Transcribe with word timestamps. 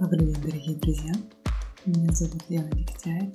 Добрый 0.00 0.26
день, 0.26 0.42
дорогие 0.42 0.76
друзья. 0.76 1.12
Меня 1.84 2.12
зовут 2.12 2.44
Лена 2.48 2.70
Дегтяй. 2.70 3.32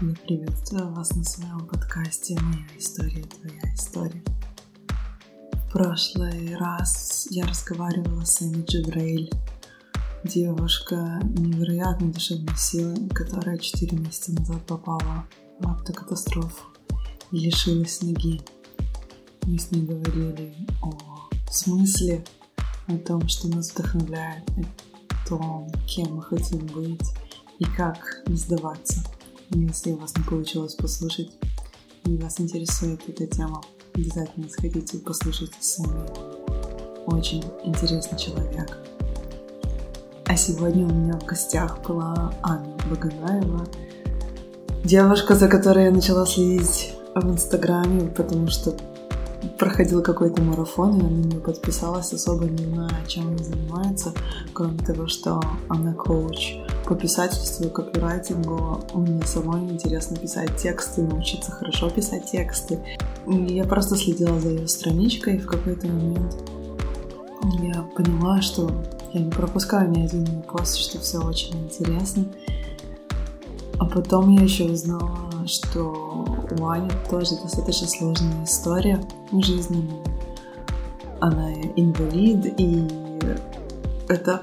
Я 0.00 0.14
приветствую 0.26 0.90
вас 0.94 1.14
на 1.14 1.22
своем 1.24 1.66
подкасте 1.66 2.38
«Моя 2.40 2.64
история, 2.78 3.22
твоя 3.22 3.74
история». 3.74 4.24
В 5.52 5.72
прошлый 5.72 6.56
раз 6.56 7.26
я 7.30 7.44
разговаривала 7.44 8.24
с 8.24 8.40
Эми 8.40 8.64
Джибраиль, 8.64 9.30
девушка 10.24 11.20
невероятной 11.22 12.14
душевной 12.14 12.56
силы, 12.56 13.06
которая 13.10 13.58
4 13.58 13.94
месяца 13.98 14.32
назад 14.32 14.64
попала 14.66 15.26
в 15.60 15.68
автокатастрофу 15.68 16.64
и 17.30 17.40
лишилась 17.40 18.00
ноги. 18.00 18.40
Мы 19.42 19.58
с 19.58 19.70
ней 19.70 19.82
говорили 19.82 20.56
о 20.82 21.28
смысле, 21.50 22.24
о 22.86 22.96
том, 22.96 23.28
что 23.28 23.48
нас 23.48 23.70
вдохновляет, 23.70 24.48
о 25.34 25.38
том, 25.38 25.70
кем 25.86 26.16
мы 26.16 26.22
хотим 26.22 26.66
быть 26.66 27.10
и 27.58 27.64
как 27.64 28.22
не 28.26 28.36
сдаваться. 28.36 29.00
Если 29.50 29.92
у 29.92 29.96
вас 29.96 30.16
не 30.16 30.24
получилось 30.24 30.74
послушать 30.74 31.30
и 32.04 32.16
вас 32.16 32.40
интересует 32.40 33.00
эта 33.08 33.26
тема, 33.26 33.60
обязательно 33.94 34.48
сходите 34.48 34.96
и 34.96 35.00
послушайте 35.00 35.56
сами. 35.60 36.08
Очень 37.06 37.44
интересный 37.64 38.18
человек. 38.18 38.78
А 40.26 40.36
сегодня 40.36 40.86
у 40.86 40.92
меня 40.92 41.18
в 41.18 41.24
гостях 41.24 41.82
была 41.82 42.32
Анна 42.42 42.76
Баганаева, 42.90 43.66
девушка, 44.84 45.34
за 45.34 45.48
которой 45.48 45.84
я 45.84 45.90
начала 45.90 46.26
следить 46.26 46.94
в 47.14 47.30
Инстаграме, 47.30 48.08
потому 48.10 48.48
что 48.48 48.76
проходил 49.58 50.02
какой-то 50.02 50.42
марафон, 50.42 50.98
и 50.98 51.02
я 51.02 51.08
на 51.08 51.24
нее 51.24 51.40
подписалась, 51.40 52.12
особо 52.12 52.44
не 52.44 52.64
знаю, 52.66 52.90
чем 53.06 53.28
она 53.28 53.38
занимается, 53.38 54.12
кроме 54.52 54.78
того, 54.78 55.06
что 55.06 55.40
она 55.68 55.92
коуч 55.94 56.56
по 56.86 56.94
писательству 56.94 57.66
и 57.66 57.70
копирайтингу. 57.70 58.80
Мне 58.94 59.22
самой 59.26 59.62
интересно 59.70 60.16
писать 60.16 60.56
тексты, 60.56 61.02
научиться 61.02 61.50
хорошо 61.50 61.90
писать 61.90 62.30
тексты. 62.30 62.78
И 63.26 63.54
я 63.54 63.64
просто 63.64 63.96
следила 63.96 64.38
за 64.40 64.50
ее 64.50 64.68
страничкой, 64.68 65.36
и 65.36 65.40
в 65.40 65.46
какой-то 65.46 65.86
момент 65.86 66.36
я 67.62 67.82
поняла, 67.96 68.40
что 68.40 68.70
я 69.12 69.20
не 69.20 69.30
пропускаю 69.30 69.90
ни 69.90 70.02
один 70.02 70.42
пост, 70.42 70.76
что 70.76 70.98
все 70.98 71.18
очень 71.18 71.64
интересно. 71.64 72.24
А 73.78 73.86
потом 73.86 74.30
я 74.30 74.42
еще 74.42 74.64
узнала, 74.64 75.30
что 75.46 76.24
Ани 76.62 76.90
тоже 77.10 77.36
достаточно 77.42 77.86
сложная 77.86 78.44
история 78.44 79.00
жизненная. 79.32 80.02
Она 81.20 81.52
инвалид, 81.76 82.54
и 82.58 82.88
это 84.08 84.42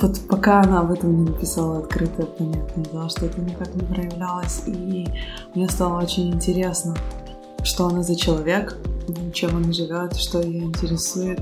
вот 0.00 0.20
пока 0.28 0.60
она 0.60 0.80
об 0.80 0.92
этом 0.92 1.16
не 1.16 1.30
написала 1.30 1.78
открыто, 1.78 2.26
понятное 2.26 2.84
дело, 2.84 3.08
что 3.08 3.26
это 3.26 3.40
никак 3.40 3.74
не 3.74 3.82
проявлялось. 3.82 4.62
И 4.66 5.08
мне 5.54 5.68
стало 5.68 6.02
очень 6.02 6.32
интересно, 6.32 6.94
что 7.62 7.86
она 7.86 8.02
за 8.02 8.16
человек, 8.16 8.76
чем 9.32 9.56
она 9.56 9.72
живет, 9.72 10.16
что 10.16 10.40
ее 10.40 10.64
интересует. 10.64 11.40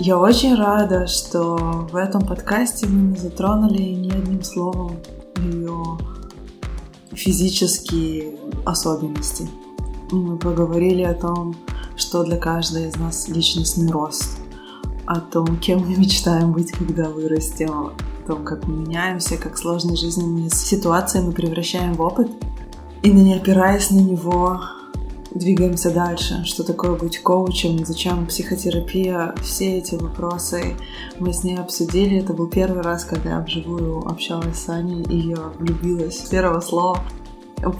Я 0.00 0.18
очень 0.18 0.54
рада, 0.54 1.06
что 1.06 1.56
в 1.90 1.96
этом 1.96 2.26
подкасте 2.26 2.86
мы 2.86 3.12
не 3.12 3.16
затронули 3.16 3.82
ни 3.82 4.10
одним 4.10 4.42
словом 4.42 4.96
физические 7.18 8.38
особенности. 8.64 9.48
Мы 10.10 10.38
поговорили 10.38 11.02
о 11.02 11.14
том, 11.14 11.56
что 11.96 12.22
для 12.22 12.36
каждой 12.36 12.88
из 12.88 12.96
нас 12.96 13.28
личностный 13.28 13.90
рост, 13.90 14.38
о 15.04 15.20
том, 15.20 15.58
кем 15.58 15.80
мы 15.80 15.96
мечтаем 15.96 16.52
быть, 16.52 16.70
когда 16.72 17.08
вырастем, 17.08 17.70
о 17.70 17.92
том, 18.26 18.44
как 18.44 18.66
мы 18.66 18.76
меняемся, 18.76 19.36
как 19.36 19.58
сложные 19.58 19.96
жизненные 19.96 20.48
ситуации 20.50 21.20
мы 21.20 21.32
превращаем 21.32 21.94
в 21.94 22.00
опыт, 22.00 22.30
и 23.02 23.10
не 23.10 23.34
опираясь 23.34 23.90
на 23.90 24.00
него, 24.00 24.60
двигаемся 25.30 25.92
дальше. 25.92 26.44
Что 26.44 26.64
такое 26.64 26.96
быть 26.96 27.22
коучем, 27.22 27.84
зачем 27.84 28.26
психотерапия, 28.26 29.34
все 29.42 29.78
эти 29.78 29.94
вопросы 29.94 30.76
мы 31.18 31.32
с 31.32 31.44
ней 31.44 31.56
обсудили. 31.56 32.18
Это 32.18 32.32
был 32.32 32.48
первый 32.48 32.82
раз, 32.82 33.04
когда 33.04 33.30
я 33.30 33.40
вживую 33.40 34.06
общалась 34.06 34.58
с 34.58 34.68
Аней, 34.68 35.02
и 35.02 35.30
я 35.30 35.36
влюбилась 35.58 36.18
с 36.18 36.28
первого 36.28 36.60
слова. 36.60 37.02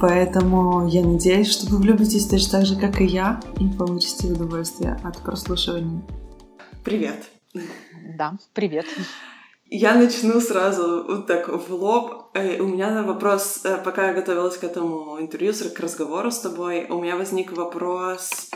Поэтому 0.00 0.88
я 0.88 1.04
надеюсь, 1.04 1.50
что 1.50 1.70
вы 1.70 1.78
влюбитесь 1.78 2.26
точно 2.26 2.58
так 2.58 2.66
же, 2.66 2.76
как 2.76 3.00
и 3.00 3.06
я, 3.06 3.40
и 3.60 3.68
получите 3.68 4.28
удовольствие 4.28 4.98
от 5.04 5.18
прослушивания. 5.18 6.02
Привет! 6.84 7.30
Да, 8.16 8.36
привет. 8.54 8.86
Я 9.70 9.94
начну 9.94 10.40
сразу 10.40 11.04
вот 11.04 11.26
так 11.26 11.48
в 11.48 11.74
лоб. 11.74 12.30
Э, 12.34 12.58
у 12.58 12.68
меня 12.68 13.02
вопрос, 13.02 13.64
э, 13.64 13.76
пока 13.84 14.08
я 14.08 14.14
готовилась 14.14 14.56
к 14.56 14.64
этому 14.64 15.20
интервью, 15.20 15.52
к 15.52 15.80
разговору 15.80 16.30
с 16.30 16.40
тобой, 16.40 16.86
у 16.88 17.02
меня 17.02 17.16
возник 17.16 17.52
вопрос, 17.52 18.50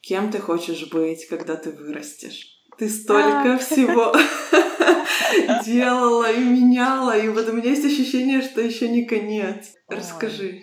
кем 0.00 0.30
ты 0.30 0.38
хочешь 0.38 0.90
быть, 0.90 1.28
когда 1.28 1.56
ты 1.56 1.70
вырастешь? 1.70 2.62
Ты 2.78 2.88
столько 2.88 3.58
всего 3.58 4.14
делала 5.66 6.32
и 6.32 6.40
меняла, 6.42 7.16
и 7.16 7.28
вот 7.28 7.46
у 7.48 7.52
меня 7.52 7.70
есть 7.70 7.84
ощущение, 7.84 8.40
что 8.40 8.62
еще 8.62 8.88
не 8.88 9.04
конец. 9.04 9.74
Расскажи. 9.88 10.62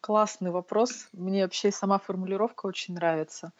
Классный 0.00 0.52
вопрос. 0.52 1.08
Мне 1.12 1.42
вообще 1.42 1.72
сама 1.72 1.98
формулировка 1.98 2.66
очень 2.66 2.94
нравится 2.94 3.52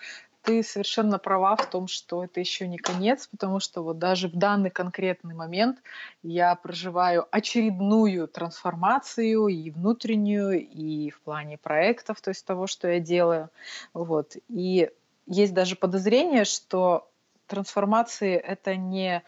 ты 0.51 0.65
совершенно 0.65 1.21
права 1.21 1.55
в 1.55 1.71
том, 1.71 1.87
что 1.87 2.25
это 2.25 2.41
еще 2.41 2.67
не 2.67 2.77
конец, 2.77 3.29
потому 3.29 3.61
что 3.61 3.85
вот 3.85 3.99
даже 3.99 4.27
в 4.27 4.35
данный 4.35 4.71
конкретный 4.71 5.33
момент 5.33 5.79
я 6.25 6.57
проживаю 6.57 7.29
очередную 7.31 8.27
трансформацию 8.27 9.47
и 9.47 9.71
внутреннюю, 9.71 10.67
и 10.69 11.11
в 11.11 11.21
плане 11.21 11.57
проектов, 11.57 12.21
то 12.21 12.31
есть 12.31 12.45
того, 12.45 12.67
что 12.67 12.89
я 12.89 12.99
делаю. 12.99 13.49
Вот. 13.95 14.37
И 14.49 14.91
есть 15.27 15.55
даже 15.55 15.77
подозрение, 15.77 16.45
что 16.45 17.09
трансформации— 17.47 18.35
это 18.55 18.75
не 18.75 19.23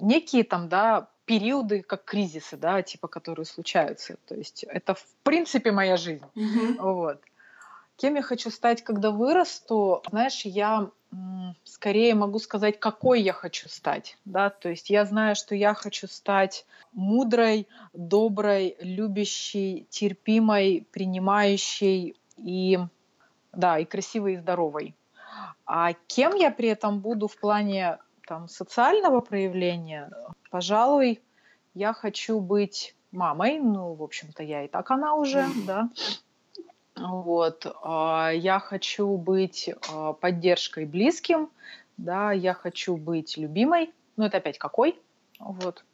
некие 0.00 0.44
там, 0.44 0.70
да, 0.70 1.08
периоды, 1.26 1.82
как 1.82 2.06
кризисы, 2.06 2.56
да, 2.56 2.80
типа, 2.80 3.08
которые 3.08 3.44
случаются. 3.44 4.16
То 4.26 4.34
есть 4.34 4.64
это, 4.64 4.94
в 4.94 5.04
принципе, 5.24 5.72
моя 5.72 5.98
жизнь. 5.98 6.24
Mm-hmm. 6.34 6.76
Вот. 6.78 7.20
Кем 7.96 8.16
я 8.16 8.22
хочу 8.22 8.50
стать, 8.50 8.82
когда 8.82 9.10
вырасту? 9.10 10.02
Знаешь, 10.10 10.44
я 10.44 10.90
скорее 11.64 12.14
могу 12.14 12.38
сказать, 12.38 12.80
какой 12.80 13.22
я 13.22 13.32
хочу 13.32 13.68
стать. 13.68 14.16
Да? 14.24 14.50
То 14.50 14.68
есть 14.68 14.90
я 14.90 15.04
знаю, 15.04 15.36
что 15.36 15.54
я 15.54 15.74
хочу 15.74 16.08
стать 16.08 16.66
мудрой, 16.92 17.68
доброй, 17.92 18.76
любящей, 18.80 19.86
терпимой, 19.90 20.86
принимающей 20.90 22.16
и, 22.36 22.78
да, 23.52 23.78
и 23.78 23.84
красивой 23.84 24.34
и 24.34 24.38
здоровой. 24.38 24.94
А 25.66 25.92
кем 26.06 26.34
я 26.34 26.50
при 26.50 26.68
этом 26.68 27.00
буду 27.00 27.28
в 27.28 27.36
плане 27.36 27.98
там, 28.26 28.48
социального 28.48 29.20
проявления? 29.20 30.10
Пожалуй, 30.50 31.20
я 31.74 31.92
хочу 31.92 32.40
быть 32.40 32.94
мамой, 33.12 33.60
ну, 33.60 33.94
в 33.94 34.02
общем-то, 34.02 34.42
я 34.42 34.64
и 34.64 34.68
так 34.68 34.90
она 34.90 35.14
уже, 35.14 35.46
да, 35.66 35.88
вот. 36.96 37.66
А, 37.82 38.30
я 38.30 38.58
хочу 38.58 39.16
быть 39.16 39.70
а, 39.90 40.12
поддержкой 40.12 40.86
близким, 40.86 41.50
да, 41.96 42.32
я 42.32 42.54
хочу 42.54 42.96
быть 42.96 43.36
любимой, 43.36 43.92
но 44.16 44.26
это 44.26 44.38
опять 44.38 44.58
какой, 44.58 44.98
вот. 45.38 45.84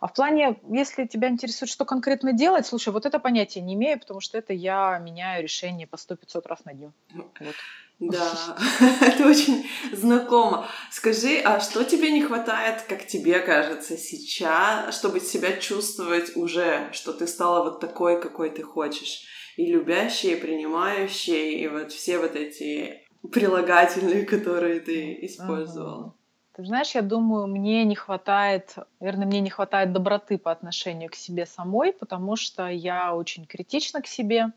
А 0.00 0.08
в 0.08 0.14
плане, 0.14 0.58
если 0.70 1.06
тебя 1.06 1.28
интересует, 1.28 1.70
что 1.70 1.84
конкретно 1.84 2.32
делать, 2.32 2.66
слушай, 2.66 2.92
вот 2.92 3.04
это 3.04 3.18
понятие 3.18 3.62
не 3.62 3.74
имею, 3.74 3.98
потому 3.98 4.20
что 4.20 4.38
это 4.38 4.52
я 4.52 4.98
меняю 4.98 5.42
решение 5.42 5.86
по 5.86 5.96
100-500 5.96 6.48
раз 6.48 6.64
на 6.64 6.72
дню. 6.72 6.92
Вот. 7.12 7.54
Да, 7.98 8.56
это 9.00 9.26
очень 9.26 9.66
знакомо. 9.92 10.68
Скажи, 10.90 11.40
а 11.42 11.60
что 11.60 11.82
тебе 11.82 12.10
не 12.10 12.22
хватает, 12.22 12.82
как 12.82 13.06
тебе 13.06 13.40
кажется, 13.40 13.96
сейчас, 13.96 14.94
чтобы 14.98 15.20
себя 15.20 15.56
чувствовать 15.56 16.36
уже, 16.36 16.90
что 16.92 17.14
ты 17.14 17.26
стала 17.26 17.64
вот 17.64 17.80
такой, 17.80 18.20
какой 18.20 18.50
ты 18.50 18.62
хочешь? 18.62 19.24
И 19.56 19.66
любящие, 19.66 20.36
и 20.36 20.40
принимающие, 20.40 21.60
и 21.60 21.68
вот 21.68 21.92
все 21.92 22.18
вот 22.18 22.36
эти 22.36 23.02
прилагательные, 23.32 24.24
которые 24.24 24.80
ты 24.80 25.18
использовал. 25.22 26.14
Ты 26.54 26.64
знаешь, 26.64 26.94
я 26.94 27.02
думаю, 27.02 27.46
мне 27.46 27.84
не 27.84 27.94
хватает, 27.94 28.76
наверное, 28.98 29.26
мне 29.26 29.40
не 29.40 29.50
хватает 29.50 29.92
доброты 29.92 30.38
по 30.38 30.50
отношению 30.50 31.10
к 31.10 31.14
себе 31.14 31.44
самой, 31.44 31.92
потому 31.92 32.36
что 32.36 32.68
я 32.68 33.14
очень 33.14 33.44
критична 33.44 34.00
к 34.00 34.06
себе, 34.06 34.52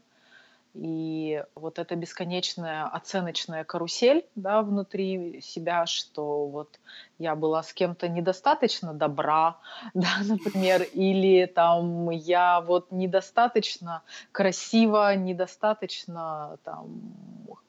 и 0.76 1.44
вот 1.56 1.80
эта 1.80 1.96
бесконечная 1.96 2.86
оценочная 2.86 3.64
карусель 3.64 4.26
да, 4.36 4.62
внутри 4.62 5.42
себя, 5.42 5.86
что 5.86 6.46
вот 6.46 6.80
я 7.18 7.36
была 7.36 7.64
с 7.64 7.74
кем-то 7.74 8.08
недостаточно 8.08 8.94
добра, 8.94 9.58
да, 9.94 10.10
например, 10.24 10.84
или 10.94 11.46
там 11.46 12.10
я 12.12 12.62
вот 12.62 12.92
недостаточно 12.92 14.04
красиво, 14.32 15.16
недостаточно 15.16 16.58
там 16.64 17.02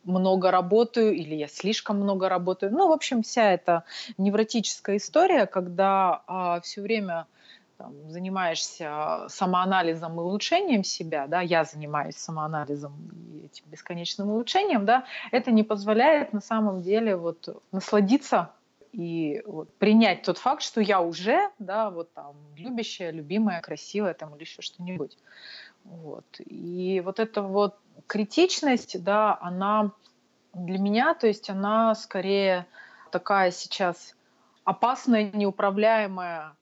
много 0.04 0.50
работаю, 0.50 1.14
или 1.14 1.34
я 1.34 1.48
слишком 1.48 2.00
много 2.00 2.28
работаю. 2.28 2.72
Ну, 2.72 2.88
в 2.88 2.92
общем, 2.92 3.22
вся 3.22 3.52
эта 3.52 3.84
невротическая 4.18 4.96
история, 4.96 5.46
когда 5.46 6.22
а, 6.26 6.60
все 6.60 6.80
время 6.80 7.26
там, 7.80 8.10
занимаешься 8.10 9.24
самоанализом 9.28 10.20
и 10.20 10.22
улучшением 10.22 10.84
себя, 10.84 11.26
да, 11.26 11.40
я 11.40 11.64
занимаюсь 11.64 12.16
самоанализом 12.16 12.92
и 13.32 13.46
этим 13.46 13.64
бесконечным 13.68 14.28
улучшением, 14.28 14.84
да, 14.84 15.06
это 15.32 15.50
не 15.50 15.62
позволяет 15.62 16.34
на 16.34 16.42
самом 16.42 16.82
деле 16.82 17.16
вот 17.16 17.48
насладиться 17.72 18.50
и 18.92 19.42
вот, 19.46 19.72
принять 19.78 20.22
тот 20.24 20.36
факт, 20.36 20.62
что 20.62 20.82
я 20.82 21.00
уже, 21.00 21.50
да, 21.58 21.88
вот 21.88 22.12
там, 22.12 22.36
любящая, 22.54 23.12
любимая, 23.12 23.62
красивая, 23.62 24.12
там, 24.12 24.34
или 24.34 24.42
еще 24.42 24.60
что-нибудь. 24.60 25.16
Вот. 25.84 26.26
И 26.38 27.00
вот 27.02 27.18
эта 27.18 27.40
вот 27.40 27.78
критичность, 28.06 29.02
да, 29.02 29.38
она 29.40 29.92
для 30.52 30.78
меня, 30.78 31.14
то 31.14 31.26
есть 31.26 31.48
она 31.48 31.94
скорее 31.94 32.66
такая 33.10 33.52
сейчас 33.52 34.14
опасная, 34.64 35.30
неуправляемая 35.32 36.56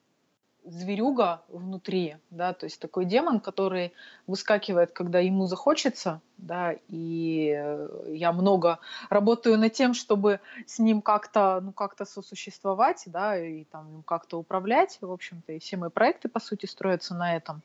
зверюга 0.71 1.43
внутри, 1.49 2.17
да, 2.31 2.53
то 2.53 2.65
есть 2.65 2.81
такой 2.81 3.05
демон, 3.05 3.41
который 3.41 3.93
выскакивает, 4.27 4.93
когда 4.93 5.19
ему 5.19 5.47
захочется, 5.47 6.21
да, 6.37 6.75
и 6.89 7.55
э, 7.57 8.13
я 8.15 8.33
много 8.33 8.79
работаю 9.11 9.59
над 9.59 9.73
тем, 9.73 9.95
чтобы 9.95 10.41
с 10.67 10.79
ним 10.79 11.01
как-то, 11.01 11.61
ну, 11.63 11.73
как-то 11.73 12.05
сосуществовать, 12.05 13.03
да, 13.07 13.39
и 13.39 13.65
там 13.65 13.89
им 13.97 14.03
как-то 14.03 14.39
управлять, 14.39 14.99
в 15.01 15.11
общем-то, 15.11 15.53
и 15.53 15.59
все 15.59 15.77
мои 15.77 15.91
проекты, 15.91 16.29
по 16.29 16.41
сути, 16.41 16.67
строятся 16.67 17.15
на 17.15 17.35
этом. 17.35 17.63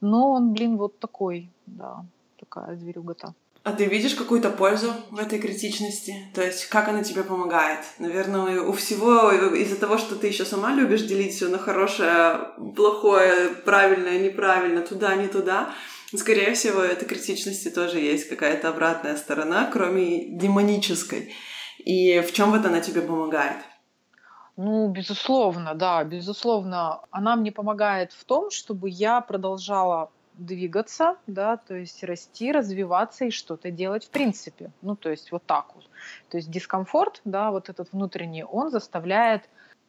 Но 0.00 0.32
он, 0.32 0.52
блин, 0.52 0.76
вот 0.76 0.98
такой, 0.98 1.50
да, 1.66 2.04
такая 2.38 2.76
зверюга-то. 2.76 3.34
А 3.68 3.72
ты 3.72 3.84
видишь 3.84 4.14
какую-то 4.14 4.48
пользу 4.48 4.94
в 5.10 5.18
этой 5.18 5.38
критичности? 5.38 6.30
То 6.34 6.42
есть 6.42 6.70
как 6.70 6.88
она 6.88 7.04
тебе 7.04 7.22
помогает? 7.22 7.80
Наверное, 7.98 8.62
у 8.62 8.72
всего 8.72 9.30
из-за 9.30 9.76
того, 9.76 9.98
что 9.98 10.14
ты 10.16 10.28
еще 10.28 10.46
сама 10.46 10.72
любишь 10.72 11.02
делить 11.02 11.34
все 11.34 11.48
на 11.48 11.58
хорошее, 11.58 12.48
плохое, 12.74 13.50
правильное, 13.66 14.20
неправильно, 14.20 14.80
туда, 14.80 15.16
не 15.16 15.28
туда. 15.28 15.74
Скорее 16.16 16.54
всего, 16.54 16.80
этой 16.80 17.04
критичности 17.04 17.68
тоже 17.68 17.98
есть 17.98 18.30
какая-то 18.30 18.70
обратная 18.70 19.18
сторона, 19.18 19.68
кроме 19.70 20.24
демонической. 20.30 21.34
И 21.76 22.20
в 22.20 22.32
чем 22.32 22.52
вот 22.52 22.64
она 22.64 22.80
тебе 22.80 23.02
помогает? 23.02 23.58
Ну, 24.56 24.88
безусловно, 24.88 25.74
да, 25.74 26.02
безусловно. 26.04 27.02
Она 27.10 27.36
мне 27.36 27.52
помогает 27.52 28.12
в 28.12 28.24
том, 28.24 28.50
чтобы 28.50 28.88
я 28.88 29.20
продолжала 29.20 30.10
двигаться, 30.38 31.16
да, 31.26 31.56
то 31.56 31.74
есть 31.74 32.02
расти, 32.04 32.52
развиваться 32.52 33.26
и 33.26 33.30
что-то 33.30 33.70
делать 33.70 34.06
в 34.06 34.10
принципе. 34.10 34.70
Ну, 34.82 34.96
то 34.96 35.10
есть 35.10 35.32
вот 35.32 35.44
так 35.44 35.74
вот. 35.74 35.88
То 36.30 36.36
есть 36.36 36.50
дискомфорт, 36.50 37.20
да, 37.24 37.50
вот 37.50 37.68
этот 37.68 37.92
внутренний, 37.92 38.44
он 38.44 38.70
заставляет, 38.70 39.48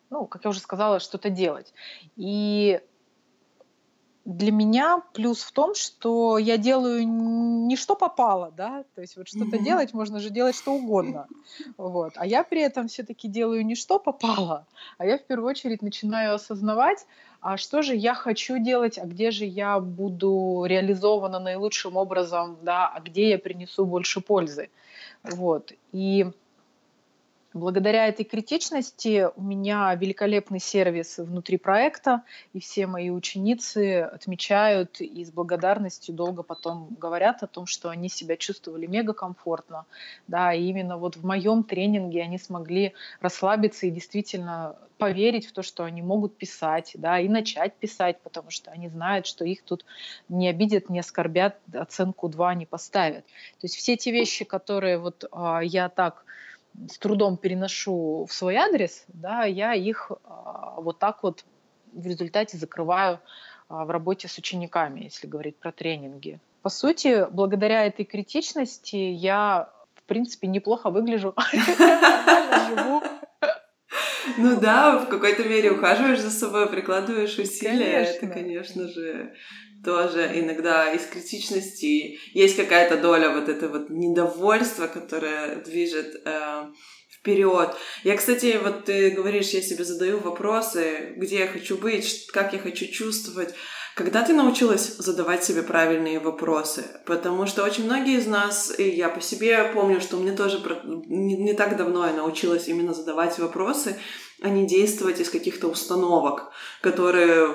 ну, 0.10 0.25
как 0.25 0.44
я 0.44 0.50
уже 0.50 0.60
сказала, 0.60 1.00
что-то 1.00 1.30
делать. 1.30 1.74
И 2.16 2.81
для 4.25 4.51
меня 4.51 5.01
плюс 5.13 5.42
в 5.42 5.51
том, 5.51 5.74
что 5.74 6.38
я 6.38 6.57
делаю 6.57 7.07
не 7.07 7.75
что 7.75 7.96
попало, 7.96 8.51
да, 8.56 8.84
то 8.94 9.01
есть 9.01 9.18
вот 9.18 9.28
что-то 9.28 9.57
mm-hmm. 9.57 9.63
делать 9.63 9.94
можно 9.94 10.19
же 10.19 10.30
делать 10.30 10.56
что 10.56 10.74
угодно, 10.74 11.28
вот, 11.78 12.13
а 12.16 12.28
я 12.28 12.44
при 12.44 12.62
этом 12.62 12.90
все-таки 12.90 13.28
делаю 13.28 13.66
не 13.66 13.75
что 13.75 13.98
попало, 13.98 14.68
а 14.98 15.06
я 15.06 15.18
в 15.18 15.25
первую 15.25 15.50
очередь 15.50 15.81
начинаю 15.81 16.36
осознавать, 16.36 17.07
а 17.41 17.57
что 17.57 17.81
же 17.81 17.95
я 17.95 18.13
хочу 18.13 18.57
делать, 18.59 18.97
а 18.97 19.06
где 19.06 19.31
же 19.31 19.45
я 19.45 19.80
буду 19.80 20.65
реализована 20.68 21.39
наилучшим 21.39 21.95
образом, 21.97 22.57
да, 22.63 22.88
а 22.88 23.00
где 23.00 23.30
я 23.30 23.39
принесу 23.39 23.86
больше 23.86 24.21
пользы, 24.21 24.69
вот, 25.24 25.71
и 25.91 26.27
Благодаря 27.54 28.07
этой 28.07 28.25
критичности 28.25 29.28
у 29.36 29.42
меня 29.42 29.96
великолепный 29.96 30.60
сервис 30.60 31.18
внутри 31.18 31.57
проекта, 31.57 32.22
и 32.54 32.60
все 32.60 32.86
мои 32.86 33.10
ученицы 33.10 34.01
отмечают 34.01 35.01
и 35.01 35.25
с 35.25 35.31
благодарностью 35.31 36.13
долго 36.13 36.44
потом 36.44 36.90
говорят 37.00 37.42
о 37.42 37.48
том, 37.48 37.66
что 37.66 37.90
они 37.90 38.07
себя 38.07 38.38
чувствовали 38.38 38.86
мега 38.86 39.13
комфортно. 39.13 39.86
Да, 40.28 40.54
и 40.54 40.63
именно 40.66 40.98
вот 40.98 41.18
в 41.18 41.25
моем 41.25 41.63
тренинге 41.63 42.22
они 42.22 42.38
смогли 42.38 42.94
расслабиться 43.19 43.88
и 43.88 43.92
действительно 43.92 44.75
поверить 45.00 45.48
в 45.48 45.54
то, 45.54 45.63
что 45.63 45.86
они 45.86 46.04
могут 46.04 46.38
писать, 46.38 46.92
да, 46.94 47.19
и 47.19 47.28
начать 47.28 47.74
писать, 47.74 48.19
потому 48.22 48.51
что 48.51 48.69
они 48.69 48.90
знают, 48.90 49.25
что 49.25 49.44
их 49.44 49.63
тут 49.63 49.86
не 50.28 50.48
обидят, 50.50 50.90
не 50.90 51.00
оскорбят, 51.00 51.57
оценку 51.74 52.28
2 52.28 52.54
не 52.54 52.68
поставят. 52.68 53.25
То 53.25 53.63
есть 53.63 53.75
все 53.75 53.98
те 53.98 54.12
вещи, 54.12 54.46
которые 54.46 55.00
вот 55.00 55.25
а, 55.31 55.62
я 55.62 55.90
так 55.90 56.25
с 56.89 56.98
трудом 56.98 57.38
переношу 57.38 58.25
в 58.30 58.33
свой 58.33 58.56
адрес, 58.56 59.06
да, 59.07 59.44
я 59.45 59.74
их 59.74 60.12
а, 60.25 60.75
вот 60.77 61.00
так 61.00 61.24
вот 61.24 61.45
в 61.92 62.06
результате 62.06 62.57
закрываю 62.57 63.19
а, 63.68 63.86
в 63.86 63.89
работе 63.89 64.27
с 64.27 64.38
учениками, 64.38 65.01
если 65.04 65.27
говорить 65.27 65.57
про 65.57 65.71
тренинги. 65.71 66.39
По 66.62 66.69
сути, 66.69 67.27
благодаря 67.31 67.86
этой 67.86 68.06
критичности 68.06 68.95
я, 68.95 69.69
в 69.95 70.04
принципе, 70.04 70.48
неплохо 70.48 70.89
выгляжу, 70.89 71.33
живу. 71.54 73.01
Ну 74.38 74.60
да, 74.60 75.00
в 75.00 75.10
какой-то 75.10 75.44
мере 75.44 75.72
ухаживаешь 75.72 76.19
за 76.19 76.31
собой, 76.31 76.69
прикладываешь 76.69 77.38
усилия. 77.38 78.04
Это, 78.04 78.27
конечно 78.27 78.88
же, 78.88 79.33
тоже 79.83 80.31
иногда 80.35 80.91
из 80.91 81.05
критичности 81.05 82.19
есть 82.33 82.55
какая-то 82.55 82.97
доля 82.97 83.29
вот 83.29 83.49
этого 83.49 83.79
вот 83.79 83.89
недовольства, 83.89 84.87
которое 84.87 85.57
движет 85.57 86.21
э, 86.25 86.65
вперед. 87.19 87.75
Я, 88.03 88.17
кстати, 88.17 88.59
вот 88.61 88.85
ты 88.85 89.11
говоришь, 89.11 89.49
я 89.49 89.61
себе 89.61 89.83
задаю 89.83 90.19
вопросы, 90.19 91.13
где 91.17 91.39
я 91.39 91.47
хочу 91.47 91.77
быть, 91.77 92.27
как 92.31 92.53
я 92.53 92.59
хочу 92.59 92.87
чувствовать. 92.87 93.53
Когда 93.95 94.23
ты 94.23 94.33
научилась 94.33 94.95
задавать 94.97 95.43
себе 95.43 95.61
правильные 95.61 96.19
вопросы? 96.19 96.85
Потому 97.05 97.45
что 97.45 97.63
очень 97.63 97.85
многие 97.85 98.17
из 98.17 98.27
нас, 98.27 98.73
и 98.77 98.89
я 98.89 99.09
по 99.09 99.19
себе 99.19 99.71
помню, 99.73 99.99
что 99.99 100.15
мне 100.17 100.31
тоже 100.31 100.61
не, 100.85 101.35
не 101.35 101.53
так 101.53 101.75
давно 101.75 102.07
я 102.07 102.13
научилась 102.13 102.69
именно 102.69 102.93
задавать 102.93 103.37
вопросы, 103.39 103.97
а 104.41 104.50
не 104.50 104.65
действовать 104.65 105.19
из 105.19 105.30
каких-то 105.30 105.68
установок, 105.68 106.51
которые 106.81 107.53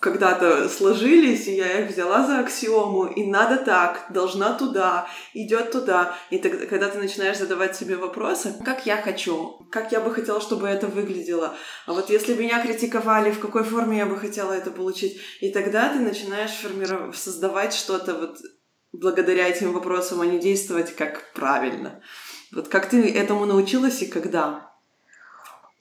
когда-то 0.00 0.68
сложились, 0.68 1.46
и 1.46 1.54
я 1.54 1.80
их 1.80 1.90
взяла 1.90 2.26
за 2.26 2.40
аксиому, 2.40 3.06
и 3.06 3.24
надо 3.24 3.56
так, 3.56 4.06
должна 4.10 4.52
туда, 4.52 5.08
идет 5.32 5.70
туда. 5.70 6.16
И 6.30 6.38
тогда, 6.38 6.66
когда 6.66 6.88
ты 6.88 6.98
начинаешь 6.98 7.38
задавать 7.38 7.76
себе 7.76 7.96
вопросы, 7.96 8.54
как 8.64 8.84
я 8.84 9.00
хочу, 9.00 9.66
как 9.70 9.92
я 9.92 10.00
бы 10.00 10.12
хотела, 10.12 10.40
чтобы 10.40 10.66
это 10.66 10.88
выглядело, 10.88 11.54
а 11.86 11.92
вот 11.92 12.10
если 12.10 12.34
меня 12.34 12.62
критиковали, 12.62 13.30
в 13.30 13.40
какой 13.40 13.64
форме 13.64 13.98
я 13.98 14.06
бы 14.06 14.16
хотела 14.16 14.52
это 14.52 14.70
получить, 14.70 15.18
и 15.40 15.50
тогда 15.50 15.88
ты 15.92 16.00
начинаешь 16.00 16.52
формировать, 16.52 17.16
создавать 17.16 17.72
что-то 17.72 18.14
вот 18.14 18.38
благодаря 18.92 19.48
этим 19.48 19.72
вопросам, 19.72 20.20
а 20.20 20.26
не 20.26 20.38
действовать 20.38 20.94
как 20.94 21.32
правильно. 21.32 22.02
Вот 22.52 22.68
как 22.68 22.88
ты 22.88 23.10
этому 23.10 23.46
научилась 23.46 24.02
и 24.02 24.06
когда? 24.06 24.73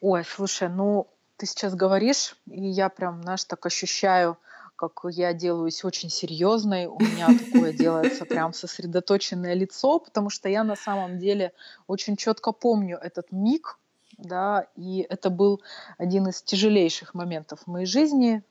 Ой, 0.05 0.25
слушай, 0.25 0.67
ну 0.67 1.07
ты 1.37 1.45
сейчас 1.45 1.75
говоришь, 1.75 2.35
и 2.47 2.67
я 2.67 2.89
прям, 2.89 3.23
знаешь, 3.23 3.45
так 3.45 3.65
ощущаю, 3.65 4.37
как 4.75 4.99
я 5.09 5.31
делаюсь 5.31 5.85
очень 5.85 6.09
серьезной, 6.09 6.87
у 6.87 6.99
меня 6.99 7.27
такое 7.27 7.71
делается 7.71 8.25
прям 8.25 8.51
сосредоточенное 8.51 9.53
лицо, 9.53 9.99
потому 9.99 10.29
что 10.29 10.49
я 10.49 10.65
на 10.65 10.75
самом 10.75 11.19
деле 11.19 11.53
очень 11.87 12.17
четко 12.17 12.51
помню 12.51 12.97
этот 12.97 13.31
миг, 13.31 13.79
да, 14.17 14.67
и 14.75 15.07
это 15.09 15.29
был 15.29 15.61
один 15.97 16.27
из 16.27 16.41
тяжелейших 16.41 17.13
моментов 17.13 17.61
в 17.61 17.67
моей 17.67 17.85
жизни. 17.85 18.43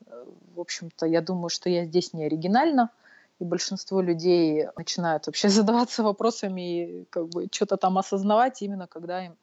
В 0.54 0.61
общем-то, 0.61 1.04
я 1.04 1.21
думаю, 1.21 1.50
что 1.50 1.68
я 1.68 1.85
здесь 1.85 2.14
не 2.14 2.25
оригинальна, 2.25 2.88
и 3.40 3.44
большинство 3.44 4.00
людей 4.00 4.68
начинают 4.75 5.26
вообще 5.26 5.49
задаваться 5.50 6.02
вопросами 6.02 7.00
и 7.00 7.04
как 7.11 7.28
бы 7.28 7.47
что-то 7.52 7.76
там 7.76 7.99
осознавать 7.99 8.62
именно 8.62 8.87
когда 8.87 9.26
им 9.26 9.37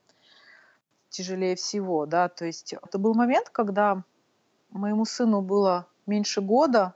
тяжелее 1.09 1.55
всего, 1.55 2.05
да, 2.05 2.29
то 2.29 2.45
есть 2.45 2.73
это 2.73 2.97
был 2.97 3.13
момент, 3.13 3.49
когда 3.49 4.03
моему 4.71 5.05
сыну 5.05 5.41
было 5.41 5.87
меньше 6.05 6.41
года, 6.41 6.95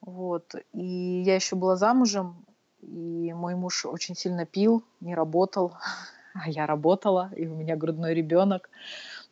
вот, 0.00 0.54
и 0.72 1.22
я 1.24 1.34
еще 1.34 1.56
была 1.56 1.76
замужем, 1.76 2.44
и 2.82 3.32
мой 3.32 3.54
муж 3.54 3.86
очень 3.86 4.14
сильно 4.14 4.44
пил, 4.44 4.84
не 5.00 5.14
работал, 5.14 5.74
а 6.34 6.48
я 6.48 6.66
работала, 6.66 7.30
и 7.36 7.46
у 7.46 7.54
меня 7.54 7.76
грудной 7.76 8.14
ребенок, 8.14 8.68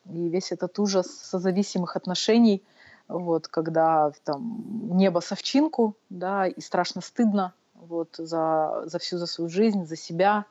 и 0.06 0.28
весь 0.28 0.52
этот 0.52 0.78
ужас 0.78 1.06
созависимых 1.06 1.96
отношений, 1.96 2.62
вот, 3.08 3.48
когда 3.48 4.12
там 4.24 4.96
небо 4.96 5.20
совчинку, 5.20 5.96
да, 6.08 6.46
и 6.46 6.60
страшно 6.60 7.00
стыдно, 7.00 7.52
вот, 7.74 8.14
за, 8.16 8.84
за 8.86 8.98
всю 8.98 9.18
за 9.18 9.26
свою 9.26 9.50
жизнь, 9.50 9.84
за 9.86 9.96
себя, 9.96 10.46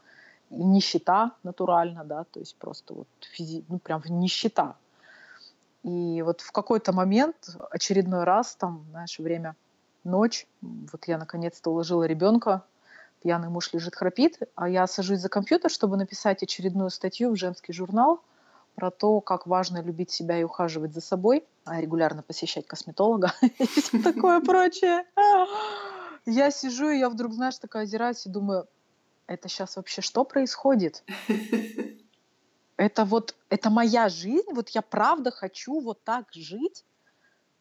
нищета 0.51 1.31
натурально, 1.43 2.03
да, 2.03 2.25
то 2.25 2.39
есть 2.39 2.55
просто 2.58 2.93
вот 2.93 3.08
физи... 3.31 3.63
ну 3.70 3.79
прям 3.79 4.03
нищета. 4.05 4.75
И 5.84 6.22
вот 6.22 6.41
в 6.41 6.51
какой-то 6.51 6.93
момент, 6.93 7.36
очередной 7.72 8.24
раз, 8.24 8.55
там, 8.55 8.86
знаешь, 8.91 9.17
время 9.17 9.55
ночь, 10.03 10.46
вот 10.62 11.08
я 11.08 11.17
наконец-то 11.17 11.72
уложила 11.72 12.03
ребенка, 12.03 12.63
пьяный 13.24 13.50
муж 13.50 13.74
лежит, 13.74 13.96
храпит, 13.96 14.39
а 14.55 14.70
я 14.70 14.86
сажусь 14.86 15.20
за 15.20 15.29
компьютер, 15.29 15.72
чтобы 15.72 15.98
написать 15.98 16.43
очередную 16.43 16.91
статью 16.91 17.31
в 17.31 17.36
женский 17.36 17.74
журнал 17.74 18.22
про 18.75 18.91
то, 18.91 19.22
как 19.22 19.48
важно 19.48 19.81
любить 19.81 20.12
себя 20.12 20.38
и 20.39 20.43
ухаживать 20.43 20.93
за 20.93 21.01
собой– 21.01 21.43
регулярно 21.65 22.24
посещать 22.24 22.67
косметолога 22.67 23.34
и 23.41 23.67
все 23.67 24.01
такое 24.01 24.41
прочее. 24.41 25.05
Я 26.25 26.51
сижу, 26.51 26.89
и 26.89 27.00
я 27.00 27.10
вдруг, 27.10 27.34
знаешь, 27.34 27.58
такая 27.58 27.84
озираюсь 27.84 28.25
и 28.25 28.29
думаю, 28.29 28.67
это 29.34 29.50
сейчас 29.50 29.76
вообще 29.78 30.02
что 30.02 30.24
происходит? 30.24 31.04
Это 32.78 33.06
вот, 33.06 33.36
это 33.50 33.70
моя 33.70 34.10
жизнь, 34.10 34.52
вот 34.54 34.70
я 34.70 34.82
правда 34.82 35.30
хочу 35.30 35.82
вот 35.82 36.04
так 36.04 36.34
жить? 36.34 36.84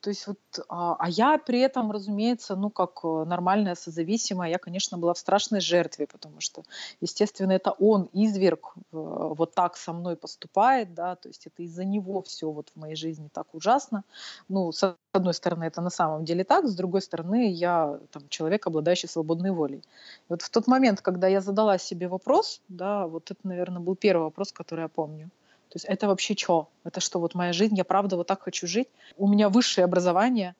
То 0.01 0.11
есть 0.11 0.27
вот, 0.27 0.39
а, 0.69 0.97
а 0.99 1.09
я 1.09 1.39
при 1.39 1.61
этом, 1.61 1.93
разумеется, 1.93 2.57
ну, 2.57 2.71
как 2.71 3.01
э, 3.05 3.25
нормальная 3.27 3.75
созависимая, 3.75 4.51
я, 4.51 4.59
конечно, 4.59 4.97
была 4.99 5.13
в 5.13 5.19
страшной 5.19 5.61
жертве, 5.61 6.07
потому 6.07 6.41
что, 6.41 6.63
естественно, 7.03 7.53
это 7.53 7.73
он, 7.73 8.09
изверг, 8.13 8.75
вот 8.93 9.55
так 9.55 9.77
со 9.77 9.93
мной 9.93 10.17
поступает, 10.17 10.95
да, 10.95 11.17
то 11.17 11.29
есть 11.29 11.47
это 11.47 11.63
из-за 11.63 11.85
него 11.85 12.23
все 12.23 12.51
вот 12.51 12.71
в 12.75 12.81
моей 12.81 12.97
жизни 12.97 13.29
так 13.33 13.55
ужасно. 13.55 14.05
Ну, 14.49 14.73
с 14.73 14.97
одной 15.13 15.35
стороны, 15.35 15.65
это 15.65 15.83
на 15.83 15.91
самом 15.91 16.25
деле 16.25 16.45
так, 16.45 16.67
с 16.67 16.75
другой 16.75 17.03
стороны, 17.03 17.53
я 17.53 17.99
там 18.11 18.29
человек, 18.29 18.67
обладающий 18.67 19.09
свободной 19.09 19.51
волей. 19.51 19.79
И 19.79 20.31
вот 20.31 20.43
в 20.43 20.51
тот 20.51 20.67
момент, 20.67 21.03
когда 21.03 21.29
я 21.29 21.41
задала 21.41 21.79
себе 21.79 22.09
вопрос, 22.09 22.63
да, 22.69 23.07
вот 23.07 23.31
это, 23.31 23.41
наверное, 23.43 23.81
был 23.81 23.97
первый 23.97 24.23
вопрос, 24.23 24.53
который 24.53 24.83
я 24.83 24.89
помню. 24.89 25.31
То 25.71 25.77
есть 25.77 25.87
это 25.87 26.09
вообще 26.09 26.37
что? 26.37 26.69
Это 26.83 27.01
что, 27.01 27.21
вот 27.21 27.35
моя 27.35 27.53
жизнь, 27.53 27.77
я 27.77 27.85
правда 27.85 28.17
вот 28.17 28.27
так 28.27 28.43
хочу 28.43 28.67
жить? 28.67 28.89
У 29.17 29.29
меня 29.29 29.49
высшее 29.49 29.85
образование, 29.85 30.57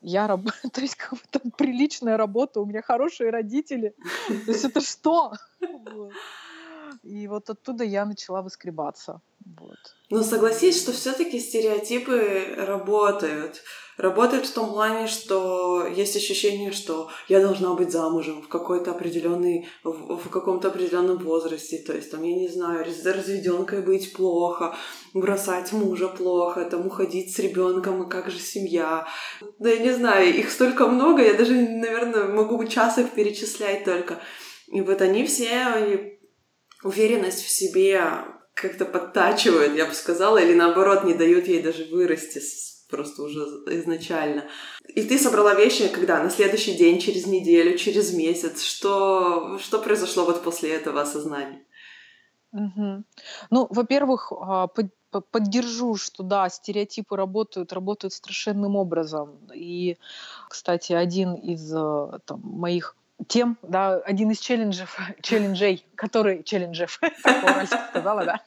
я 0.00 0.26
работаю, 0.26 0.70
то 0.72 0.80
есть 0.80 0.96
как 0.96 1.12
бы 1.12 1.20
там 1.30 1.52
приличная 1.52 2.16
работа, 2.16 2.60
у 2.60 2.66
меня 2.66 2.82
хорошие 2.82 3.30
родители. 3.30 3.94
То 4.26 4.52
есть 4.52 4.64
это 4.64 4.80
что? 4.80 5.32
И 7.02 7.26
вот 7.28 7.48
оттуда 7.48 7.84
я 7.84 8.04
начала 8.04 8.42
выскребаться. 8.42 9.22
Вот. 9.58 9.78
Ну, 10.10 10.22
согласись, 10.22 10.82
что 10.82 10.92
все-таки 10.92 11.40
стереотипы 11.40 12.54
работают. 12.58 13.62
Работают 13.96 14.46
в 14.46 14.52
том 14.52 14.70
плане, 14.70 15.06
что 15.06 15.86
есть 15.86 16.16
ощущение, 16.16 16.72
что 16.72 17.10
я 17.28 17.40
должна 17.40 17.74
быть 17.74 17.90
замужем 17.90 18.42
в 18.42 18.48
какой-то 18.48 18.90
определенный, 18.90 19.68
в, 19.82 20.16
в 20.16 20.28
каком-то 20.30 20.68
определенном 20.68 21.18
возрасте. 21.18 21.78
То 21.78 21.94
есть, 21.94 22.10
там, 22.10 22.22
я 22.22 22.34
не 22.34 22.48
знаю, 22.48 22.84
разведенкой 22.84 23.82
быть 23.82 24.12
плохо, 24.12 24.74
бросать 25.14 25.72
мужа 25.72 26.08
плохо, 26.08 26.64
там, 26.64 26.86
уходить 26.86 27.34
с 27.34 27.38
ребенком, 27.38 28.02
и 28.02 28.10
как 28.10 28.30
же 28.30 28.38
семья. 28.38 29.06
Да, 29.58 29.70
я 29.70 29.78
не 29.78 29.92
знаю, 29.92 30.34
их 30.34 30.50
столько 30.50 30.86
много, 30.86 31.22
я 31.22 31.34
даже, 31.34 31.54
наверное, 31.54 32.24
могу 32.24 32.62
час 32.66 32.98
их 32.98 33.10
перечислять 33.10 33.84
только. 33.84 34.20
И 34.68 34.80
вот 34.82 35.00
они 35.00 35.26
все 35.26 36.19
уверенность 36.82 37.44
в 37.44 37.48
себе 37.48 38.02
как-то 38.54 38.84
подтачивают, 38.84 39.76
я 39.76 39.86
бы 39.86 39.94
сказала, 39.94 40.38
или 40.38 40.54
наоборот 40.54 41.04
не 41.04 41.14
дают 41.14 41.48
ей 41.48 41.62
даже 41.62 41.84
вырасти 41.84 42.40
просто 42.90 43.22
уже 43.22 43.40
изначально. 43.66 44.44
И 44.88 45.02
ты 45.02 45.18
собрала 45.18 45.54
вещи 45.54 45.88
когда? 45.88 46.22
На 46.22 46.30
следующий 46.30 46.76
день, 46.76 46.98
через 46.98 47.26
неделю, 47.26 47.78
через 47.78 48.12
месяц? 48.12 48.62
Что, 48.62 49.58
что 49.58 49.78
произошло 49.80 50.24
вот 50.24 50.42
после 50.42 50.74
этого 50.74 51.00
осознания? 51.00 51.64
Угу. 52.52 53.04
Ну, 53.50 53.66
во-первых, 53.70 54.32
а, 54.32 54.68
поддержу, 55.30 55.96
что 55.96 56.22
да, 56.22 56.48
стереотипы 56.48 57.16
работают, 57.16 57.72
работают 57.72 58.12
страшенным 58.12 58.76
образом. 58.76 59.38
И, 59.54 59.96
кстати, 60.48 60.92
один 60.92 61.34
из 61.34 61.72
э, 61.72 62.18
там, 62.24 62.40
моих 62.42 62.96
тем, 63.28 63.58
да, 63.62 63.96
один 63.96 64.30
из 64.30 64.38
челленджев, 64.38 64.98
челленджей, 65.22 65.84
который, 65.94 66.42
челленджев, 66.42 67.00
сказала, 67.90 68.24
да, 68.24 68.40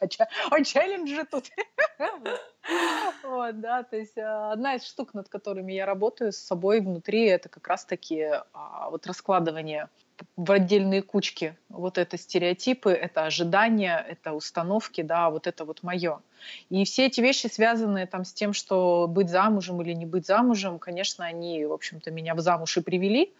о 0.50 0.64
челлендже 0.64 1.24
тут. 1.30 1.50
Вот, 3.22 3.60
да, 3.60 3.82
то 3.82 3.96
есть 3.96 4.16
а, 4.16 4.52
одна 4.52 4.76
из 4.76 4.84
штук, 4.84 5.12
над 5.12 5.28
которыми 5.28 5.74
я 5.74 5.84
работаю 5.84 6.32
с 6.32 6.38
собой 6.38 6.80
внутри, 6.80 7.26
это 7.26 7.50
как 7.50 7.66
раз-таки 7.68 8.22
а, 8.54 8.88
вот 8.90 9.06
раскладывание 9.06 9.88
в 10.36 10.50
отдельные 10.50 11.02
кучки. 11.02 11.56
Вот 11.68 11.98
это 11.98 12.16
стереотипы, 12.16 12.90
это 12.90 13.26
ожидания, 13.26 13.98
это 14.08 14.32
установки, 14.32 15.02
да, 15.02 15.30
вот 15.30 15.46
это 15.46 15.64
вот 15.64 15.82
мое. 15.82 16.20
И 16.70 16.84
все 16.84 17.06
эти 17.06 17.20
вещи, 17.20 17.46
связанные 17.48 18.06
там 18.06 18.24
с 18.24 18.32
тем, 18.32 18.52
что 18.52 19.06
быть 19.08 19.28
замужем 19.28 19.82
или 19.82 19.92
не 19.92 20.06
быть 20.06 20.26
замужем, 20.26 20.78
конечно, 20.78 21.24
они, 21.24 21.64
в 21.66 21.72
общем-то, 21.72 22.10
меня 22.10 22.34
в 22.34 22.40
замуж 22.40 22.76
и 22.76 22.80
привели, 22.80 23.34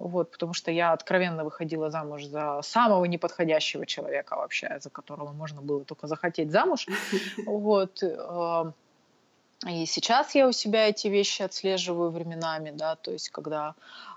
вот, 0.00 0.30
потому 0.30 0.54
что 0.54 0.70
я 0.70 0.92
откровенно 0.92 1.44
выходила 1.44 1.90
замуж 1.90 2.24
за 2.24 2.60
самого 2.62 3.04
неподходящего 3.04 3.84
человека 3.84 4.36
вообще, 4.36 4.78
за 4.80 4.88
которого 4.88 5.32
можно 5.32 5.60
было 5.60 5.84
только 5.84 6.06
захотеть 6.06 6.50
замуж. 6.50 6.86
Вот. 7.46 8.02
Э, 8.02 8.72
и 9.68 9.86
сейчас 9.86 10.34
я 10.34 10.48
у 10.48 10.52
себя 10.52 10.88
эти 10.88 11.08
вещи 11.08 11.42
отслеживаю 11.42 12.10
временами, 12.10 12.70
да, 12.70 12.96
то 12.96 13.10
есть 13.10 13.28
когда 13.28 13.74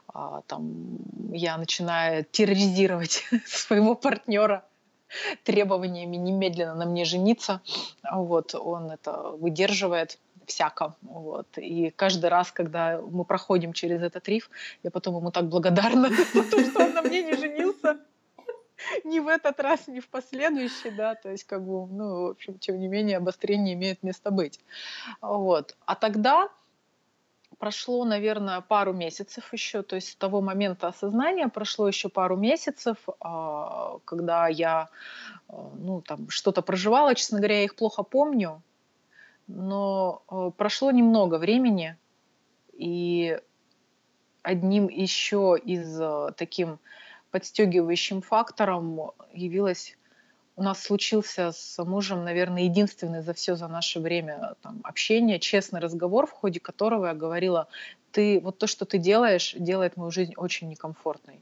а, 0.07 0.41
там 0.47 0.97
я 1.33 1.57
начинаю 1.57 2.23
терроризировать 2.23 3.23
своего 3.45 3.95
партнера 3.95 4.63
требованиями 5.43 6.15
немедленно 6.15 6.75
на 6.75 6.85
мне 6.85 7.03
жениться, 7.03 7.61
вот, 8.09 8.55
он 8.55 8.91
это 8.91 9.11
выдерживает, 9.37 10.17
всяко. 10.45 10.95
Вот. 11.01 11.47
И 11.57 11.91
каждый 11.91 12.29
раз, 12.29 12.51
когда 12.51 12.99
мы 13.01 13.25
проходим 13.25 13.73
через 13.73 14.01
этот 14.01 14.27
риф, 14.27 14.49
я 14.83 14.91
потом 14.91 15.17
ему 15.17 15.31
так 15.31 15.45
благодарна 15.45 16.09
за 16.33 16.43
то, 16.43 16.63
что 16.63 16.83
он 16.83 16.93
на 16.93 17.01
мне 17.01 17.23
не 17.23 17.35
женился. 17.35 17.99
Ни 19.05 19.19
в 19.19 19.27
этот 19.27 19.59
раз, 19.59 19.87
ни 19.87 19.99
в 19.99 20.09
последующий, 20.09 20.91
да, 20.91 21.15
то 21.15 21.29
есть 21.29 21.45
как 21.45 21.63
бы, 21.63 21.87
ну, 21.87 22.27
в 22.27 22.29
общем, 22.31 22.59
тем 22.59 22.79
не 22.79 22.87
менее, 22.87 23.17
обострение 23.17 23.75
имеет 23.75 24.03
место 24.03 24.29
быть. 24.29 24.59
Вот. 25.21 25.77
А 25.85 25.95
тогда 25.95 26.49
прошло, 27.63 28.03
наверное, 28.03 28.59
пару 28.61 28.93
месяцев 28.93 29.53
еще, 29.53 29.83
то 29.83 29.95
есть 29.95 30.09
с 30.09 30.15
того 30.15 30.41
момента 30.41 30.87
осознания 30.87 31.47
прошло 31.47 31.87
еще 31.87 32.09
пару 32.09 32.35
месяцев, 32.35 32.97
а, 33.21 33.99
когда 34.05 34.49
я, 34.49 34.89
а, 35.47 35.71
ну, 35.75 36.01
там, 36.01 36.29
что-то 36.29 36.61
проживала, 36.61 37.15
честно 37.15 37.37
говоря, 37.37 37.59
я 37.59 37.63
их 37.63 37.75
плохо 37.75 38.03
помню, 38.03 38.61
но 39.47 40.23
э, 40.29 40.51
прошло 40.57 40.91
немного 40.91 41.37
времени, 41.37 41.97
и 42.73 43.39
одним 44.41 44.87
еще 44.87 45.57
из 45.63 45.99
э, 45.99 46.31
таким 46.37 46.79
подстегивающим 47.31 48.21
фактором 48.21 49.11
явилось 49.33 49.97
у 50.55 50.63
нас 50.63 50.83
случился 50.83 51.51
с 51.51 51.83
мужем, 51.83 52.23
наверное, 52.23 52.63
единственный 52.63 53.21
за 53.21 53.33
все 53.33 53.55
за 53.55 53.67
наше 53.67 53.99
время 53.99 54.55
там, 54.61 54.81
общения, 54.83 55.39
честный 55.39 55.79
разговор, 55.79 56.27
в 56.27 56.31
ходе 56.31 56.59
которого 56.59 57.07
я 57.07 57.13
говорила, 57.13 57.67
ты 58.11 58.39
вот 58.39 58.59
то, 58.59 58.67
что 58.67 58.85
ты 58.85 58.99
делаешь, 58.99 59.55
делает 59.57 59.97
мою 59.97 60.11
жизнь 60.11 60.33
очень 60.37 60.69
некомфортной. 60.69 61.41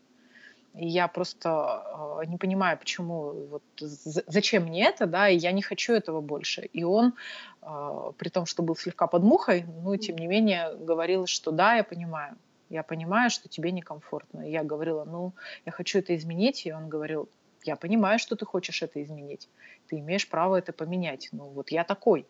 И 0.73 0.87
я 0.87 1.07
просто 1.07 1.83
э, 2.21 2.25
не 2.27 2.37
понимаю, 2.37 2.77
почему, 2.77 3.33
вот, 3.47 3.63
зачем 3.77 4.63
мне 4.63 4.85
это, 4.85 5.05
да, 5.05 5.27
и 5.27 5.37
я 5.37 5.51
не 5.51 5.61
хочу 5.61 5.93
этого 5.93 6.21
больше. 6.21 6.61
И 6.61 6.83
он, 6.83 7.13
э, 7.61 8.11
при 8.17 8.29
том, 8.29 8.45
что 8.45 8.63
был 8.63 8.75
слегка 8.77 9.07
под 9.07 9.23
мухой, 9.23 9.65
ну, 9.83 9.95
тем 9.97 10.17
не 10.17 10.27
менее, 10.27 10.73
говорил, 10.77 11.27
что 11.27 11.51
да, 11.51 11.75
я 11.75 11.83
понимаю, 11.83 12.37
я 12.69 12.83
понимаю, 12.83 13.29
что 13.29 13.49
тебе 13.49 13.71
некомфортно. 13.71 14.47
И 14.47 14.51
я 14.51 14.63
говорила, 14.63 15.03
ну, 15.03 15.33
я 15.65 15.73
хочу 15.73 15.99
это 15.99 16.15
изменить, 16.15 16.65
и 16.65 16.71
он 16.71 16.87
говорил, 16.87 17.27
я 17.65 17.75
понимаю, 17.75 18.17
что 18.17 18.35
ты 18.35 18.45
хочешь 18.45 18.81
это 18.81 19.03
изменить, 19.03 19.49
ты 19.87 19.99
имеешь 19.99 20.27
право 20.27 20.55
это 20.55 20.71
поменять, 20.71 21.29
ну, 21.33 21.49
вот 21.49 21.71
я 21.71 21.83
такой. 21.83 22.25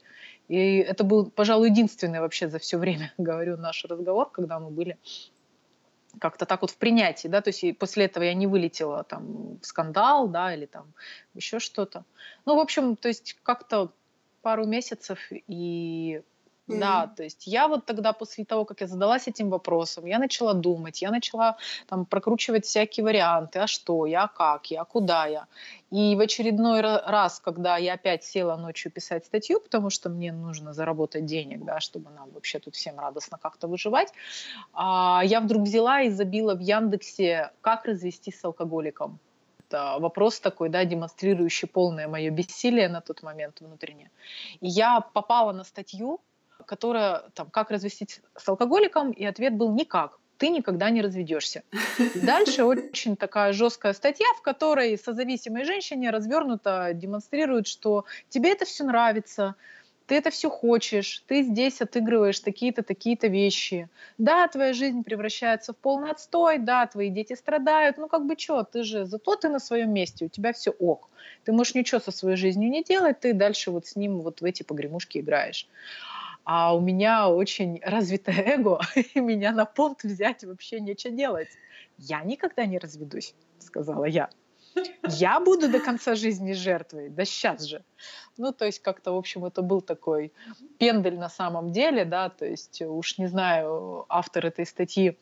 И 0.48 0.78
это 0.78 1.04
был, 1.04 1.30
пожалуй, 1.30 1.70
единственный 1.70 2.20
вообще 2.20 2.50
за 2.50 2.58
все 2.58 2.78
время, 2.78 3.14
говорю, 3.20 3.58
наш 3.58 3.86
разговор, 3.86 4.30
когда 4.32 4.60
мы 4.60 4.72
были 4.72 4.98
как-то 6.20 6.46
так 6.46 6.62
вот 6.62 6.72
в 6.72 6.78
принятии, 6.78 7.28
да, 7.28 7.42
то 7.42 7.50
есть 7.50 7.78
после 7.78 8.06
этого 8.06 8.24
я 8.24 8.34
не 8.34 8.48
вылетела 8.48 9.04
там 9.04 9.60
в 9.60 9.66
скандал, 9.66 10.28
да, 10.28 10.54
или 10.54 10.66
там 10.66 10.94
еще 11.34 11.60
что-то. 11.60 12.04
Ну, 12.46 12.56
в 12.56 12.60
общем, 12.60 12.96
то 12.96 13.08
есть 13.08 13.38
как-то 13.44 13.92
пару 14.42 14.66
месяцев 14.66 15.20
и 15.32 16.22
Mm-hmm. 16.72 16.80
Да, 16.80 17.08
то 17.08 17.24
есть 17.24 17.48
я 17.48 17.68
вот 17.68 17.86
тогда 17.86 18.14
после 18.14 18.46
того, 18.46 18.66
как 18.66 18.82
я 18.82 18.88
задалась 18.88 19.28
этим 19.28 19.50
вопросом, 19.50 20.06
я 20.06 20.20
начала 20.20 20.54
думать, 20.54 21.02
я 21.02 21.12
начала 21.12 21.58
там 21.88 22.06
прокручивать 22.06 22.66
всякие 22.66 23.04
варианты, 23.04 23.60
а 23.60 23.68
что 23.68 24.06
я, 24.06 24.28
как 24.28 24.72
я, 24.72 24.84
куда 24.86 25.26
я. 25.26 25.48
И 25.92 26.16
в 26.16 26.20
очередной 26.20 26.82
раз, 26.82 27.40
когда 27.40 27.78
я 27.78 27.94
опять 27.94 28.24
села 28.24 28.56
ночью 28.56 28.92
писать 28.92 29.26
статью, 29.26 29.60
потому 29.60 29.90
что 29.90 30.10
мне 30.10 30.32
нужно 30.32 30.74
заработать 30.74 31.26
денег, 31.26 31.66
да, 31.66 31.80
чтобы 31.80 32.10
нам 32.12 32.32
вообще 32.32 32.60
тут 32.60 32.76
всем 32.76 33.00
радостно 33.00 33.38
как-то 33.38 33.68
выживать, 33.68 34.14
а, 34.74 35.22
я 35.26 35.42
вдруг 35.42 35.64
взяла 35.64 36.02
и 36.02 36.10
забила 36.10 36.56
в 36.56 36.60
Яндексе, 36.60 37.52
как 37.62 37.86
развестись 37.86 38.40
с 38.40 38.46
алкоголиком 38.46 39.20
это 39.72 39.98
вопрос 40.00 40.40
такой, 40.40 40.70
да, 40.70 40.84
демонстрирующий 40.86 41.68
полное 41.68 42.08
мое 42.08 42.30
бессилие 42.30 42.90
на 42.90 43.02
тот 43.02 43.24
момент 43.24 43.62
внутреннее. 43.62 44.12
И 44.60 44.68
я 44.68 45.00
попала 45.00 45.54
на 45.54 45.64
статью, 45.64 46.20
которая 46.66 47.24
там, 47.34 47.50
как 47.50 47.72
развестись 47.72 48.22
с 48.38 48.48
алкоголиком, 48.50 49.12
и 49.12 49.26
ответ 49.26 49.56
был 49.56 49.74
никак. 49.74 50.20
Ты 50.38 50.50
никогда 50.50 50.90
не 50.90 51.02
разведешься. 51.02 51.64
дальше 52.16 52.64
очень 52.64 53.16
такая 53.16 53.54
жесткая 53.54 53.94
статья, 53.94 54.28
в 54.38 54.42
которой 54.42 54.98
созависимой 54.98 55.66
женщине 55.66 56.10
развернуто 56.10 56.92
демонстрирует, 56.94 57.68
что 57.68 58.06
тебе 58.30 58.52
это 58.52 58.66
все 58.66 58.84
нравится, 58.84 59.56
ты 60.12 60.16
это 60.16 60.30
все 60.30 60.50
хочешь, 60.50 61.24
ты 61.26 61.42
здесь 61.44 61.80
отыгрываешь 61.82 62.42
такие-то, 62.42 62.84
такие-то 62.84 63.28
вещи. 63.28 63.88
Да, 64.18 64.46
твоя 64.50 64.74
жизнь 64.74 65.04
превращается 65.04 65.72
в 65.72 65.78
полный 65.78 66.12
отстой, 66.12 66.58
да, 66.58 66.86
твои 66.86 67.10
дети 67.10 67.34
страдают, 67.34 67.98
ну 67.98 68.10
как 68.10 68.26
бы 68.26 68.36
что, 68.38 68.64
ты 68.64 68.84
же, 68.84 69.06
зато 69.06 69.38
ты 69.38 69.48
на 69.48 69.60
своем 69.60 69.94
месте, 69.94 70.26
у 70.26 70.28
тебя 70.28 70.52
все 70.52 70.72
ок. 70.72 71.08
Ты 71.46 71.54
можешь 71.54 71.76
ничего 71.76 72.02
со 72.02 72.12
своей 72.12 72.36
жизнью 72.36 72.70
не 72.70 72.84
делать, 72.84 73.22
ты 73.22 73.34
дальше 73.34 73.72
вот 73.72 73.88
с 73.88 73.96
ним 73.96 74.20
вот 74.20 74.42
в 74.42 74.44
эти 74.44 74.64
погремушки 74.64 75.20
играешь. 75.20 75.66
А 76.44 76.76
у 76.76 76.80
меня 76.80 77.30
очень 77.30 77.80
развитое 77.84 78.44
эго, 78.56 78.80
и 79.14 79.20
меня 79.20 79.52
на 79.52 79.66
понт 79.66 80.04
взять 80.04 80.44
вообще 80.44 80.80
нечего 80.80 81.14
делать. 81.14 81.50
Я 81.98 82.22
никогда 82.24 82.66
не 82.66 82.80
разведусь, 82.80 83.36
сказала 83.60 84.06
я. 84.06 84.30
Я 85.08 85.40
буду 85.40 85.70
до 85.70 85.80
конца 85.80 86.16
жизни 86.16 86.54
жертвой, 86.54 87.10
да 87.10 87.26
сейчас 87.26 87.64
же. 87.64 87.84
Ну, 88.38 88.54
то 88.54 88.66
есть 88.66 88.80
как-то, 88.80 89.12
в 89.12 89.18
общем, 89.18 89.46
это 89.46 89.62
был 89.62 89.82
такой 89.82 90.32
пендель 90.80 91.18
на 91.18 91.30
самом 91.30 91.72
деле, 91.72 92.06
да, 92.06 92.30
то 92.30 92.46
есть 92.46 92.82
уж 92.82 93.18
не 93.18 93.28
знаю, 93.28 94.06
автор 94.08 94.46
этой 94.46 94.66
статьи 94.66 95.18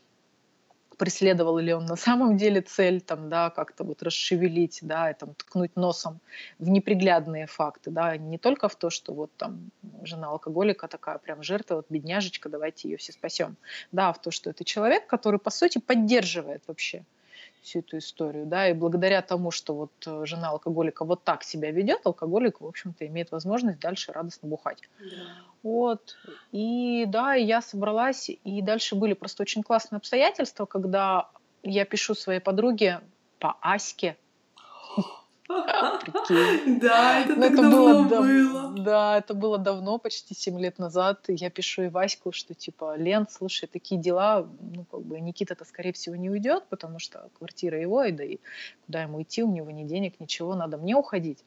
преследовал 1.00 1.58
ли 1.58 1.74
он 1.74 1.86
на 1.86 1.96
самом 1.96 2.38
деле 2.38 2.62
цель, 2.62 3.02
там, 3.02 3.30
да, 3.30 3.50
как-то 3.50 3.86
вот 3.86 4.04
расшевелить, 4.04 4.80
да, 4.82 5.10
и 5.10 5.14
там 5.14 5.34
ткнуть 5.34 5.76
носом 5.78 6.20
в 6.60 6.70
неприглядные 6.70 7.48
факты, 7.48 7.90
да, 7.90 8.18
не 8.18 8.38
только 8.38 8.68
в 8.68 8.76
то, 8.76 8.90
что 8.90 9.14
вот 9.14 9.32
там 9.38 9.72
жена 10.04 10.28
алкоголика 10.28 10.88
такая 10.88 11.18
прям 11.18 11.42
жертва, 11.42 11.76
вот 11.76 11.86
бедняжечка, 11.90 12.50
давайте 12.50 12.90
ее 12.90 12.98
все 12.98 13.14
спасем, 13.14 13.56
да, 13.94 14.12
в 14.12 14.22
то, 14.22 14.30
что 14.30 14.50
это 14.50 14.66
человек, 14.66 15.08
который, 15.08 15.40
по 15.40 15.50
сути, 15.50 15.80
поддерживает 15.80 16.64
вообще 16.68 17.06
всю 17.62 17.80
эту 17.80 17.98
историю, 17.98 18.46
да, 18.46 18.70
и 18.70 18.74
благодаря 18.74 19.22
тому, 19.22 19.52
что 19.52 19.76
вот 19.76 19.92
э, 20.06 20.26
жена 20.26 20.50
алкоголика 20.50 21.06
вот 21.06 21.24
так 21.24 21.44
себя 21.44 21.72
ведет, 21.72 22.02
алкоголик, 22.06 22.62
в 22.62 22.66
общем-то, 22.66 23.06
имеет 23.08 23.32
возможность 23.32 23.80
дальше 23.80 24.12
радостно 24.12 24.48
бухать. 24.48 24.82
Да. 25.00 25.06
Вот, 25.62 26.18
и 26.52 27.06
да, 27.08 27.34
я 27.34 27.62
собралась, 27.62 28.30
и 28.30 28.62
дальше 28.62 28.96
были 28.96 29.14
просто 29.14 29.44
очень 29.44 29.62
классные 29.62 29.98
обстоятельства, 29.98 30.66
когда 30.66 31.30
я 31.64 31.86
пишу 31.86 32.16
своей 32.16 32.40
подруге 32.40 33.02
по 33.40 33.58
Аське, 33.62 34.18
Да, 35.50 37.22
это 37.22 37.36
так 37.36 37.56
давно 37.56 38.04
было. 38.04 38.76
Да, 38.78 39.18
это 39.18 39.34
было 39.34 39.58
давно, 39.58 39.98
почти 39.98 40.36
7 40.36 40.60
лет 40.60 40.78
назад. 40.78 41.26
Я 41.28 41.50
пишу 41.50 41.84
и 41.84 41.90
Ваську, 41.90 42.32
что 42.32 42.54
типа, 42.54 42.96
Лен, 42.98 43.28
слушай, 43.30 43.68
такие 43.68 44.00
дела, 44.00 44.48
ну, 44.62 44.86
как 44.86 45.02
бы 45.02 45.20
Никита-то, 45.20 45.66
скорее 45.66 45.92
всего, 45.92 46.16
не 46.16 46.30
уйдет, 46.30 46.66
потому 46.70 47.00
что 47.00 47.30
квартира 47.38 47.82
его, 47.82 48.04
и 48.04 48.12
да 48.12 48.24
и 48.24 48.38
куда 48.86 49.02
ему 49.02 49.22
идти, 49.24 49.44
у 49.44 49.52
него 49.52 49.72
ни 49.72 49.84
денег, 49.84 50.20
ничего, 50.20 50.54
надо 50.56 50.78
мне 50.78 50.96
уходить. 50.96 51.44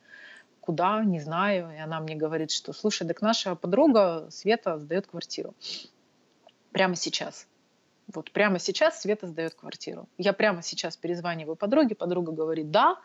Куда, 0.61 1.03
не 1.05 1.21
знаю. 1.21 1.73
И 1.77 1.79
она 1.79 2.01
мне 2.01 2.17
говорит, 2.17 2.51
что, 2.51 2.73
слушай, 2.73 3.07
так 3.07 3.23
наша 3.23 3.55
подруга 3.55 4.27
Света 4.31 4.79
сдает 4.79 5.07
квартиру. 5.07 5.55
Прямо 6.73 6.97
сейчас. 6.97 7.47
Вот 8.13 8.31
прямо 8.33 8.59
сейчас 8.59 9.01
Света 9.01 9.27
сдает 9.27 9.55
квартиру. 9.55 10.09
Я 10.19 10.33
прямо 10.33 10.63
сейчас 10.63 10.97
перезваниваю 10.97 11.57
подруге, 11.57 11.95
подруга 11.95 12.33
говорит, 12.33 12.71
да, 12.71 12.97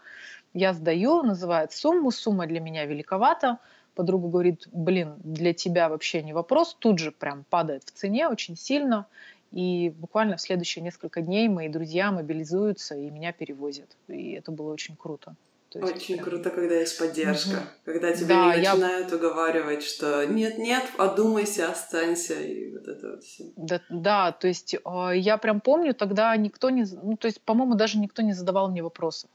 я 0.53 0.73
сдаю, 0.73 1.23
называет 1.23 1.71
сумму, 1.71 2.11
сумма 2.11 2.47
для 2.47 2.59
меня 2.59 2.85
великовата. 2.85 3.59
Подруга 3.95 4.27
говорит, 4.27 4.67
блин, 4.71 5.15
для 5.23 5.53
тебя 5.53 5.89
вообще 5.89 6.21
не 6.21 6.33
вопрос. 6.33 6.75
Тут 6.77 6.99
же 6.99 7.11
прям 7.11 7.45
падает 7.49 7.83
в 7.83 7.91
цене 7.91 8.27
очень 8.27 8.55
сильно. 8.55 9.07
И 9.51 9.93
буквально 9.97 10.37
в 10.37 10.41
следующие 10.41 10.83
несколько 10.83 11.21
дней 11.21 11.47
мои 11.47 11.69
друзья 11.69 12.11
мобилизуются 12.11 12.95
и 12.95 13.09
меня 13.09 13.31
перевозят. 13.31 13.95
И 14.07 14.33
это 14.33 14.51
было 14.51 14.73
очень 14.73 14.95
круто. 14.95 15.35
То 15.69 15.79
есть 15.79 15.95
Очень 15.95 16.15
прям... 16.15 16.25
круто, 16.25 16.49
когда 16.49 16.75
есть 16.75 16.97
поддержка, 16.97 17.49
угу. 17.49 17.65
когда 17.83 18.13
тебя 18.13 18.27
да, 18.27 18.55
не 18.55 18.61
начинают 18.61 19.11
я... 19.11 19.17
уговаривать, 19.17 19.83
что 19.83 20.25
нет-нет, 20.25 20.83
одумайся, 20.97 21.69
останься, 21.69 22.35
и 22.35 22.71
вот 22.71 22.87
это 22.87 23.11
вот 23.11 23.23
все. 23.23 23.43
Да, 23.57 23.81
да, 23.89 24.31
то 24.31 24.47
есть 24.47 24.75
э, 24.75 25.11
я 25.15 25.37
прям 25.37 25.59
помню, 25.59 25.93
тогда 25.93 26.35
никто 26.37 26.69
не, 26.69 26.85
ну, 27.03 27.17
то 27.17 27.27
есть, 27.27 27.41
по-моему, 27.41 27.75
даже 27.75 27.97
никто 27.97 28.21
не 28.21 28.31
задавал 28.31 28.71
мне 28.71 28.81
вопросов. 28.81 29.29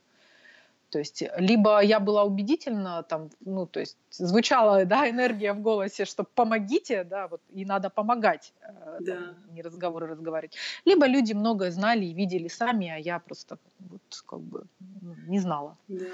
То 0.93 0.99
есть 0.99 1.23
либо 1.39 1.81
я 1.83 2.01
была 2.01 2.25
убедительна, 2.25 3.03
там, 3.03 3.31
ну, 3.41 3.67
то 3.67 3.81
есть 3.81 3.97
звучала, 4.11 4.85
да, 4.85 5.09
энергия 5.09 5.55
в 5.55 5.61
голосе, 5.63 6.05
что 6.05 6.23
помогите, 6.23 7.03
да, 7.05 7.29
вот, 7.29 7.41
и 7.49 7.65
надо 7.65 7.89
помогать, 7.89 8.53
э, 8.61 8.99
да. 9.01 9.15
там, 9.15 9.55
не 9.55 9.63
разговоры 9.63 10.07
разговаривать. 10.07 10.55
Либо 10.85 11.07
люди 11.07 11.33
многое 11.33 11.71
знали 11.71 12.05
и 12.05 12.13
видели 12.13 12.49
сами, 12.49 12.91
а 12.91 12.99
я 12.99 13.19
просто 13.21 13.57
вот 13.79 14.03
как 14.27 14.41
бы 14.41 14.65
ну, 15.01 15.15
не 15.29 15.41
знала. 15.41 15.79
Да. 15.89 16.05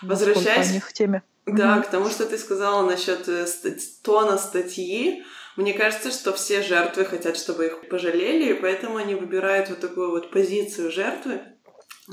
Возвращаясь 0.00 0.72
них 0.72 0.90
теме. 0.94 1.22
Да, 1.44 1.82
к 1.82 1.90
тому, 1.90 2.08
что 2.08 2.24
ты 2.24 2.38
сказала 2.38 2.88
насчет 2.88 3.28
э, 3.28 3.46
тона 4.02 4.38
статьи, 4.38 5.22
мне 5.56 5.74
кажется, 5.74 6.10
что 6.10 6.32
все 6.32 6.62
жертвы 6.62 7.04
хотят, 7.04 7.36
чтобы 7.36 7.66
их 7.66 7.88
пожалели, 7.90 8.54
и 8.54 8.60
поэтому 8.60 8.96
они 8.96 9.14
выбирают 9.14 9.68
вот 9.68 9.80
такую 9.80 10.12
вот 10.12 10.30
позицию 10.30 10.90
жертвы, 10.90 11.42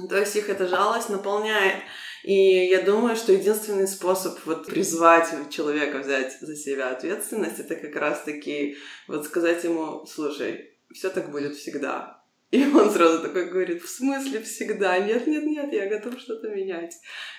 то 0.09 0.17
есть 0.17 0.35
их 0.35 0.49
эта 0.49 0.67
жалость 0.67 1.09
наполняет. 1.09 1.83
И 2.23 2.67
я 2.67 2.81
думаю, 2.81 3.15
что 3.15 3.33
единственный 3.33 3.87
способ 3.87 4.39
вот 4.45 4.67
призвать 4.67 5.29
человека 5.49 5.97
взять 5.97 6.39
за 6.39 6.55
себя 6.55 6.91
ответственность, 6.91 7.59
это 7.59 7.75
как 7.75 7.95
раз-таки 7.95 8.77
вот 9.07 9.25
сказать 9.25 9.63
ему, 9.63 10.05
слушай, 10.05 10.77
все 10.93 11.09
так 11.09 11.31
будет 11.31 11.55
всегда. 11.55 12.21
И 12.51 12.65
он 12.65 12.91
сразу 12.91 13.21
такой 13.21 13.49
говорит, 13.49 13.81
в 13.81 13.89
смысле 13.89 14.41
всегда? 14.41 14.99
Нет, 14.99 15.25
нет, 15.25 15.45
нет, 15.45 15.71
я 15.73 15.87
готов 15.87 16.19
что-то 16.19 16.49
менять. 16.49 16.95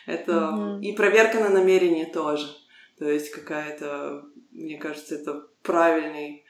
Это 0.06 0.32
mm-hmm. 0.32 0.80
и 0.80 0.92
проверка 0.92 1.38
на 1.38 1.50
намерение 1.50 2.06
тоже. 2.06 2.46
То 2.98 3.08
есть 3.08 3.30
какая-то, 3.30 4.24
мне 4.50 4.78
кажется, 4.78 5.14
это 5.14 5.46
правильный 5.62 6.44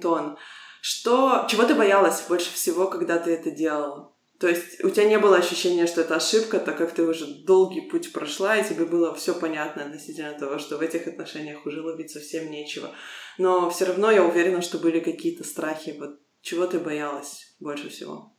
тон. 0.00 0.36
Что, 0.80 1.46
чего 1.50 1.64
ты 1.64 1.74
боялась 1.74 2.24
больше 2.28 2.52
всего, 2.52 2.88
когда 2.88 3.18
ты 3.18 3.32
это 3.32 3.50
делала? 3.50 4.11
То 4.42 4.48
есть 4.48 4.82
у 4.82 4.90
тебя 4.90 5.04
не 5.04 5.20
было 5.20 5.36
ощущения, 5.36 5.86
что 5.86 6.00
это 6.00 6.16
ошибка, 6.16 6.58
так 6.58 6.76
как 6.76 6.90
ты 6.90 7.04
уже 7.04 7.44
долгий 7.44 7.80
путь 7.80 8.12
прошла, 8.12 8.56
и 8.56 8.68
тебе 8.68 8.84
было 8.84 9.14
все 9.14 9.38
понятно 9.38 9.84
относительно 9.84 10.36
того, 10.36 10.58
что 10.58 10.78
в 10.78 10.80
этих 10.80 11.06
отношениях 11.06 11.64
уже 11.64 11.80
ловить 11.80 12.10
совсем 12.10 12.50
нечего. 12.50 12.90
Но 13.38 13.70
все 13.70 13.84
равно 13.84 14.10
я 14.10 14.24
уверена, 14.24 14.60
что 14.60 14.78
были 14.78 14.98
какие-то 14.98 15.44
страхи. 15.44 15.94
Вот 15.96 16.18
чего 16.40 16.66
ты 16.66 16.80
боялась 16.80 17.54
больше 17.60 17.88
всего? 17.88 18.32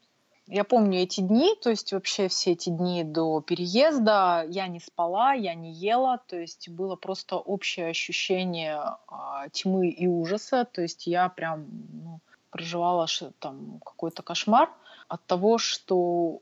Я 0.47 0.65
помню 0.65 1.03
эти 1.03 1.21
дни, 1.21 1.55
то 1.61 1.69
есть 1.69 1.93
вообще 1.93 2.27
все 2.27 2.51
эти 2.51 2.69
дни 2.69 3.05
до 3.05 3.39
переезда 3.39 4.45
я 4.49 4.67
не 4.67 4.81
спала, 4.81 5.31
я 5.31 5.53
не 5.53 5.71
ела, 5.71 6.21
то 6.27 6.35
есть 6.35 6.67
было 6.67 6.97
просто 6.97 7.37
общее 7.37 7.87
ощущение 7.87 8.77
а, 9.07 9.47
тьмы 9.53 9.87
и 9.87 10.05
ужаса, 10.05 10.67
то 10.69 10.81
есть 10.81 11.07
я 11.07 11.29
прям 11.29 11.65
ну, 11.93 12.19
проживала 12.49 13.07
там 13.39 13.79
какой-то 13.79 14.21
кошмар 14.21 14.69
от 15.07 15.25
того, 15.25 15.57
что 15.57 16.41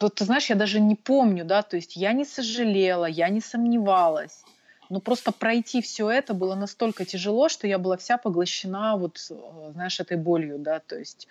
вот 0.00 0.14
ты 0.14 0.24
знаешь, 0.24 0.50
я 0.50 0.56
даже 0.56 0.80
не 0.80 0.94
помню, 0.94 1.44
да, 1.44 1.62
то 1.62 1.76
есть 1.76 1.96
я 1.96 2.12
не 2.12 2.24
сожалела, 2.24 3.06
я 3.06 3.28
не 3.28 3.40
сомневалась. 3.40 4.44
Но 4.90 5.00
просто 5.00 5.32
пройти 5.32 5.82
все 5.82 6.08
это 6.08 6.34
было 6.34 6.54
настолько 6.54 7.04
тяжело, 7.04 7.48
что 7.48 7.66
я 7.66 7.78
была 7.78 7.96
вся 7.96 8.16
поглощена 8.16 8.96
вот, 8.96 9.18
э, 9.30 9.70
знаешь, 9.72 10.00
этой 10.00 10.16
болью, 10.16 10.58
да, 10.58 10.78
то 10.78 10.96
есть 10.96 11.28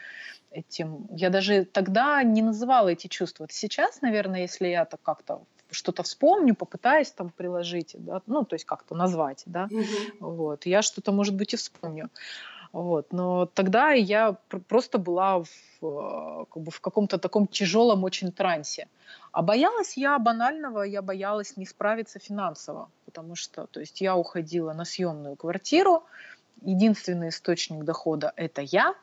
этим. 0.51 1.07
Я 1.09 1.29
даже 1.29 1.65
тогда 1.65 2.21
не 2.23 2.41
называла 2.41 2.89
эти 2.89 3.07
чувства. 3.07 3.43
Вот 3.43 3.51
сейчас, 3.51 4.01
наверное, 4.01 4.41
если 4.41 4.67
я 4.67 4.85
так 4.85 5.01
как-то 5.01 5.41
что-то 5.71 6.03
вспомню, 6.03 6.55
попытаюсь 6.55 7.11
там 7.11 7.29
приложить, 7.29 7.95
да, 7.97 8.21
ну, 8.27 8.45
то 8.45 8.53
есть 8.55 8.65
как-то 8.65 8.95
назвать, 8.95 9.43
да, 9.45 9.67
угу. 9.69 9.83
вот, 10.19 10.65
я 10.65 10.81
что-то, 10.81 11.11
может 11.11 11.35
быть, 11.35 11.53
и 11.53 11.57
вспомню. 11.57 12.09
Вот. 12.71 13.13
Но 13.13 13.45
тогда 13.45 13.91
я 13.91 14.33
просто 14.67 14.97
была 14.97 15.43
в, 15.43 15.49
э, 15.81 16.45
как 16.51 16.63
бы 16.63 16.71
в 16.71 16.81
каком-то 16.81 17.17
таком 17.17 17.47
тяжелом 17.47 18.03
очень 18.03 18.31
трансе. 18.31 18.87
А 19.31 19.41
боялась 19.41 19.97
я 19.97 20.17
банального, 20.19 20.81
я 20.81 21.01
боялась 21.01 21.57
не 21.57 21.65
справиться 21.65 22.19
финансово, 22.19 22.89
потому 23.05 23.35
что 23.35 23.67
то 23.67 23.79
есть 23.79 24.01
я 24.01 24.15
уходила 24.15 24.73
на 24.73 24.85
съемную 24.85 25.35
квартиру, 25.35 26.03
единственный 26.61 27.29
источник 27.29 27.83
дохода 27.83 28.33
это 28.35 28.61
я, 28.61 28.95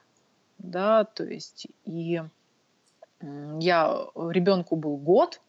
да, 0.59 1.05
то 1.05 1.25
есть 1.25 1.67
и 1.85 2.23
я 3.21 4.07
ребенку 4.15 4.77
был 4.77 4.97
год, 4.97 5.41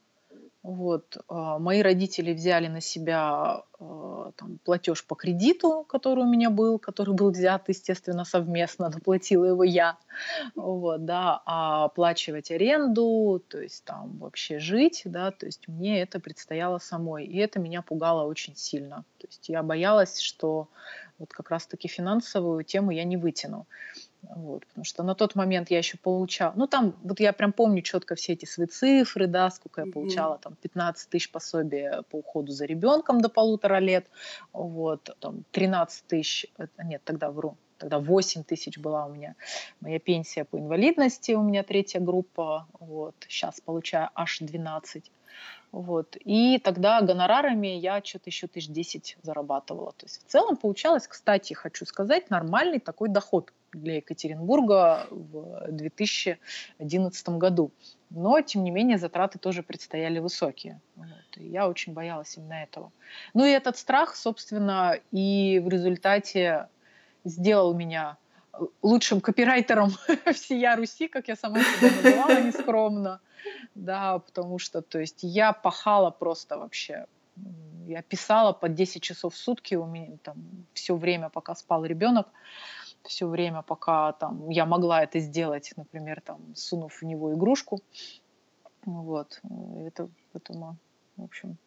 вот. 0.65 1.17
А, 1.27 1.59
мои 1.59 1.83
родители 1.83 2.33
взяли 2.33 2.67
на 2.67 2.81
себя 2.81 3.61
а, 3.79 4.31
там, 4.35 4.57
платеж 4.65 5.05
по 5.05 5.13
кредиту, 5.13 5.85
который 5.87 6.23
у 6.23 6.27
меня 6.27 6.49
был, 6.49 6.79
который 6.79 7.13
был 7.13 7.29
взят, 7.29 7.69
естественно, 7.69 8.25
совместно, 8.25 8.89
доплатила 8.95 9.45
его 9.45 9.63
я. 9.63 9.97
Вот, 10.55 11.05
да, 11.05 11.43
а 11.45 11.85
оплачивать 11.85 12.49
аренду, 12.49 13.43
то 13.47 13.59
есть 13.59 13.83
там 13.85 14.17
вообще 14.17 14.57
жить, 14.57 15.03
да, 15.05 15.29
то 15.29 15.45
есть 15.45 15.67
мне 15.67 16.01
это 16.01 16.19
предстояло 16.19 16.79
самой. 16.79 17.25
И 17.25 17.37
это 17.37 17.59
меня 17.59 17.83
пугало 17.83 18.23
очень 18.23 18.55
сильно. 18.55 19.05
То 19.19 19.27
есть 19.27 19.49
я 19.49 19.61
боялась, 19.61 20.19
что 20.19 20.67
вот 21.19 21.31
как 21.31 21.51
раз-таки 21.51 21.87
финансовую 21.87 22.63
тему 22.63 22.89
я 22.89 23.03
не 23.03 23.17
вытяну. 23.17 23.67
Вот, 24.29 24.65
потому 24.65 24.85
что 24.85 25.03
на 25.03 25.15
тот 25.15 25.35
момент 25.35 25.71
я 25.71 25.77
еще 25.77 25.97
получала, 25.97 26.53
ну 26.55 26.67
там, 26.67 26.95
вот 27.03 27.19
я 27.19 27.33
прям 27.33 27.53
помню 27.53 27.81
четко 27.81 28.15
все 28.15 28.33
эти 28.33 28.45
свои 28.45 28.67
цифры, 28.67 29.27
да, 29.27 29.49
сколько 29.49 29.81
я 29.81 29.91
получала, 29.91 30.37
там 30.37 30.55
15 30.55 31.09
тысяч 31.09 31.31
пособия 31.31 32.03
по 32.09 32.17
уходу 32.17 32.51
за 32.51 32.65
ребенком 32.65 33.21
до 33.21 33.29
полутора 33.29 33.79
лет, 33.79 34.05
вот, 34.53 35.15
там 35.19 35.43
13 35.51 36.07
тысяч, 36.07 36.47
э, 36.57 36.67
нет, 36.83 37.01
тогда 37.03 37.29
вру, 37.29 37.57
тогда 37.77 37.99
8 37.99 38.43
тысяч 38.43 38.77
была 38.77 39.05
у 39.05 39.13
меня 39.13 39.35
моя 39.81 39.99
пенсия 39.99 40.45
по 40.45 40.57
инвалидности, 40.57 41.33
у 41.33 41.43
меня 41.43 41.63
третья 41.63 41.99
группа, 41.99 42.67
вот, 42.79 43.15
сейчас 43.27 43.61
получаю 43.61 44.09
аж 44.15 44.39
12. 44.39 45.11
Вот. 45.71 46.15
И 46.23 46.57
тогда 46.59 47.01
гонорарами 47.01 47.67
я 47.67 48.01
что-то 48.01 48.29
еще 48.29 48.47
тысяч 48.47 48.69
десять 48.69 49.17
зарабатывала. 49.23 49.91
То 49.91 50.05
есть 50.05 50.25
в 50.25 50.31
целом 50.31 50.55
получалось, 50.55 51.05
кстати, 51.05 51.53
хочу 51.53 51.85
сказать, 51.85 52.29
нормальный 52.29 52.79
такой 52.79 53.09
доход 53.09 53.51
для 53.75 53.95
Екатеринбурга 53.95 55.07
в 55.09 55.71
2011 55.71 57.29
году. 57.29 57.71
Но, 58.09 58.41
тем 58.41 58.63
не 58.63 58.71
менее, 58.71 58.97
затраты 58.97 59.39
тоже 59.39 59.63
предстояли 59.63 60.19
высокие. 60.19 60.79
Вот. 60.95 61.37
И 61.37 61.47
я 61.47 61.67
очень 61.67 61.93
боялась 61.93 62.37
именно 62.37 62.53
этого. 62.53 62.91
Ну 63.33 63.45
и 63.45 63.49
этот 63.49 63.77
страх, 63.77 64.15
собственно, 64.15 64.97
и 65.11 65.61
в 65.63 65.69
результате 65.69 66.67
сделал 67.23 67.73
меня 67.73 68.17
лучшим 68.81 69.21
копирайтером 69.21 69.91
всея 70.33 70.75
Руси, 70.75 71.07
как 71.07 71.27
я 71.27 71.35
сама 71.35 71.59
себя 71.59 71.91
называла, 71.91 72.41
нескромно. 72.41 73.19
Да, 73.75 74.19
потому 74.19 74.59
что, 74.59 74.81
то 74.81 74.99
есть, 74.99 75.19
я 75.21 75.53
пахала 75.53 76.09
просто 76.11 76.57
вообще. 76.57 77.05
Я 77.85 78.01
писала 78.01 78.53
по 78.53 78.69
10 78.69 79.03
часов 79.03 79.33
в 79.33 79.37
сутки, 79.37 79.75
у 79.75 79.85
меня 79.85 80.17
там 80.23 80.37
все 80.73 80.95
время, 80.95 81.29
пока 81.29 81.53
спал 81.55 81.85
ребенок, 81.85 82.27
все 83.07 83.27
время, 83.27 83.61
пока 83.61 84.11
там 84.13 84.49
я 84.49 84.65
могла 84.65 85.03
это 85.03 85.19
сделать, 85.19 85.71
например, 85.75 86.21
там, 86.21 86.39
сунув 86.55 87.01
в 87.01 87.05
него 87.05 87.33
игрушку. 87.33 87.79
Вот. 88.85 89.41
Это, 89.85 90.09
поэтому, 90.33 90.77
в 91.17 91.23
общем, 91.23 91.57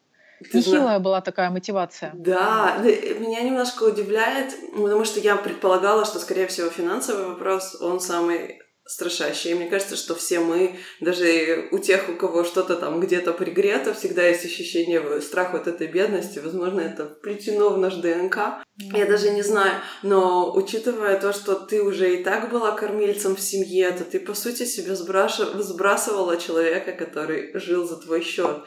Нехилая 0.53 0.99
была 0.99 1.21
такая 1.21 1.49
мотивация. 1.49 2.11
Да, 2.13 2.77
меня 2.77 3.41
немножко 3.41 3.83
удивляет, 3.83 4.55
потому 4.71 5.03
что 5.03 5.19
я 5.19 5.35
предполагала, 5.35 6.05
что, 6.05 6.19
скорее 6.19 6.47
всего, 6.47 6.69
финансовый 6.69 7.25
вопрос, 7.27 7.75
он 7.81 7.99
самый 7.99 8.61
страшащий. 8.89 9.51
И 9.51 9.53
мне 9.53 9.69
кажется, 9.69 9.95
что 9.95 10.15
все 10.15 10.39
мы, 10.39 10.79
даже 10.99 11.67
у 11.71 11.77
тех, 11.77 12.09
у 12.09 12.15
кого 12.15 12.43
что-то 12.43 12.75
там 12.75 12.99
где-то 12.99 13.33
пригрето, 13.33 13.93
всегда 13.93 14.25
есть 14.25 14.45
ощущение 14.45 15.21
страха 15.21 15.57
от 15.57 15.67
этой 15.67 15.85
бедности. 15.85 16.39
Возможно, 16.39 16.81
это 16.81 17.05
вплетено 17.05 17.69
в 17.69 17.77
наш 17.77 17.95
ДНК. 17.95 18.63
Я 18.77 19.05
даже 19.05 19.29
не 19.29 19.43
знаю. 19.43 19.73
Но 20.01 20.55
учитывая 20.55 21.19
то, 21.19 21.33
что 21.33 21.53
ты 21.53 21.83
уже 21.83 22.15
и 22.15 22.23
так 22.23 22.49
была 22.49 22.71
кормильцем 22.71 23.35
в 23.35 23.41
семье, 23.41 23.91
то 23.91 24.03
ты, 24.03 24.19
по 24.19 24.33
сути, 24.33 24.65
себе 24.65 24.95
сбрасывала 24.95 26.37
человека, 26.37 26.93
который 26.93 27.51
жил 27.59 27.87
за 27.87 27.97
твой 27.97 28.21
счет 28.21 28.57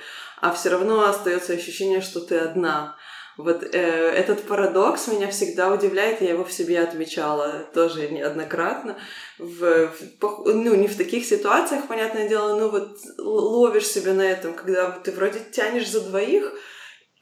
а 0.42 0.52
все 0.52 0.70
равно 0.70 1.04
остается 1.04 1.52
ощущение, 1.52 2.00
что 2.00 2.18
ты 2.18 2.36
одна. 2.36 2.96
Вот 3.38 3.62
э, 3.62 3.68
этот 3.78 4.46
парадокс 4.46 5.08
меня 5.08 5.28
всегда 5.28 5.72
удивляет, 5.72 6.20
я 6.20 6.30
его 6.30 6.44
в 6.44 6.52
себе 6.52 6.80
отмечала 6.80 7.64
тоже 7.72 8.08
неоднократно. 8.08 8.98
В, 9.38 9.88
в, 9.88 10.44
ну, 10.46 10.74
не 10.74 10.86
в 10.86 10.96
таких 10.96 11.24
ситуациях, 11.24 11.86
понятное 11.88 12.28
дело, 12.28 12.58
но 12.58 12.68
вот 12.68 12.98
ловишь 13.18 13.86
себя 13.86 14.12
на 14.12 14.22
этом, 14.22 14.54
когда 14.54 14.90
ты 14.90 15.12
вроде 15.12 15.40
тянешь 15.40 15.90
за 15.90 16.02
двоих, 16.02 16.52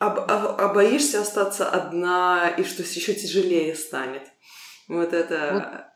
а, 0.01 0.09
а, 0.09 0.57
а 0.59 0.75
боишься 0.75 1.21
остаться 1.21 1.69
одна, 1.69 2.49
и 2.49 2.65
что 2.65 2.83
еще 2.83 3.15
тяжелее 3.15 3.75
станет. 3.75 4.23
Вот 4.89 5.13
это... 5.13 5.53
Вот 5.53 5.91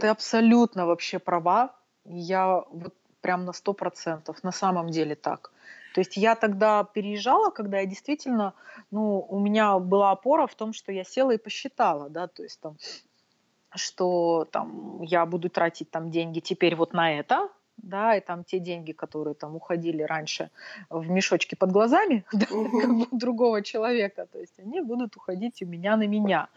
ты 0.00 0.06
абсолютно 0.06 0.86
вообще 0.86 1.18
права. 1.18 1.74
Я 2.04 2.62
вот 2.70 2.94
прям 3.20 3.44
на 3.44 3.52
сто 3.52 3.72
процентов, 3.72 4.42
на 4.44 4.52
самом 4.52 4.90
деле 4.90 5.14
так. 5.14 5.52
То 5.94 6.00
есть 6.00 6.16
я 6.16 6.34
тогда 6.34 6.84
переезжала, 6.84 7.50
когда 7.50 7.80
я 7.80 7.86
действительно, 7.86 8.54
ну, 8.90 9.20
у 9.28 9.38
меня 9.38 9.78
была 9.78 10.12
опора 10.12 10.46
в 10.46 10.54
том, 10.54 10.72
что 10.72 10.92
я 10.92 11.04
села 11.04 11.32
и 11.32 11.38
посчитала, 11.38 12.08
да, 12.08 12.28
то 12.28 12.42
есть 12.42 12.60
там, 12.60 12.76
что 13.74 14.46
там 14.50 15.02
я 15.02 15.26
буду 15.26 15.50
тратить 15.50 15.90
там 15.90 16.10
деньги 16.10 16.40
теперь 16.40 16.76
вот 16.76 16.92
на 16.92 17.18
это, 17.18 17.48
да, 17.76 18.16
и 18.16 18.20
там 18.20 18.44
те 18.44 18.58
деньги, 18.58 18.92
которые 18.92 19.34
там 19.34 19.56
уходили 19.56 20.02
раньше 20.02 20.50
в 20.90 21.08
мешочки 21.08 21.54
под 21.54 21.72
глазами 21.72 22.24
да, 22.32 22.46
как 22.46 22.94
бы 22.94 23.06
другого 23.10 23.62
человека, 23.62 24.26
то 24.30 24.38
есть 24.38 24.58
они 24.58 24.80
будут 24.80 25.16
уходить 25.16 25.62
у 25.62 25.66
меня 25.66 25.96
на 25.96 26.06
меня, 26.06 26.48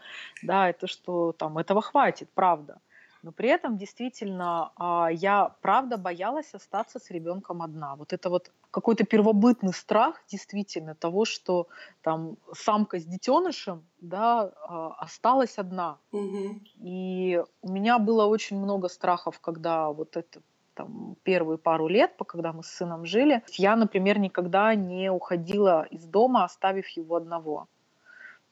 да, 0.42 0.68
это 0.68 0.86
что 0.86 1.32
там 1.32 1.58
этого 1.58 1.82
хватит, 1.82 2.28
правда 2.34 2.80
но 3.24 3.32
при 3.32 3.48
этом 3.48 3.78
действительно 3.78 4.72
а, 4.76 5.08
я 5.10 5.56
правда 5.62 5.96
боялась 5.96 6.52
остаться 6.52 6.98
с 6.98 7.10
ребенком 7.10 7.62
одна. 7.62 7.96
Вот 7.96 8.12
это 8.12 8.28
вот 8.28 8.52
какой-то 8.70 9.04
первобытный 9.04 9.72
страх 9.72 10.22
действительно 10.28 10.94
того, 10.94 11.24
что 11.24 11.68
там 12.02 12.36
самка 12.52 12.98
с 12.98 13.04
детенышем 13.04 13.86
да, 14.00 14.52
а, 14.68 14.94
осталась 14.98 15.58
одна. 15.58 15.98
Угу. 16.12 16.60
И 16.80 17.42
у 17.62 17.72
меня 17.72 17.98
было 17.98 18.26
очень 18.26 18.58
много 18.58 18.88
страхов, 18.88 19.40
когда 19.40 19.90
вот 19.90 20.18
это 20.18 20.42
там, 20.74 21.16
первые 21.22 21.56
пару 21.56 21.88
лет, 21.88 22.12
когда 22.26 22.52
мы 22.52 22.62
с 22.62 22.66
сыном 22.66 23.06
жили, 23.06 23.42
я, 23.52 23.74
например, 23.74 24.18
никогда 24.18 24.74
не 24.74 25.10
уходила 25.10 25.86
из 25.90 26.04
дома, 26.04 26.44
оставив 26.44 26.88
его 26.88 27.16
одного. 27.16 27.68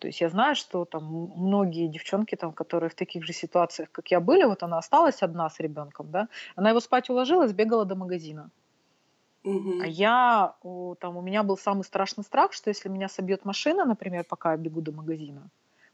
То 0.03 0.09
есть 0.09 0.21
я 0.21 0.29
знаю, 0.29 0.57
что 0.57 0.85
там 0.85 1.05
многие 1.37 1.87
девчонки, 1.87 2.35
там, 2.35 2.53
которые 2.53 2.91
в 2.91 2.95
таких 2.95 3.25
же 3.25 3.33
ситуациях, 3.33 3.89
как 3.93 4.11
я 4.11 4.19
были, 4.19 4.43
вот 4.43 4.65
она 4.65 4.79
осталась 4.79 5.23
одна 5.23 5.49
с 5.49 5.61
ребенком, 5.61 6.11
да, 6.11 6.29
она 6.57 6.71
его 6.71 6.81
спать 6.81 7.09
уложила, 7.09 7.47
сбегала 7.47 7.85
до 7.85 7.95
магазина. 7.95 8.51
Угу. 9.45 9.81
А 9.81 9.87
я, 9.87 10.55
там, 10.99 11.17
у 11.17 11.21
меня 11.21 11.45
был 11.45 11.57
самый 11.57 11.85
страшный 11.85 12.25
страх, 12.25 12.53
что 12.53 12.71
если 12.71 12.89
меня 12.89 13.09
собьет 13.09 13.45
машина, 13.45 13.85
например, 13.85 14.25
пока 14.29 14.51
я 14.51 14.57
бегу 14.57 14.81
до 14.81 14.91
магазина, 14.91 15.43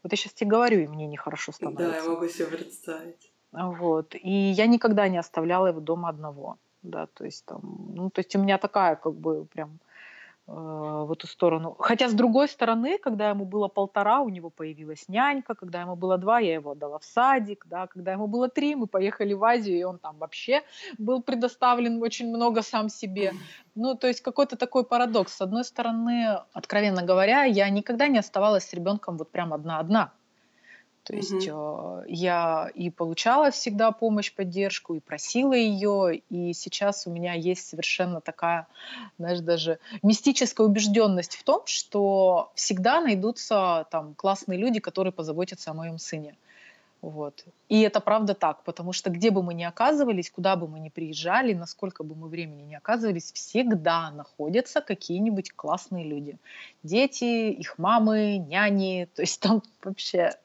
вот 0.01 0.11
я 0.11 0.17
сейчас 0.17 0.33
тебе 0.33 0.49
говорю, 0.49 0.79
и 0.79 0.87
мне 0.87 1.05
нехорошо 1.05 1.51
становится. 1.51 1.91
Да, 1.91 1.97
я 1.97 2.03
могу 2.09 2.27
себе 2.27 2.47
представить. 2.47 3.31
Вот. 3.51 4.15
И 4.15 4.31
я 4.31 4.65
никогда 4.65 5.07
не 5.07 5.19
оставляла 5.19 5.67
его 5.67 5.81
дома 5.81 6.09
одного. 6.09 6.57
Да, 6.81 7.05
то 7.13 7.25
есть 7.25 7.45
там, 7.45 7.61
ну, 7.93 8.09
то 8.09 8.21
есть 8.21 8.35
у 8.35 8.39
меня 8.39 8.57
такая, 8.57 8.95
как 8.95 9.13
бы, 9.13 9.45
прям 9.45 9.77
в 10.51 11.11
эту 11.11 11.27
сторону. 11.27 11.75
Хотя, 11.79 12.09
с 12.09 12.13
другой 12.13 12.47
стороны, 12.47 12.97
когда 12.97 13.29
ему 13.29 13.45
было 13.45 13.67
полтора, 13.67 14.21
у 14.21 14.29
него 14.29 14.49
появилась 14.49 15.07
нянька, 15.07 15.53
когда 15.53 15.81
ему 15.81 15.95
было 15.95 16.17
два, 16.17 16.39
я 16.39 16.55
его 16.55 16.71
отдала 16.71 16.97
в 16.97 17.03
садик, 17.03 17.65
да, 17.67 17.87
когда 17.87 18.13
ему 18.13 18.27
было 18.27 18.49
три, 18.49 18.75
мы 18.75 18.87
поехали 18.87 19.33
в 19.33 19.43
Азию, 19.43 19.77
и 19.77 19.83
он 19.83 19.99
там 19.99 20.17
вообще 20.17 20.63
был 20.97 21.21
предоставлен 21.21 22.01
очень 22.01 22.29
много 22.29 22.63
сам 22.63 22.89
себе. 22.89 23.33
Ну, 23.75 23.95
то 23.95 24.07
есть 24.07 24.21
какой-то 24.21 24.57
такой 24.57 24.83
парадокс. 24.83 25.35
С 25.35 25.41
одной 25.41 25.63
стороны, 25.63 26.39
откровенно 26.53 27.03
говоря, 27.03 27.43
я 27.43 27.69
никогда 27.69 28.07
не 28.07 28.17
оставалась 28.17 28.65
с 28.65 28.73
ребенком 28.73 29.17
вот 29.17 29.31
прям 29.31 29.53
одна-одна. 29.53 30.11
То 31.09 31.15
есть 31.15 31.47
mm-hmm. 31.47 32.05
я 32.07 32.69
и 32.75 32.91
получала 32.91 33.49
всегда 33.49 33.91
помощь, 33.91 34.31
поддержку, 34.31 34.93
и 34.93 34.99
просила 34.99 35.53
ее, 35.53 36.17
и 36.29 36.53
сейчас 36.53 37.07
у 37.07 37.09
меня 37.09 37.33
есть 37.33 37.67
совершенно 37.67 38.21
такая, 38.21 38.67
знаешь, 39.17 39.39
даже 39.39 39.79
мистическая 40.03 40.67
убежденность 40.67 41.35
в 41.35 41.43
том, 41.43 41.63
что 41.65 42.51
всегда 42.53 43.01
найдутся 43.01 43.87
там 43.89 44.13
классные 44.13 44.59
люди, 44.59 44.79
которые 44.79 45.11
позаботятся 45.11 45.71
о 45.71 45.73
моем 45.73 45.97
сыне. 45.97 46.35
Вот. 47.01 47.43
И 47.69 47.81
это 47.81 48.01
правда 48.01 48.35
так, 48.35 48.63
потому 48.63 48.93
что 48.93 49.09
где 49.09 49.31
бы 49.31 49.41
мы 49.41 49.55
ни 49.55 49.63
оказывались, 49.63 50.29
куда 50.29 50.55
бы 50.55 50.67
мы 50.67 50.79
ни 50.79 50.89
приезжали, 50.89 51.53
насколько 51.53 52.03
бы 52.03 52.13
мы 52.13 52.27
времени 52.27 52.61
не 52.61 52.75
оказывались, 52.75 53.31
всегда 53.31 54.11
находятся 54.11 54.81
какие-нибудь 54.81 55.53
классные 55.53 56.05
люди. 56.05 56.37
Дети, 56.83 57.49
их 57.49 57.79
мамы, 57.79 58.37
няни, 58.37 59.07
то 59.15 59.23
есть 59.23 59.39
там 59.39 59.63
вообще 59.81 60.35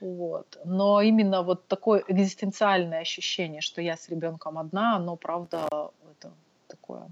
вот. 0.00 0.58
Но 0.64 1.00
именно 1.02 1.42
вот 1.42 1.66
такое 1.68 2.04
экзистенциальное 2.08 3.00
ощущение, 3.00 3.60
что 3.60 3.80
я 3.80 3.96
с 3.96 4.08
ребенком 4.08 4.58
одна, 4.58 4.96
оно, 4.96 5.16
правда, 5.16 5.68
это 6.10 6.32
такое 6.66 7.08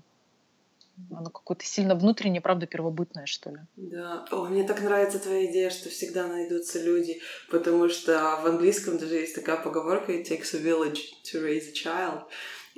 оно 1.10 1.30
какое-то 1.30 1.64
сильно 1.64 1.94
внутреннее, 1.94 2.40
правда, 2.40 2.66
первобытное, 2.66 3.26
что 3.26 3.50
ли. 3.50 3.58
Да. 3.76 4.24
О, 4.30 4.44
мне 4.46 4.64
так 4.64 4.80
нравится 4.80 5.18
твоя 5.18 5.50
идея, 5.50 5.70
что 5.70 5.88
всегда 5.88 6.26
найдутся 6.26 6.82
люди, 6.82 7.20
потому 7.50 7.88
что 7.88 8.38
в 8.42 8.46
английском 8.46 8.98
даже 8.98 9.16
есть 9.16 9.34
такая 9.34 9.62
поговорка 9.62 10.12
«It 10.12 10.24
takes 10.24 10.54
a 10.54 10.58
village 10.58 11.00
to 11.24 11.42
raise 11.42 11.68
a 11.68 11.72
child». 11.72 12.22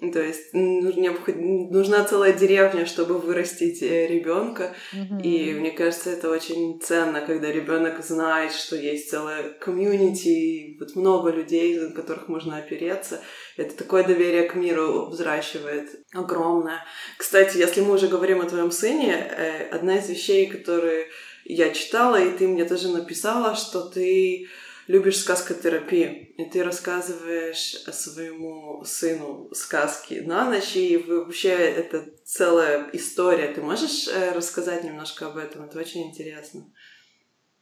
То 0.01 0.23
есть 0.23 0.53
нужна 0.53 2.05
целая 2.05 2.33
деревня, 2.33 2.87
чтобы 2.87 3.19
вырастить 3.19 3.83
э, 3.83 4.07
ребенка. 4.07 4.75
Mm-hmm. 4.95 5.23
И 5.23 5.55
мне 5.55 5.73
кажется, 5.73 6.11
это 6.11 6.31
очень 6.31 6.81
ценно, 6.81 7.21
когда 7.21 7.51
ребенок 7.51 8.05
знает, 8.05 8.53
что 8.53 8.77
есть 8.77 9.11
целая 9.11 9.55
комьюнити, 9.55 10.77
вот 10.79 10.95
много 10.95 11.31
людей, 11.31 11.77
на 11.81 11.91
которых 11.91 12.29
можно 12.29 12.59
опереться. 12.59 13.21
Это 13.57 13.77
такое 13.77 14.05
доверие 14.05 14.45
к 14.45 14.55
миру 14.55 15.07
взращивает 15.07 15.89
огромное. 16.13 16.85
Кстати, 17.17 17.59
если 17.59 17.81
мы 17.81 17.95
уже 17.95 18.07
говорим 18.07 18.41
о 18.41 18.49
твоем 18.49 18.71
сыне, 18.71 19.15
э, 19.15 19.69
одна 19.71 19.99
из 19.99 20.09
вещей, 20.09 20.47
которые 20.47 21.09
я 21.45 21.71
читала, 21.71 22.23
и 22.23 22.37
ты 22.39 22.47
мне 22.47 22.65
тоже 22.67 22.89
написала, 22.89 23.57
что 23.57 23.81
ты 23.89 24.47
любишь 24.89 25.21
сказкотерапию, 25.21 26.35
и 26.35 26.45
ты 26.47 26.65
рассказываешь 26.65 27.85
своему 27.93 28.83
сыну 28.85 29.49
сказки 29.55 30.15
на 30.15 30.47
ночь, 30.51 30.75
и 30.75 30.97
вообще 30.97 31.51
это 31.51 32.07
целая 32.25 32.89
история. 32.95 33.53
Ты 33.53 33.61
можешь 33.61 34.09
э, 34.09 34.33
рассказать 34.33 34.85
немножко 34.85 35.27
об 35.27 35.37
этом? 35.37 35.65
Это 35.65 35.79
очень 35.79 36.09
интересно. 36.09 36.65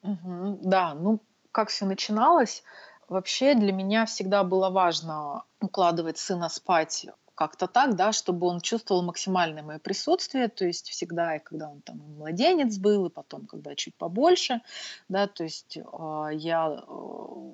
Угу, 0.02 0.60
да, 0.62 0.94
ну 0.94 1.20
как 1.52 1.68
все 1.68 1.84
начиналось? 1.84 2.62
Вообще 3.08 3.54
для 3.54 3.72
меня 3.72 4.06
всегда 4.06 4.44
было 4.44 4.70
важно 4.70 5.44
укладывать 5.60 6.18
сына 6.18 6.48
спать 6.48 7.06
как-то 7.37 7.68
так, 7.68 7.96
да, 7.96 8.12
чтобы 8.12 8.46
он 8.46 8.61
чувствовал 8.61 9.03
максимальное 9.03 9.62
мое 9.62 9.79
присутствие, 9.79 10.49
то 10.49 10.64
есть 10.64 10.88
всегда, 10.88 11.37
и 11.37 11.38
когда 11.38 11.68
он 11.68 11.83
там 11.83 11.99
младенец 12.16 12.79
был, 12.79 13.07
и 13.07 13.11
потом, 13.11 13.46
когда 13.46 13.75
чуть 13.75 13.94
побольше, 13.94 14.62
да, 15.11 15.27
то 15.27 15.44
есть 15.44 15.77
э, 15.77 16.29
я 16.33 16.83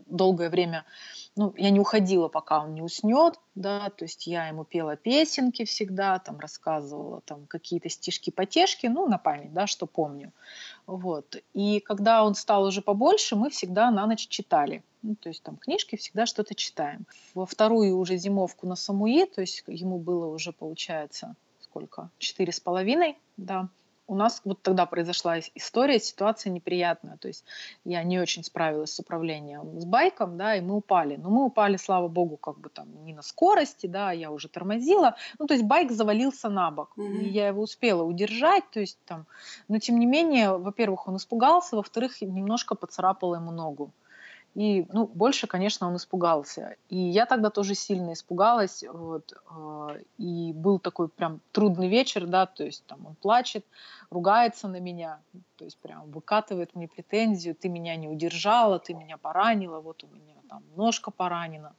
долгое 0.06 0.50
время, 0.50 0.84
ну, 1.34 1.52
я 1.56 1.70
не 1.70 1.80
уходила, 1.80 2.28
пока 2.28 2.62
он 2.62 2.74
не 2.74 2.82
уснет, 2.82 3.40
да, 3.56 3.90
то 3.90 4.04
есть 4.04 4.28
я 4.28 4.46
ему 4.46 4.64
пела 4.64 4.96
песенки 4.96 5.64
всегда, 5.64 6.18
там 6.20 6.38
рассказывала 6.38 7.20
там 7.22 7.46
какие-то 7.46 7.88
стишки-потешки, 7.88 8.86
ну, 8.86 9.08
на 9.08 9.18
память, 9.18 9.52
да, 9.52 9.66
что 9.66 9.86
помню, 9.86 10.32
вот. 10.86 11.36
И 11.54 11.80
когда 11.80 12.24
он 12.24 12.34
стал 12.34 12.64
уже 12.64 12.82
побольше, 12.82 13.36
мы 13.36 13.50
всегда 13.50 13.90
на 13.90 14.06
ночь 14.06 14.26
читали. 14.28 14.82
Ну, 15.02 15.16
то 15.16 15.28
есть 15.28 15.42
там 15.42 15.56
книжки 15.56 15.96
всегда 15.96 16.26
что-то 16.26 16.54
читаем. 16.54 17.06
Во 17.34 17.46
вторую 17.46 17.98
уже 17.98 18.16
зимовку 18.16 18.66
на 18.66 18.76
Самуи, 18.76 19.24
то 19.26 19.40
есть 19.40 19.64
ему 19.66 19.98
было 19.98 20.26
уже, 20.26 20.52
получается, 20.52 21.34
сколько? 21.60 22.10
Четыре 22.18 22.52
с 22.52 22.60
половиной, 22.60 23.18
да 23.36 23.68
у 24.12 24.14
нас 24.14 24.42
вот 24.44 24.60
тогда 24.60 24.84
произошла 24.84 25.38
история, 25.54 25.98
ситуация 25.98 26.50
неприятная. 26.50 27.16
То 27.16 27.28
есть 27.28 27.44
я 27.84 28.02
не 28.02 28.20
очень 28.20 28.44
справилась 28.44 28.92
с 28.92 29.00
управлением 29.00 29.80
с 29.80 29.86
байком, 29.86 30.36
да, 30.36 30.54
и 30.54 30.60
мы 30.60 30.76
упали. 30.76 31.16
Но 31.16 31.30
мы 31.30 31.44
упали, 31.46 31.78
слава 31.78 32.08
богу, 32.08 32.36
как 32.36 32.58
бы 32.58 32.68
там 32.68 32.86
не 33.06 33.14
на 33.14 33.22
скорости, 33.22 33.86
да, 33.86 34.12
я 34.12 34.30
уже 34.30 34.48
тормозила. 34.48 35.16
Ну, 35.38 35.46
то 35.46 35.54
есть 35.54 35.64
байк 35.64 35.90
завалился 35.90 36.50
на 36.50 36.70
бок. 36.70 36.92
Mm-hmm. 36.96 37.20
И 37.20 37.28
я 37.30 37.48
его 37.48 37.62
успела 37.62 38.02
удержать, 38.02 38.64
то 38.70 38.80
есть 38.80 38.98
там... 39.06 39.24
Но 39.68 39.78
тем 39.78 39.98
не 39.98 40.06
менее, 40.06 40.58
во-первых, 40.58 41.08
он 41.08 41.16
испугался, 41.16 41.76
во-вторых, 41.76 42.20
немножко 42.20 42.74
поцарапала 42.74 43.36
ему 43.36 43.50
ногу. 43.50 43.92
И, 44.54 44.86
ну, 44.92 45.06
больше, 45.06 45.46
конечно, 45.46 45.88
он 45.88 45.96
испугался. 45.96 46.76
И 46.90 46.96
я 46.98 47.24
тогда 47.24 47.48
тоже 47.48 47.74
сильно 47.74 48.12
испугалась. 48.12 48.84
Вот, 48.86 49.32
э, 49.32 50.02
и 50.18 50.52
был 50.52 50.78
такой 50.78 51.08
прям 51.08 51.40
трудный 51.52 51.88
вечер, 51.88 52.26
да, 52.26 52.44
то 52.46 52.64
есть 52.64 52.84
там 52.86 53.06
он 53.06 53.14
плачет, 53.14 53.64
ругается 54.10 54.68
на 54.68 54.78
меня, 54.78 55.20
то 55.56 55.64
есть 55.64 55.78
прям 55.78 56.10
выкатывает 56.10 56.74
мне 56.74 56.86
претензию, 56.86 57.54
ты 57.54 57.70
меня 57.70 57.96
не 57.96 58.08
удержала, 58.08 58.78
ты 58.78 58.92
меня 58.92 59.16
поранила, 59.16 59.80
вот 59.80 60.04
у 60.04 60.06
меня 60.08 60.34
там 60.48 60.62
ножка 60.76 61.10
поранена 61.10 61.74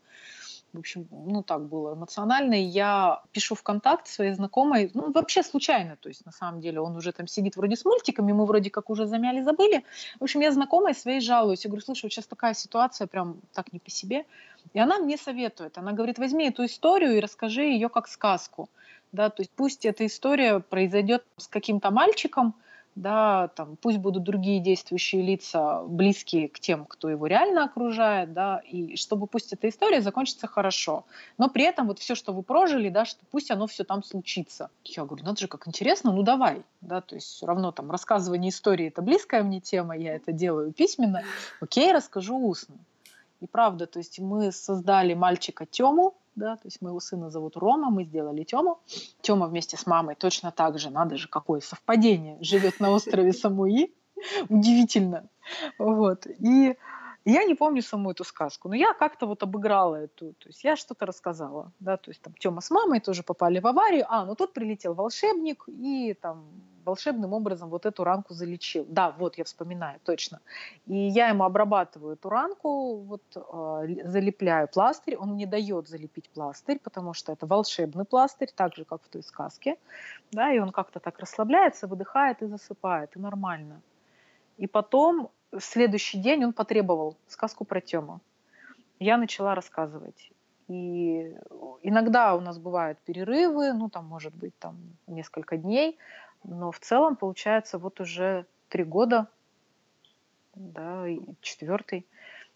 в 0.73 0.79
общем, 0.79 1.07
ну 1.11 1.43
так 1.43 1.67
было 1.67 1.93
эмоционально. 1.93 2.55
Я 2.55 3.21
пишу 3.31 3.55
ВКонтакте 3.55 4.11
своей 4.11 4.33
знакомой, 4.33 4.89
ну 4.93 5.11
вообще 5.11 5.43
случайно, 5.43 5.95
то 5.97 6.09
есть 6.09 6.25
на 6.25 6.31
самом 6.31 6.61
деле 6.61 6.81
он 6.81 6.95
уже 6.95 7.11
там 7.11 7.27
сидит 7.27 7.55
вроде 7.55 7.75
с 7.75 7.85
мультиками, 7.85 8.31
мы 8.31 8.45
вроде 8.45 8.71
как 8.71 8.89
уже 8.89 9.05
замяли, 9.05 9.41
забыли. 9.41 9.85
В 10.19 10.23
общем, 10.23 10.41
я 10.41 10.51
знакомой 10.51 10.95
своей 10.95 11.21
жалуюсь, 11.21 11.63
я 11.63 11.69
говорю, 11.69 11.85
слушай, 11.85 12.05
вот 12.05 12.11
сейчас 12.11 12.25
такая 12.25 12.55
ситуация, 12.55 13.05
прям 13.07 13.39
так 13.53 13.71
не 13.71 13.79
по 13.79 13.91
себе. 13.91 14.25
И 14.73 14.79
она 14.79 14.97
мне 14.97 15.17
советует, 15.17 15.77
она 15.77 15.91
говорит, 15.91 16.17
возьми 16.17 16.47
эту 16.47 16.65
историю 16.65 17.17
и 17.17 17.19
расскажи 17.19 17.63
ее 17.63 17.89
как 17.89 18.07
сказку. 18.07 18.69
Да, 19.11 19.29
то 19.29 19.43
есть 19.43 19.51
пусть 19.55 19.85
эта 19.85 20.07
история 20.07 20.59
произойдет 20.59 21.23
с 21.37 21.47
каким-то 21.47 21.91
мальчиком, 21.91 22.55
да, 22.95 23.47
там, 23.49 23.75
пусть 23.75 23.97
будут 23.97 24.23
другие 24.23 24.59
действующие 24.59 25.21
лица 25.21 25.83
близкие 25.83 26.47
к 26.47 26.59
тем, 26.59 26.85
кто 26.85 27.09
его 27.09 27.27
реально 27.27 27.65
окружает, 27.65 28.33
да, 28.33 28.59
и 28.59 28.95
чтобы 28.95 29.27
пусть 29.27 29.51
эта 29.53 29.69
история 29.69 30.01
закончится 30.01 30.47
хорошо, 30.47 31.05
но 31.37 31.49
при 31.49 31.63
этом 31.63 31.87
вот 31.87 31.99
все, 31.99 32.15
что 32.15 32.33
вы 32.33 32.43
прожили, 32.43 32.89
да, 32.89 33.05
что 33.05 33.21
пусть 33.31 33.51
оно 33.51 33.67
все 33.67 33.83
там 33.83 34.03
случится. 34.03 34.69
Я 34.85 35.05
говорю, 35.05 35.25
надо 35.25 35.39
же, 35.39 35.47
как 35.47 35.67
интересно, 35.67 36.11
ну 36.11 36.23
давай, 36.23 36.63
да, 36.81 37.01
то 37.01 37.15
есть 37.15 37.27
все 37.27 37.45
равно 37.45 37.71
там 37.71 37.89
рассказывание 37.89 38.49
истории 38.49 38.87
это 38.87 39.01
близкая 39.01 39.43
мне 39.43 39.59
тема, 39.59 39.97
я 39.97 40.15
это 40.15 40.31
делаю 40.31 40.71
письменно, 40.71 41.23
окей, 41.61 41.91
расскажу 41.91 42.37
устно. 42.37 42.75
И 43.41 43.47
правда, 43.47 43.87
то 43.87 43.99
есть 43.99 44.19
мы 44.19 44.53
создали 44.53 45.13
мальчика 45.13 45.65
Тему, 45.65 46.15
да, 46.35 46.55
то 46.55 46.65
есть 46.65 46.81
моего 46.81 46.99
сына 46.99 47.29
зовут 47.29 47.57
Рома, 47.57 47.89
мы 47.89 48.03
сделали 48.03 48.43
Тему. 48.43 48.79
Тема 49.21 49.47
вместе 49.47 49.77
с 49.77 49.85
мамой 49.85 50.15
точно 50.15 50.51
так 50.51 50.79
же, 50.79 50.89
надо 50.89 51.17
же, 51.17 51.27
какое 51.27 51.59
совпадение, 51.59 52.37
живет 52.41 52.79
на 52.79 52.91
острове 52.91 53.33
Самуи, 53.33 53.93
удивительно, 54.49 55.29
вот, 55.77 56.27
и 56.27 56.77
я 57.25 57.43
не 57.45 57.55
помню 57.55 57.81
саму 57.81 58.11
эту 58.11 58.23
сказку, 58.23 58.67
но 58.67 58.75
я 58.75 58.93
как-то 58.93 59.27
вот 59.27 59.43
обыграла 59.43 59.95
эту, 59.95 60.33
то 60.33 60.47
есть 60.47 60.63
я 60.63 60.75
что-то 60.75 61.05
рассказала, 61.05 61.71
да, 61.79 61.97
то 61.97 62.11
есть 62.11 62.21
там 62.21 62.33
Тёма 62.33 62.61
с 62.61 62.69
мамой 62.69 62.99
тоже 62.99 63.23
попали 63.23 63.59
в 63.59 63.67
аварию, 63.67 64.05
а, 64.09 64.25
ну 64.25 64.35
тут 64.35 64.53
прилетел 64.53 64.93
волшебник 64.93 65.63
и 65.67 66.13
там 66.21 66.45
волшебным 66.85 67.33
образом 67.33 67.69
вот 67.69 67.85
эту 67.85 68.03
ранку 68.03 68.33
залечил. 68.33 68.85
Да, 68.87 69.11
вот 69.11 69.37
я 69.37 69.43
вспоминаю, 69.43 69.99
точно. 70.03 70.39
И 70.85 70.95
я 70.95 71.29
ему 71.29 71.43
обрабатываю 71.43 72.13
эту 72.13 72.29
ранку, 72.29 72.97
вот 72.97 73.23
э, 73.35 74.03
залепляю 74.05 74.67
пластырь, 74.67 75.15
он 75.15 75.33
мне 75.33 75.47
дает 75.47 75.87
залепить 75.87 76.29
пластырь, 76.29 76.79
потому 76.79 77.13
что 77.13 77.31
это 77.31 77.45
волшебный 77.45 78.05
пластырь, 78.05 78.49
так 78.55 78.75
же, 78.75 78.85
как 78.85 79.01
в 79.03 79.07
той 79.09 79.23
сказке, 79.23 79.77
да, 80.31 80.53
и 80.53 80.59
он 80.59 80.71
как-то 80.71 80.99
так 80.99 81.19
расслабляется, 81.19 81.87
выдыхает 81.87 82.41
и 82.41 82.47
засыпает, 82.47 83.15
и 83.15 83.19
нормально. 83.19 83.81
И 84.57 84.67
потом 84.67 85.29
в 85.51 85.61
следующий 85.61 86.17
день 86.17 86.45
он 86.45 86.53
потребовал 86.53 87.15
сказку 87.27 87.65
про 87.65 87.81
Тему. 87.81 88.19
Я 88.99 89.17
начала 89.17 89.55
рассказывать. 89.55 90.31
И 90.67 91.35
иногда 91.81 92.35
у 92.35 92.39
нас 92.39 92.57
бывают 92.57 92.97
перерывы, 92.99 93.73
ну 93.73 93.89
там 93.89 94.05
может 94.05 94.33
быть 94.33 94.57
там 94.59 94.77
несколько 95.07 95.57
дней, 95.57 95.97
но 96.43 96.71
в 96.71 96.79
целом 96.79 97.15
получается 97.15 97.77
вот 97.77 97.99
уже 97.99 98.45
три 98.69 98.83
года, 98.83 99.27
да, 100.55 101.05
четвертый 101.41 102.05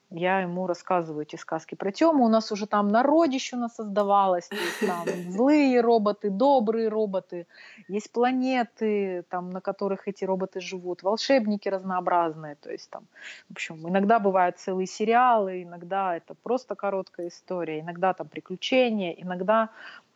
я 0.10 0.40
ему 0.40 0.68
рассказываю 0.68 1.24
эти 1.24 1.36
сказки 1.36 1.76
про 1.76 1.92
Тему. 1.92 2.26
У 2.26 2.30
нас 2.30 2.52
уже 2.52 2.66
там 2.66 2.88
народище 2.88 3.58
создавалось, 3.68 4.50
есть 4.52 4.88
там 4.88 5.06
злые 5.32 5.82
роботы, 5.82 6.30
добрые 6.30 6.88
роботы, 6.88 7.48
есть 7.88 8.12
планеты, 8.12 9.24
там, 9.30 9.50
на 9.50 9.62
которых 9.62 10.08
эти 10.08 10.24
роботы 10.24 10.62
живут, 10.62 11.04
волшебники 11.04 11.68
разнообразные, 11.70 12.56
то 12.56 12.72
есть 12.72 12.90
там, 12.90 13.04
в 13.50 13.54
общем, 13.54 13.88
иногда 13.88 14.20
бывают 14.20 14.58
целые 14.58 14.88
сериалы, 14.88 15.64
иногда 15.64 16.16
это 16.16 16.36
просто 16.36 16.76
короткая 16.76 17.28
история, 17.28 17.80
иногда 17.80 18.14
там 18.14 18.28
приключения, 18.28 19.12
иногда 19.12 19.70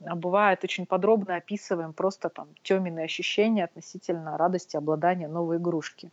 а, 0.05 0.15
бывает 0.15 0.63
очень 0.63 0.85
подробно 0.85 1.35
описываем 1.35 1.93
просто 1.93 2.29
там 2.29 2.47
темные 2.63 3.05
ощущения 3.05 3.65
относительно 3.65 4.37
радости 4.37 4.77
обладания 4.77 5.27
новой 5.27 5.57
игрушки. 5.57 6.11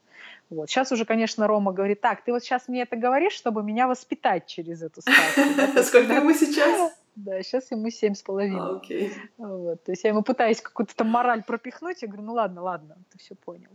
Вот. 0.51 0.71
Сейчас 0.71 0.93
уже, 0.93 1.05
конечно, 1.05 1.47
Рома 1.47 1.73
говорит, 1.73 2.01
так, 2.01 2.25
ты 2.25 2.33
вот 2.33 2.43
сейчас 2.43 2.69
мне 2.69 2.83
это 2.83 2.97
говоришь, 2.97 3.35
чтобы 3.35 3.63
меня 3.63 3.87
воспитать 3.87 4.47
через 4.47 4.83
эту 4.83 5.03
сказку. 5.03 5.83
Сколько 5.83 6.15
ему 6.15 6.33
сейчас? 6.33 6.93
Да, 7.19 7.43
сейчас 7.43 7.69
ему 7.73 7.91
семь 7.91 8.15
с 8.15 8.23
половиной. 8.23 8.77
Окей. 8.77 9.13
Вот. 9.39 9.83
То 9.83 9.91
есть 9.91 10.05
я 10.05 10.11
ему 10.11 10.23
пытаюсь 10.23 10.61
какую-то 10.61 10.95
там 10.95 11.09
мораль 11.09 11.43
пропихнуть, 11.43 12.01
я 12.01 12.07
говорю, 12.07 12.23
ну 12.23 12.35
ладно, 12.35 12.63
ладно, 12.63 12.97
ты 13.11 13.19
все 13.19 13.35
понял. 13.35 13.71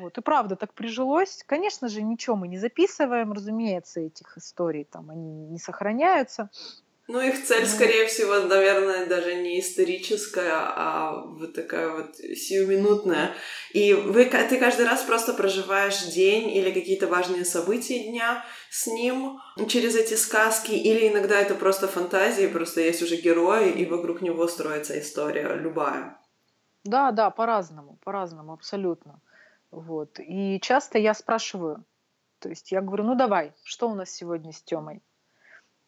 Вот. 0.00 0.16
И 0.16 0.22
правда 0.22 0.56
так 0.56 0.72
прижилось. 0.72 1.44
Конечно 1.46 1.88
же, 1.88 2.00
ничего 2.00 2.34
мы 2.34 2.48
не 2.48 2.56
записываем, 2.56 3.34
разумеется, 3.34 4.00
этих 4.00 4.38
историй 4.38 4.84
там 4.84 5.10
они 5.10 5.48
не 5.48 5.58
сохраняются. 5.58 6.48
Ну, 7.08 7.20
их 7.20 7.44
цель, 7.44 7.66
скорее 7.66 8.06
всего, 8.06 8.38
наверное, 8.38 9.06
даже 9.06 9.34
не 9.34 9.58
историческая, 9.58 10.52
а 10.54 11.24
вот 11.26 11.52
такая 11.52 11.90
вот 11.90 12.16
сиюминутная. 12.16 13.34
И 13.72 13.92
вы, 13.92 14.24
ты 14.24 14.56
каждый 14.58 14.86
раз 14.86 15.02
просто 15.02 15.34
проживаешь 15.34 16.04
день 16.04 16.48
или 16.56 16.70
какие-то 16.70 17.08
важные 17.08 17.44
события 17.44 17.98
дня 18.04 18.44
с 18.70 18.86
ним 18.86 19.40
через 19.68 19.96
эти 19.96 20.14
сказки, 20.14 20.70
или 20.72 21.08
иногда 21.08 21.40
это 21.40 21.56
просто 21.56 21.88
фантазии, 21.88 22.46
просто 22.46 22.80
есть 22.80 23.02
уже 23.02 23.16
герой, 23.16 23.72
и 23.72 23.84
вокруг 23.84 24.22
него 24.22 24.46
строится 24.46 24.98
история 24.98 25.56
любая. 25.56 26.16
Да, 26.84 27.10
да, 27.10 27.30
по-разному, 27.30 27.98
по-разному, 28.04 28.52
абсолютно. 28.52 29.20
Вот. 29.72 30.20
И 30.20 30.60
часто 30.60 30.98
я 30.98 31.14
спрашиваю, 31.14 31.84
то 32.38 32.48
есть 32.48 32.70
я 32.70 32.80
говорю, 32.80 33.04
ну 33.04 33.16
давай, 33.16 33.52
что 33.64 33.88
у 33.88 33.94
нас 33.94 34.10
сегодня 34.10 34.52
с 34.52 34.62
Тёмой? 34.62 35.02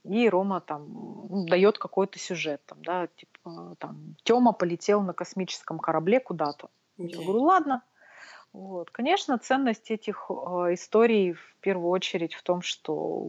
И 0.05 0.29
Рома 0.29 0.61
там 0.61 0.87
ну, 1.31 1.47
дает 1.47 1.79
какой-то 1.79 2.19
сюжет, 2.19 2.61
там, 2.67 2.79
да, 2.83 3.07
типа, 3.07 3.77
там, 3.79 4.17
Тёма 4.23 4.53
полетел 4.53 5.03
на 5.03 5.13
космическом 5.13 5.79
корабле 5.79 6.21
куда-то. 6.21 6.69
Я 6.99 7.17
говорю, 7.19 7.43
ладно. 7.43 7.83
Вот. 8.55 8.93
Конечно, 8.93 9.37
ценность 9.37 9.91
этих 9.91 10.31
э, 10.31 10.75
историй 10.75 11.33
в 11.33 11.57
первую 11.61 11.91
очередь 11.91 12.35
в 12.35 12.43
том, 12.45 12.63
что 12.63 13.29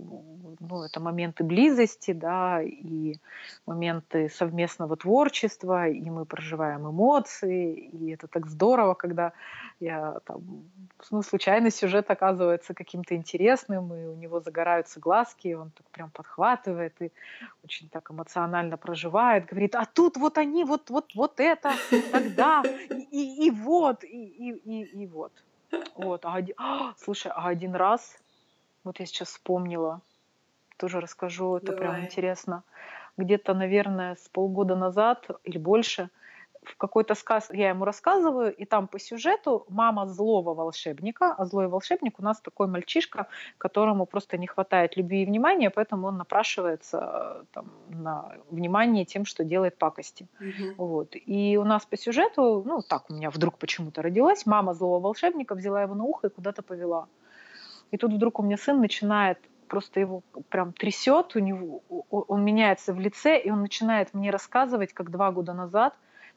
ну, 0.59 0.83
это 0.83 0.99
моменты 0.99 1.43
близости, 1.43 2.11
да, 2.11 2.61
и 2.61 3.15
моменты 3.65 4.29
совместного 4.29 4.95
творчества, 4.97 5.87
и 5.87 6.09
мы 6.11 6.25
проживаем 6.25 6.87
эмоции, 6.87 7.73
и 7.73 8.13
это 8.13 8.27
так 8.27 8.45
здорово, 8.45 8.93
когда 8.93 9.33
я 9.79 10.19
там, 10.25 10.41
ну, 11.11 11.21
случайно 11.21 11.71
сюжет 11.71 12.11
оказывается 12.11 12.73
каким-то 12.73 13.15
интересным, 13.15 13.93
и 13.93 14.05
у 14.05 14.15
него 14.15 14.39
загораются 14.41 14.99
глазки, 14.99 15.47
и 15.49 15.53
он 15.53 15.71
так 15.71 15.87
прям 15.91 16.11
подхватывает 16.11 16.93
и 17.01 17.11
очень 17.63 17.89
так 17.89 18.11
эмоционально 18.11 18.77
проживает, 18.77 19.45
говорит, 19.45 19.75
а 19.75 19.85
тут 19.85 20.17
вот 20.17 20.37
они, 20.37 20.63
вот, 20.63 20.89
вот, 20.89 21.15
вот 21.15 21.39
это, 21.39 21.71
тогда, 22.11 22.63
и, 22.89 23.03
и, 23.11 23.47
и 23.47 23.51
вот, 23.51 24.03
и, 24.03 24.07
и, 24.07 24.51
и, 24.51 25.03
и 25.03 25.07
вот. 25.15 25.31
Вот, 25.95 26.25
а 26.25 26.35
один, 26.35 26.55
а, 26.57 26.93
слушай, 26.97 27.31
а 27.33 27.47
один 27.47 27.73
раз, 27.73 28.17
вот 28.83 28.99
я 28.99 29.05
сейчас 29.05 29.29
вспомнила, 29.29 30.01
тоже 30.77 30.99
расскажу, 30.99 31.55
это 31.55 31.67
Давай. 31.67 31.79
прям 31.79 32.05
интересно. 32.05 32.63
Где-то, 33.17 33.53
наверное, 33.53 34.15
с 34.15 34.27
полгода 34.29 34.75
назад 34.75 35.27
или 35.43 35.57
больше– 35.57 36.09
в 36.65 36.77
какой-то 36.77 37.15
сказ 37.15 37.49
я 37.51 37.69
ему 37.69 37.85
рассказываю, 37.85 38.53
и 38.53 38.65
там 38.65 38.87
по 38.87 38.99
сюжету 38.99 39.65
мама 39.69 40.07
злого 40.07 40.53
волшебника, 40.53 41.33
а 41.37 41.45
злой 41.45 41.67
волшебник 41.67 42.19
у 42.19 42.23
нас 42.23 42.41
такой 42.41 42.67
мальчишка, 42.67 43.27
которому 43.57 44.05
просто 44.05 44.37
не 44.37 44.47
хватает 44.47 44.97
любви 44.97 45.23
и 45.23 45.25
внимания, 45.25 45.69
поэтому 45.69 46.07
он 46.07 46.17
напрашивается 46.17 46.97
э, 46.97 47.43
там, 47.53 47.71
на 47.89 48.31
внимание 48.49 49.05
тем, 49.05 49.25
что 49.25 49.43
делает 49.43 49.77
пакости. 49.77 50.27
Угу. 50.39 50.85
Вот. 50.85 51.09
И 51.13 51.57
у 51.57 51.63
нас 51.63 51.85
по 51.85 51.97
сюжету, 51.97 52.63
ну 52.65 52.81
так 52.81 53.09
у 53.09 53.13
меня 53.13 53.29
вдруг 53.29 53.57
почему-то 53.57 54.01
родилась, 54.01 54.45
мама 54.45 54.73
злого 54.73 54.99
волшебника 54.99 55.55
взяла 55.55 55.81
его 55.81 55.95
на 55.95 56.03
ухо 56.03 56.27
и 56.27 56.29
куда-то 56.29 56.61
повела. 56.61 57.07
И 57.91 57.97
тут 57.97 58.13
вдруг 58.13 58.39
у 58.39 58.43
меня 58.43 58.57
сын 58.57 58.79
начинает 58.79 59.37
просто 59.67 59.99
его 59.99 60.21
прям 60.49 60.73
трясет, 60.73 61.35
у 61.35 61.39
него, 61.39 61.81
он 62.09 62.43
меняется 62.43 62.93
в 62.93 62.99
лице, 62.99 63.39
и 63.39 63.49
он 63.51 63.61
начинает 63.61 64.13
мне 64.13 64.29
рассказывать, 64.29 64.93
как 64.93 65.11
два 65.11 65.31
года 65.31 65.53
назад 65.53 65.95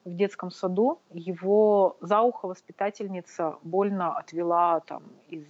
в 0.08 0.16
детском 0.16 0.50
саду 0.50 1.00
его 1.12 1.96
за 2.00 2.20
ухо 2.20 2.48
воспитательница 2.48 3.56
больно 3.62 4.16
отвела 4.16 4.80
там 4.80 5.02
из 5.28 5.44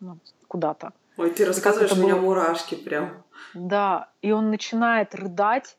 ну, 0.00 0.18
куда-то. 0.46 0.92
Ой, 1.16 1.30
ты 1.30 1.44
рассказываешь, 1.44 1.92
у 1.92 1.96
меня 1.96 2.14
было... 2.14 2.22
мурашки 2.22 2.76
прям. 2.76 3.10
Да, 3.54 4.08
и 4.22 4.30
он 4.30 4.50
начинает 4.50 5.14
рыдать, 5.14 5.76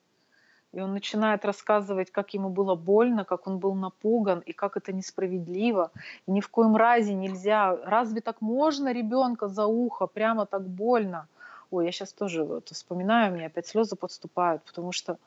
и 0.73 0.82
он 0.82 0.93
начинает 0.93 1.45
рассказывать, 1.45 2.12
как 2.12 2.34
ему 2.34 2.49
было 2.49 2.75
больно, 2.75 3.23
как 3.23 3.47
он 3.47 3.58
был 3.58 3.73
напуган, 3.73 4.39
и 4.39 4.51
как 4.51 4.77
это 4.77 4.91
несправедливо. 4.91 5.91
И 6.27 6.32
ни 6.32 6.41
в 6.41 6.49
коем 6.49 6.75
разе 6.75 7.13
нельзя. 7.13 7.75
Разве 7.86 8.21
так 8.21 8.41
можно 8.41 8.91
ребенка 8.91 9.47
за 9.47 9.65
ухо 9.65 10.08
прямо 10.08 10.45
так 10.45 10.67
больно? 10.67 11.27
Ой, 11.71 11.86
я 11.86 11.91
сейчас 11.91 12.13
тоже 12.13 12.43
вот 12.43 12.69
вспоминаю, 12.69 13.32
у 13.32 13.36
меня 13.36 13.47
опять 13.47 13.67
слезы 13.67 13.95
подступают, 13.95 14.63
потому 14.63 14.91
что 14.91 15.17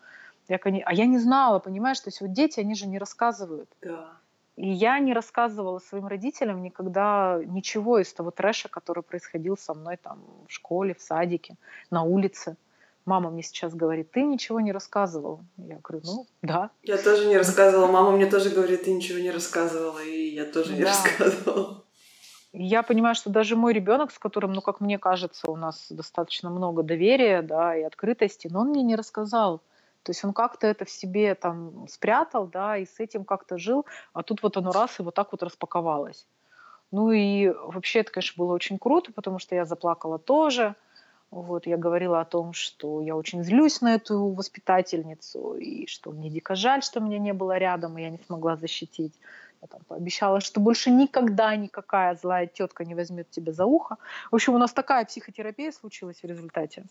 я, 0.48 0.58
а 0.62 0.94
я 0.94 1.06
не 1.06 1.18
знала, 1.18 1.58
понимаешь, 1.58 2.00
то 2.00 2.08
есть 2.08 2.20
вот 2.20 2.32
дети, 2.32 2.60
они 2.60 2.74
же 2.74 2.86
не 2.86 2.98
рассказывают. 2.98 3.68
Да. 3.80 4.12
И 4.56 4.68
я 4.68 4.98
не 4.98 5.14
рассказывала 5.14 5.78
своим 5.78 6.06
родителям 6.06 6.62
никогда 6.62 7.40
ничего 7.44 7.98
из 7.98 8.12
того 8.12 8.30
трэша, 8.30 8.68
который 8.68 9.02
происходил 9.02 9.56
со 9.56 9.72
мной 9.72 9.96
там 9.96 10.22
в 10.46 10.52
школе, 10.52 10.94
в 10.94 11.00
садике, 11.00 11.56
на 11.90 12.02
улице. 12.02 12.56
Мама 13.04 13.30
мне 13.30 13.42
сейчас 13.42 13.74
говорит, 13.74 14.12
ты 14.12 14.22
ничего 14.22 14.60
не 14.60 14.70
рассказывала. 14.70 15.40
Я 15.56 15.78
говорю, 15.82 16.04
ну, 16.04 16.26
да. 16.42 16.70
Я 16.82 16.98
тоже 16.98 17.26
не 17.26 17.36
рассказывала. 17.36 17.90
Мама 17.90 18.12
мне 18.12 18.26
тоже 18.26 18.50
говорит, 18.50 18.84
ты 18.84 18.92
ничего 18.92 19.18
не 19.18 19.30
рассказывала, 19.30 19.98
и 20.04 20.34
я 20.34 20.44
тоже 20.44 20.74
не 20.74 20.82
да. 20.82 20.88
рассказывала. 20.88 21.82
Я 22.52 22.82
понимаю, 22.82 23.14
что 23.14 23.30
даже 23.30 23.56
мой 23.56 23.72
ребенок, 23.72 24.12
с 24.12 24.18
которым, 24.18 24.52
ну, 24.52 24.60
как 24.60 24.80
мне 24.80 24.98
кажется, 24.98 25.50
у 25.50 25.56
нас 25.56 25.86
достаточно 25.90 26.50
много 26.50 26.82
доверия, 26.82 27.40
да, 27.40 27.74
и 27.74 27.82
открытости, 27.82 28.48
но 28.52 28.60
он 28.60 28.68
мне 28.68 28.82
не 28.82 28.94
рассказал. 28.94 29.62
То 30.02 30.10
есть 30.10 30.24
он 30.24 30.32
как-то 30.32 30.66
это 30.66 30.84
в 30.84 30.90
себе 30.90 31.34
там 31.34 31.86
спрятал, 31.88 32.46
да, 32.46 32.76
и 32.76 32.84
с 32.84 32.98
этим 32.98 33.24
как-то 33.24 33.58
жил, 33.58 33.86
а 34.12 34.22
тут 34.22 34.42
вот 34.42 34.56
оно 34.56 34.72
раз 34.72 34.98
и 34.98 35.02
вот 35.02 35.14
так 35.14 35.32
вот 35.32 35.42
распаковалось. 35.42 36.26
Ну 36.90 37.10
и 37.10 37.48
вообще 37.48 38.00
это, 38.00 38.12
конечно, 38.12 38.44
было 38.44 38.52
очень 38.52 38.78
круто, 38.78 39.12
потому 39.12 39.38
что 39.38 39.54
я 39.54 39.64
заплакала 39.64 40.18
тоже. 40.18 40.74
Вот, 41.30 41.66
я 41.66 41.78
говорила 41.78 42.20
о 42.20 42.26
том, 42.26 42.52
что 42.52 43.00
я 43.00 43.16
очень 43.16 43.42
злюсь 43.42 43.80
на 43.80 43.94
эту 43.94 44.28
воспитательницу, 44.34 45.54
и 45.54 45.86
что 45.86 46.10
мне 46.10 46.28
дико 46.28 46.54
жаль, 46.54 46.82
что 46.82 47.00
меня 47.00 47.18
не 47.18 47.32
было 47.32 47.56
рядом, 47.56 47.96
и 47.96 48.02
я 48.02 48.10
не 48.10 48.18
смогла 48.18 48.56
защитить. 48.56 49.14
Я 49.62 49.68
там 49.68 49.80
пообещала, 49.88 50.40
что 50.40 50.60
больше 50.60 50.90
никогда 50.90 51.56
никакая 51.56 52.16
злая 52.16 52.46
тетка 52.46 52.84
не 52.84 52.94
возьмет 52.94 53.30
тебя 53.30 53.52
за 53.52 53.64
ухо. 53.64 53.96
В 54.30 54.34
общем, 54.34 54.54
у 54.54 54.58
нас 54.58 54.74
такая 54.74 55.06
психотерапия 55.06 55.72
случилась 55.72 56.22
в 56.22 56.26
результате. 56.26 56.84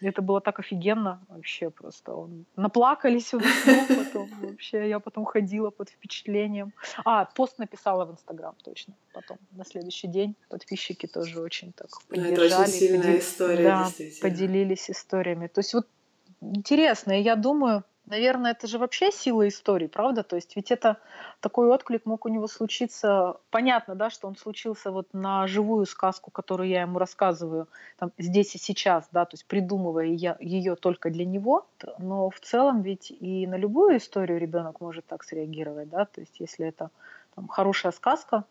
Это 0.00 0.22
было 0.22 0.40
так 0.40 0.58
офигенно 0.60 1.20
вообще 1.28 1.70
просто. 1.70 2.14
Он... 2.14 2.44
Наплакались 2.56 3.34
у 3.34 3.40
нас 3.40 3.52
потом 3.88 4.30
вообще. 4.40 4.88
Я 4.88 5.00
потом 5.00 5.24
ходила 5.24 5.70
под 5.70 5.90
впечатлением. 5.90 6.72
А, 7.04 7.24
пост 7.24 7.58
написала 7.58 8.04
в 8.04 8.12
Инстаграм 8.12 8.54
точно 8.62 8.94
потом. 9.12 9.38
На 9.50 9.64
следующий 9.64 10.06
день 10.06 10.36
подписчики 10.48 11.06
тоже 11.06 11.40
очень 11.40 11.72
так 11.72 11.88
поддержали. 12.08 12.46
Это 12.46 12.62
очень 12.62 12.72
сильная 12.72 13.02
подел... 13.02 13.18
история, 13.18 13.64
да, 13.64 13.90
поделились 14.22 14.90
историями. 14.90 15.48
То 15.48 15.60
есть 15.60 15.74
вот 15.74 15.86
интересно, 16.40 17.18
и 17.18 17.22
я 17.22 17.34
думаю, 17.34 17.84
Наверное, 18.10 18.52
это 18.52 18.66
же 18.66 18.78
вообще 18.78 19.12
сила 19.12 19.46
истории, 19.46 19.86
правда? 19.86 20.22
То 20.22 20.36
есть 20.36 20.56
ведь 20.56 20.70
это 20.70 20.96
такой 21.40 21.68
отклик 21.68 22.06
мог 22.06 22.24
у 22.24 22.28
него 22.28 22.46
случиться. 22.46 23.36
Понятно, 23.50 23.94
да, 23.94 24.08
что 24.08 24.28
он 24.28 24.36
случился 24.36 24.90
вот 24.90 25.08
на 25.12 25.46
живую 25.46 25.84
сказку, 25.84 26.30
которую 26.30 26.68
я 26.68 26.82
ему 26.82 26.98
рассказываю 26.98 27.68
там, 27.98 28.10
здесь 28.18 28.54
и 28.54 28.58
сейчас, 28.58 29.08
да, 29.12 29.24
то 29.24 29.34
есть 29.34 29.46
придумывая 29.46 30.06
ее 30.06 30.76
только 30.76 31.10
для 31.10 31.26
него. 31.26 31.66
Но 31.98 32.30
в 32.30 32.40
целом 32.40 32.82
ведь 32.82 33.10
и 33.10 33.46
на 33.46 33.56
любую 33.56 33.98
историю 33.98 34.38
ребенок 34.38 34.80
может 34.80 35.06
так 35.06 35.22
среагировать, 35.22 35.90
да, 35.90 36.06
то 36.06 36.20
есть 36.20 36.40
если 36.40 36.66
это 36.66 36.90
там, 37.34 37.48
хорошая 37.48 37.92
сказка, 37.92 38.44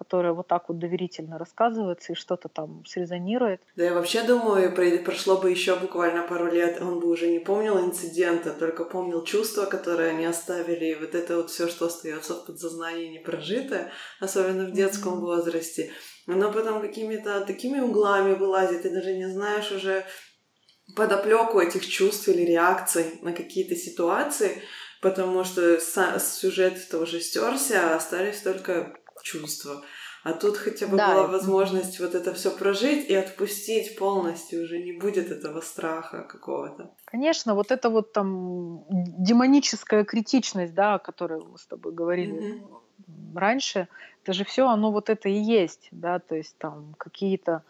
которая 0.00 0.32
вот 0.32 0.48
так 0.48 0.70
вот 0.70 0.78
доверительно 0.78 1.36
рассказывается 1.36 2.12
и 2.12 2.16
что-то 2.16 2.48
там 2.48 2.86
срезонирует. 2.86 3.60
Да, 3.76 3.84
я 3.84 3.92
вообще 3.92 4.22
думаю, 4.22 4.74
прошло 5.04 5.36
бы 5.36 5.50
еще 5.50 5.76
буквально 5.76 6.22
пару 6.22 6.50
лет, 6.50 6.80
он 6.80 7.00
бы 7.00 7.08
уже 7.10 7.28
не 7.28 7.38
помнил 7.38 7.78
инцидента, 7.78 8.50
только 8.54 8.84
помнил 8.84 9.22
чувства, 9.24 9.66
которые 9.66 10.12
они 10.12 10.24
оставили, 10.24 10.86
и 10.86 10.94
вот 10.94 11.14
это 11.14 11.36
вот 11.36 11.50
все, 11.50 11.68
что 11.68 11.84
остается 11.84 12.32
в 12.32 12.46
подсознании 12.46 13.08
не 13.08 13.18
прожитое, 13.18 13.92
особенно 14.20 14.64
в 14.64 14.72
детском 14.72 15.12
mm-hmm. 15.12 15.36
возрасте. 15.36 15.90
Оно 16.26 16.50
потом 16.50 16.80
какими-то 16.80 17.42
такими 17.42 17.78
углами 17.80 18.32
вылазит, 18.32 18.82
ты 18.82 18.90
даже 18.90 19.12
не 19.12 19.28
знаешь 19.28 19.70
уже 19.70 20.06
подоплеку 20.96 21.60
этих 21.60 21.86
чувств 21.86 22.26
или 22.28 22.42
реакций 22.42 23.18
на 23.20 23.34
какие-то 23.34 23.76
ситуации, 23.76 24.62
потому 25.02 25.44
что 25.44 25.78
сюжет 25.78 26.88
тоже 26.90 27.20
стерся, 27.20 27.92
а 27.92 27.96
остались 27.96 28.40
только 28.40 28.94
чувства. 29.22 29.82
А 30.22 30.32
тут 30.32 30.56
хотя 30.56 30.86
бы 30.86 30.96
да. 30.96 31.14
была 31.14 31.26
возможность 31.26 31.98
вот 31.98 32.14
это 32.14 32.34
все 32.34 32.50
прожить 32.50 33.08
и 33.08 33.14
отпустить 33.14 33.96
полностью, 33.96 34.64
уже 34.64 34.78
не 34.78 34.92
будет 34.92 35.30
этого 35.30 35.62
страха 35.62 36.22
какого-то. 36.22 36.90
Конечно, 37.06 37.54
вот 37.54 37.70
это 37.70 37.88
вот 37.88 38.12
там 38.12 38.84
демоническая 38.90 40.04
критичность, 40.04 40.74
да, 40.74 40.94
о 40.94 40.98
которой 40.98 41.42
мы 41.42 41.56
с 41.56 41.66
тобой 41.66 41.94
говорили 41.94 42.60
mm-hmm. 42.60 43.38
раньше, 43.38 43.88
это 44.22 44.34
же 44.34 44.44
все, 44.44 44.68
оно 44.68 44.92
вот 44.92 45.08
это 45.08 45.30
и 45.30 45.40
есть, 45.40 45.88
да, 45.90 46.18
то 46.18 46.34
есть 46.34 46.56
там 46.58 46.94
какие-то 46.98 47.62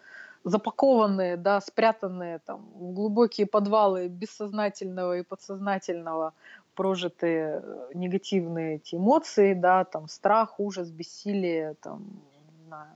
запакованные, 0.44 1.36
да, 1.36 1.60
спрятанные 1.60 2.38
там 2.38 2.68
в 2.74 2.92
глубокие 2.92 3.46
подвалы 3.46 4.08
бессознательного 4.08 5.18
и 5.18 5.22
подсознательного 5.22 6.32
прожитые 6.74 7.60
э, 7.62 7.90
негативные 7.94 8.76
эти 8.76 8.94
эмоции, 8.94 9.54
да, 9.54 9.84
там 9.84 10.08
страх, 10.08 10.58
ужас, 10.58 10.90
бессилие, 10.90 11.74
там, 11.82 12.22
не 12.58 12.64
знаю, 12.66 12.90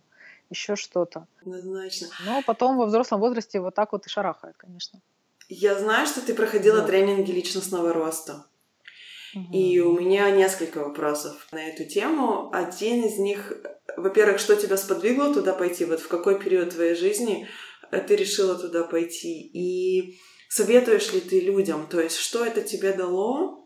еще 0.49 0.77
что-то. 0.77 1.27
Однозначно. 1.43 2.09
Но 2.25 2.43
потом 2.47 2.79
во 2.79 2.87
взрослом 2.87 3.21
возрасте 3.21 3.61
вот 3.61 3.75
так 3.75 3.93
вот 3.93 4.07
и 4.07 4.09
шарахает, 4.09 4.57
конечно. 4.57 5.01
Я 5.49 5.79
знаю, 5.79 6.07
что 6.07 6.25
ты 6.25 6.35
проходила 6.35 6.81
да. 6.81 6.87
тренинги 6.87 7.31
личностного 7.31 7.93
роста. 7.93 8.47
Угу. 9.35 9.57
И 9.57 9.81
у 9.81 9.99
меня 9.99 10.31
несколько 10.31 10.79
вопросов 10.79 11.47
на 11.53 11.69
эту 11.69 11.85
тему. 11.85 12.51
Один 12.53 13.05
из 13.05 13.19
них, 13.19 13.53
во-первых, 13.97 14.39
что 14.39 14.57
тебя 14.57 14.77
сподвигло 14.77 15.33
туда 15.35 15.53
пойти? 15.53 15.85
Вот 15.85 16.01
в 16.01 16.09
какой 16.09 16.39
период 16.39 16.71
твоей 16.71 16.95
жизни 16.95 17.49
э, 17.91 18.01
ты 18.01 18.17
решила 18.17 18.55
туда 18.57 18.85
пойти? 18.85 19.51
И 19.53 20.19
советуешь 20.49 21.13
ли 21.13 21.21
ты 21.21 21.41
людям? 21.41 21.87
То 21.89 22.01
есть, 22.01 22.17
что 22.17 22.45
это 22.45 22.63
тебе 22.63 22.93
дало? 22.93 23.64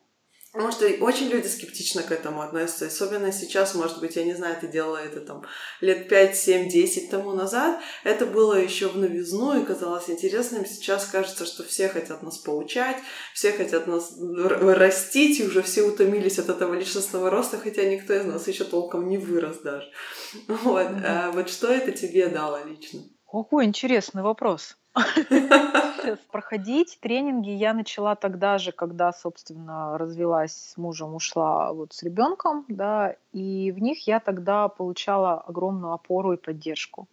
Потому 0.52 0.72
что 0.72 0.86
очень 1.00 1.28
люди 1.28 1.46
скептично 1.46 2.02
к 2.02 2.10
этому 2.10 2.40
относятся. 2.40 2.86
Особенно 2.86 3.32
сейчас, 3.32 3.74
может 3.74 4.00
быть, 4.00 4.16
я 4.16 4.24
не 4.24 4.34
знаю, 4.34 4.56
ты 4.58 4.66
делала 4.66 4.96
это 4.96 5.20
там 5.20 5.44
лет 5.82 6.08
5, 6.08 6.36
7, 6.36 6.68
10 6.70 7.10
тому 7.10 7.32
назад. 7.32 7.80
Это 8.02 8.24
было 8.24 8.54
еще 8.54 8.88
в 8.88 8.96
новизну 8.96 9.60
и 9.60 9.64
казалось 9.64 10.08
интересным. 10.08 10.64
Сейчас 10.64 11.04
кажется, 11.04 11.44
что 11.44 11.64
все 11.64 11.88
хотят 11.88 12.22
нас 12.22 12.38
поучать, 12.38 12.96
все 13.34 13.52
хотят 13.52 13.86
нас 13.86 14.16
растить, 14.18 15.38
и 15.38 15.46
уже 15.46 15.60
все 15.60 15.82
утомились 15.82 16.38
от 16.38 16.48
этого 16.48 16.72
личностного 16.72 17.28
роста, 17.28 17.58
хотя 17.58 17.84
никто 17.84 18.14
из 18.14 18.24
нас 18.24 18.48
еще 18.48 18.64
толком 18.64 19.06
не 19.08 19.18
вырос 19.18 19.58
даже. 19.58 19.86
Вот, 20.48 20.86
mm-hmm. 20.86 21.04
а 21.04 21.30
вот 21.32 21.50
что 21.50 21.68
это 21.68 21.92
тебе 21.92 22.28
дало 22.28 22.64
лично? 22.64 23.00
Какой 23.30 23.64
интересный 23.66 24.22
вопрос. 24.22 24.76
Сейчас 26.00 26.18
проходить 26.30 26.98
тренинги 27.00 27.50
я 27.50 27.74
начала 27.74 28.14
тогда 28.14 28.58
же, 28.58 28.72
когда, 28.72 29.12
собственно, 29.12 29.98
развелась 29.98 30.52
с 30.52 30.76
мужем, 30.76 31.14
ушла 31.14 31.72
вот 31.72 31.92
с 31.92 32.02
ребенком, 32.02 32.64
да, 32.68 33.16
и 33.32 33.72
в 33.72 33.80
них 33.80 34.06
я 34.06 34.20
тогда 34.20 34.68
получала 34.68 35.40
огромную 35.40 35.92
опору 35.92 36.32
и 36.32 36.36
поддержку. 36.36 37.08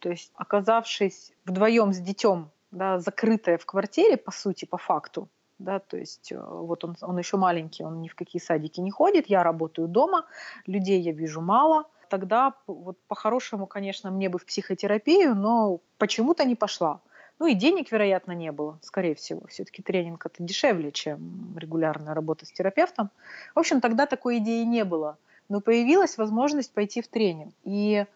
То 0.00 0.10
есть, 0.10 0.32
оказавшись 0.34 1.32
вдвоем 1.44 1.92
с 1.92 1.98
детем, 1.98 2.50
да, 2.70 2.98
закрытая 2.98 3.56
в 3.56 3.66
квартире, 3.66 4.16
по 4.16 4.32
сути, 4.32 4.64
по 4.64 4.78
факту, 4.78 5.28
да, 5.58 5.78
то 5.78 5.96
есть 5.96 6.32
э, 6.32 6.38
вот 6.38 6.84
он, 6.84 6.96
он 7.00 7.16
еще 7.18 7.36
маленький, 7.36 7.84
он 7.84 8.00
ни 8.00 8.08
в 8.08 8.16
какие 8.16 8.42
садики 8.42 8.80
не 8.80 8.90
ходит, 8.90 9.28
я 9.28 9.44
работаю 9.44 9.86
дома, 9.86 10.26
людей 10.66 11.00
я 11.00 11.12
вижу 11.12 11.40
мало, 11.40 11.84
тогда 12.08 12.54
вот 12.66 12.98
по-хорошему, 13.06 13.66
конечно, 13.66 14.10
мне 14.10 14.28
бы 14.28 14.38
в 14.38 14.44
психотерапию, 14.44 15.34
но 15.34 15.80
почему-то 15.98 16.44
не 16.44 16.56
пошла. 16.56 17.00
Ну 17.40 17.46
и 17.46 17.54
денег, 17.54 17.90
вероятно, 17.90 18.32
не 18.32 18.52
было, 18.52 18.78
скорее 18.82 19.14
всего. 19.14 19.46
Все-таки 19.48 19.82
тренинг 19.82 20.24
это 20.24 20.42
дешевле, 20.42 20.92
чем 20.92 21.56
регулярная 21.56 22.14
работа 22.14 22.46
с 22.46 22.52
терапевтом. 22.52 23.10
В 23.54 23.58
общем, 23.58 23.80
тогда 23.80 24.06
такой 24.06 24.38
идеи 24.38 24.62
не 24.62 24.84
было. 24.84 25.18
Но 25.48 25.60
появилась 25.60 26.16
возможность 26.16 26.72
пойти 26.72 27.02
в 27.02 27.08
тренинг. 27.08 27.52
И 27.64 28.06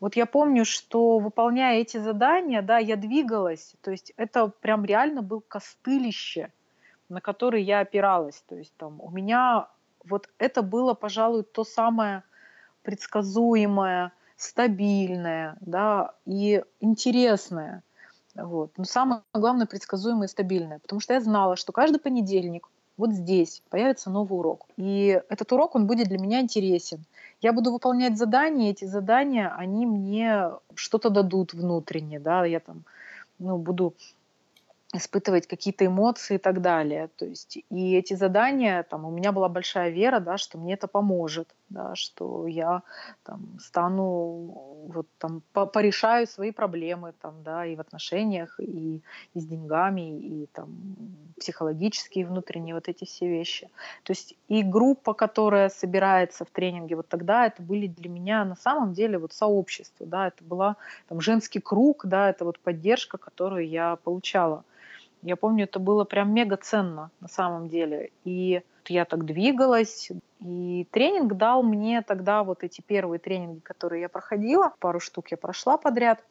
вот 0.00 0.16
я 0.16 0.26
помню, 0.26 0.64
что 0.64 1.18
выполняя 1.18 1.80
эти 1.80 1.98
задания, 1.98 2.62
да, 2.62 2.78
я 2.78 2.96
двигалась. 2.96 3.74
То 3.80 3.92
есть 3.92 4.12
это 4.16 4.48
прям 4.48 4.84
реально 4.84 5.22
был 5.22 5.40
костылище, 5.40 6.50
на 7.08 7.20
который 7.20 7.62
я 7.62 7.80
опиралась. 7.80 8.42
То 8.48 8.56
есть 8.56 8.74
там 8.76 9.00
у 9.00 9.10
меня 9.10 9.68
вот 10.04 10.28
это 10.38 10.62
было, 10.62 10.94
пожалуй, 10.94 11.44
то 11.44 11.62
самое 11.62 12.24
предсказуемое, 12.82 14.12
стабильное, 14.36 15.56
да, 15.60 16.12
и 16.26 16.64
интересное– 16.80 17.84
вот. 18.34 18.72
Но 18.76 18.84
самое 18.84 19.22
главное 19.32 19.66
предсказуемое 19.66 20.26
и 20.26 20.30
стабильное, 20.30 20.78
потому 20.78 21.00
что 21.00 21.14
я 21.14 21.20
знала, 21.20 21.56
что 21.56 21.72
каждый 21.72 21.98
понедельник 21.98 22.68
вот 22.96 23.10
здесь 23.12 23.62
появится 23.70 24.10
новый 24.10 24.38
урок. 24.38 24.66
И 24.76 25.20
этот 25.28 25.52
урок, 25.52 25.74
он 25.74 25.86
будет 25.86 26.08
для 26.08 26.18
меня 26.18 26.40
интересен. 26.40 27.04
Я 27.40 27.52
буду 27.52 27.72
выполнять 27.72 28.16
задания, 28.16 28.70
эти 28.70 28.84
задания, 28.84 29.52
они 29.56 29.86
мне 29.86 30.50
что-то 30.74 31.10
дадут 31.10 31.54
внутренне, 31.54 32.20
да, 32.20 32.44
я 32.44 32.60
там 32.60 32.84
ну, 33.38 33.58
буду 33.58 33.94
испытывать 34.94 35.48
какие-то 35.48 35.84
эмоции 35.84 36.36
и 36.36 36.38
так 36.38 36.60
далее. 36.60 37.08
То 37.16 37.26
есть 37.26 37.58
и 37.68 37.94
эти 37.96 38.14
задания, 38.14 38.84
там, 38.84 39.04
у 39.04 39.10
меня 39.10 39.32
была 39.32 39.48
большая 39.48 39.90
вера, 39.90 40.20
да, 40.20 40.38
что 40.38 40.56
мне 40.56 40.74
это 40.74 40.86
поможет, 40.86 41.48
да, 41.74 41.94
что 41.94 42.46
я 42.46 42.82
там, 43.24 43.58
стану, 43.60 44.86
вот, 44.88 45.06
там, 45.18 45.42
по 45.52 45.66
порешаю 45.66 46.26
свои 46.26 46.52
проблемы 46.52 47.12
там, 47.20 47.42
да, 47.42 47.66
и 47.66 47.76
в 47.76 47.80
отношениях, 47.80 48.58
и, 48.60 49.02
и 49.34 49.40
с 49.40 49.44
деньгами, 49.44 50.18
и 50.18 50.46
там, 50.52 50.68
психологические, 51.38 52.26
внутренние 52.26 52.74
вот 52.74 52.88
эти 52.88 53.04
все 53.04 53.28
вещи. 53.28 53.68
То 54.04 54.12
есть 54.12 54.36
и 54.48 54.62
группа, 54.62 55.12
которая 55.14 55.68
собирается 55.68 56.44
в 56.44 56.50
тренинге, 56.50 56.96
вот 56.96 57.08
тогда 57.08 57.46
это 57.46 57.62
были 57.62 57.88
для 57.88 58.08
меня 58.08 58.44
на 58.44 58.56
самом 58.56 58.94
деле 58.94 59.18
вот 59.18 59.32
сообщество, 59.32 60.06
да, 60.06 60.28
это 60.28 60.44
была 60.44 60.76
там, 61.08 61.20
женский 61.20 61.60
круг, 61.60 62.06
да, 62.06 62.30
это 62.30 62.44
вот 62.44 62.58
поддержка, 62.58 63.18
которую 63.18 63.68
я 63.68 63.96
получала 63.96 64.64
я 65.24 65.36
помню, 65.36 65.64
это 65.64 65.78
было 65.78 66.04
прям 66.04 66.34
мега 66.34 66.58
ценно 66.58 67.10
на 67.20 67.28
самом 67.28 67.68
деле. 67.68 68.10
И 68.24 68.62
я 68.86 69.04
так 69.06 69.24
двигалась, 69.24 70.10
и 70.44 70.86
тренинг 70.90 71.38
дал 71.38 71.62
мне 71.62 72.02
тогда 72.02 72.44
вот 72.44 72.64
эти 72.64 72.82
первые 72.82 73.18
тренинги, 73.18 73.60
которые 73.60 74.02
я 74.02 74.08
проходила, 74.10 74.74
пару 74.78 75.00
штук 75.00 75.30
я 75.30 75.38
прошла 75.38 75.78
подряд, 75.78 76.22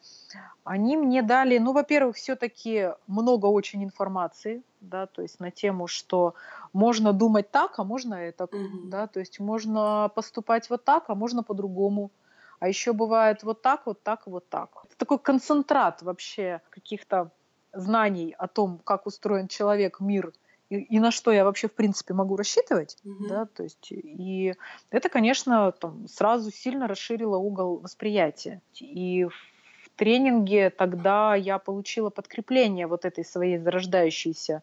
они 0.62 0.96
мне 0.96 1.20
дали, 1.20 1.58
ну, 1.58 1.72
во-первых, 1.72 2.14
все-таки 2.14 2.90
много 3.08 3.46
очень 3.46 3.82
информации, 3.82 4.62
да, 4.80 5.06
то 5.06 5.20
есть 5.20 5.40
на 5.40 5.50
тему, 5.50 5.88
что 5.88 6.34
можно 6.72 7.12
думать 7.12 7.50
так, 7.50 7.76
а 7.80 7.82
можно 7.82 8.14
это, 8.14 8.44
mm-hmm. 8.44 8.84
да, 8.84 9.08
то 9.08 9.18
есть 9.18 9.40
можно 9.40 10.08
поступать 10.14 10.70
вот 10.70 10.84
так, 10.84 11.04
а 11.08 11.16
можно 11.16 11.42
по-другому. 11.42 12.12
А 12.60 12.68
еще 12.68 12.92
бывает 12.92 13.42
вот 13.42 13.62
так, 13.62 13.84
вот 13.86 14.04
так, 14.04 14.28
вот 14.28 14.48
так. 14.48 14.70
Это 14.84 14.96
такой 14.96 15.18
концентрат 15.18 16.02
вообще 16.02 16.62
каких-то 16.70 17.32
знаний 17.72 18.32
о 18.38 18.46
том, 18.46 18.78
как 18.84 19.06
устроен 19.06 19.48
человек, 19.48 19.98
мир 19.98 20.32
и, 20.74 20.82
и 20.82 20.98
на 20.98 21.10
что 21.10 21.32
я 21.32 21.44
вообще 21.44 21.68
в 21.68 21.72
принципе 21.72 22.14
могу 22.14 22.36
рассчитывать, 22.36 22.96
mm-hmm. 23.04 23.28
да, 23.28 23.46
то 23.46 23.62
есть 23.62 23.92
и 23.92 24.54
это, 24.90 25.08
конечно, 25.08 25.72
там 25.72 26.08
сразу 26.08 26.50
сильно 26.50 26.86
расширило 26.86 27.36
угол 27.36 27.78
восприятия. 27.78 28.60
И 28.80 29.24
в 29.24 29.90
тренинге 29.96 30.70
тогда 30.70 31.34
я 31.34 31.58
получила 31.58 32.10
подкрепление 32.10 32.86
вот 32.86 33.04
этой 33.04 33.24
своей 33.24 33.58
зарождающейся 33.58 34.62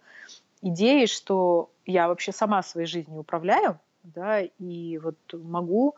идеи, 0.62 1.06
что 1.06 1.70
я 1.86 2.08
вообще 2.08 2.32
сама 2.32 2.62
своей 2.64 2.88
жизнью 2.88 3.20
управляю, 3.20 3.80
да, 4.04 4.42
и 4.42 4.98
вот 4.98 5.18
могу 5.34 5.96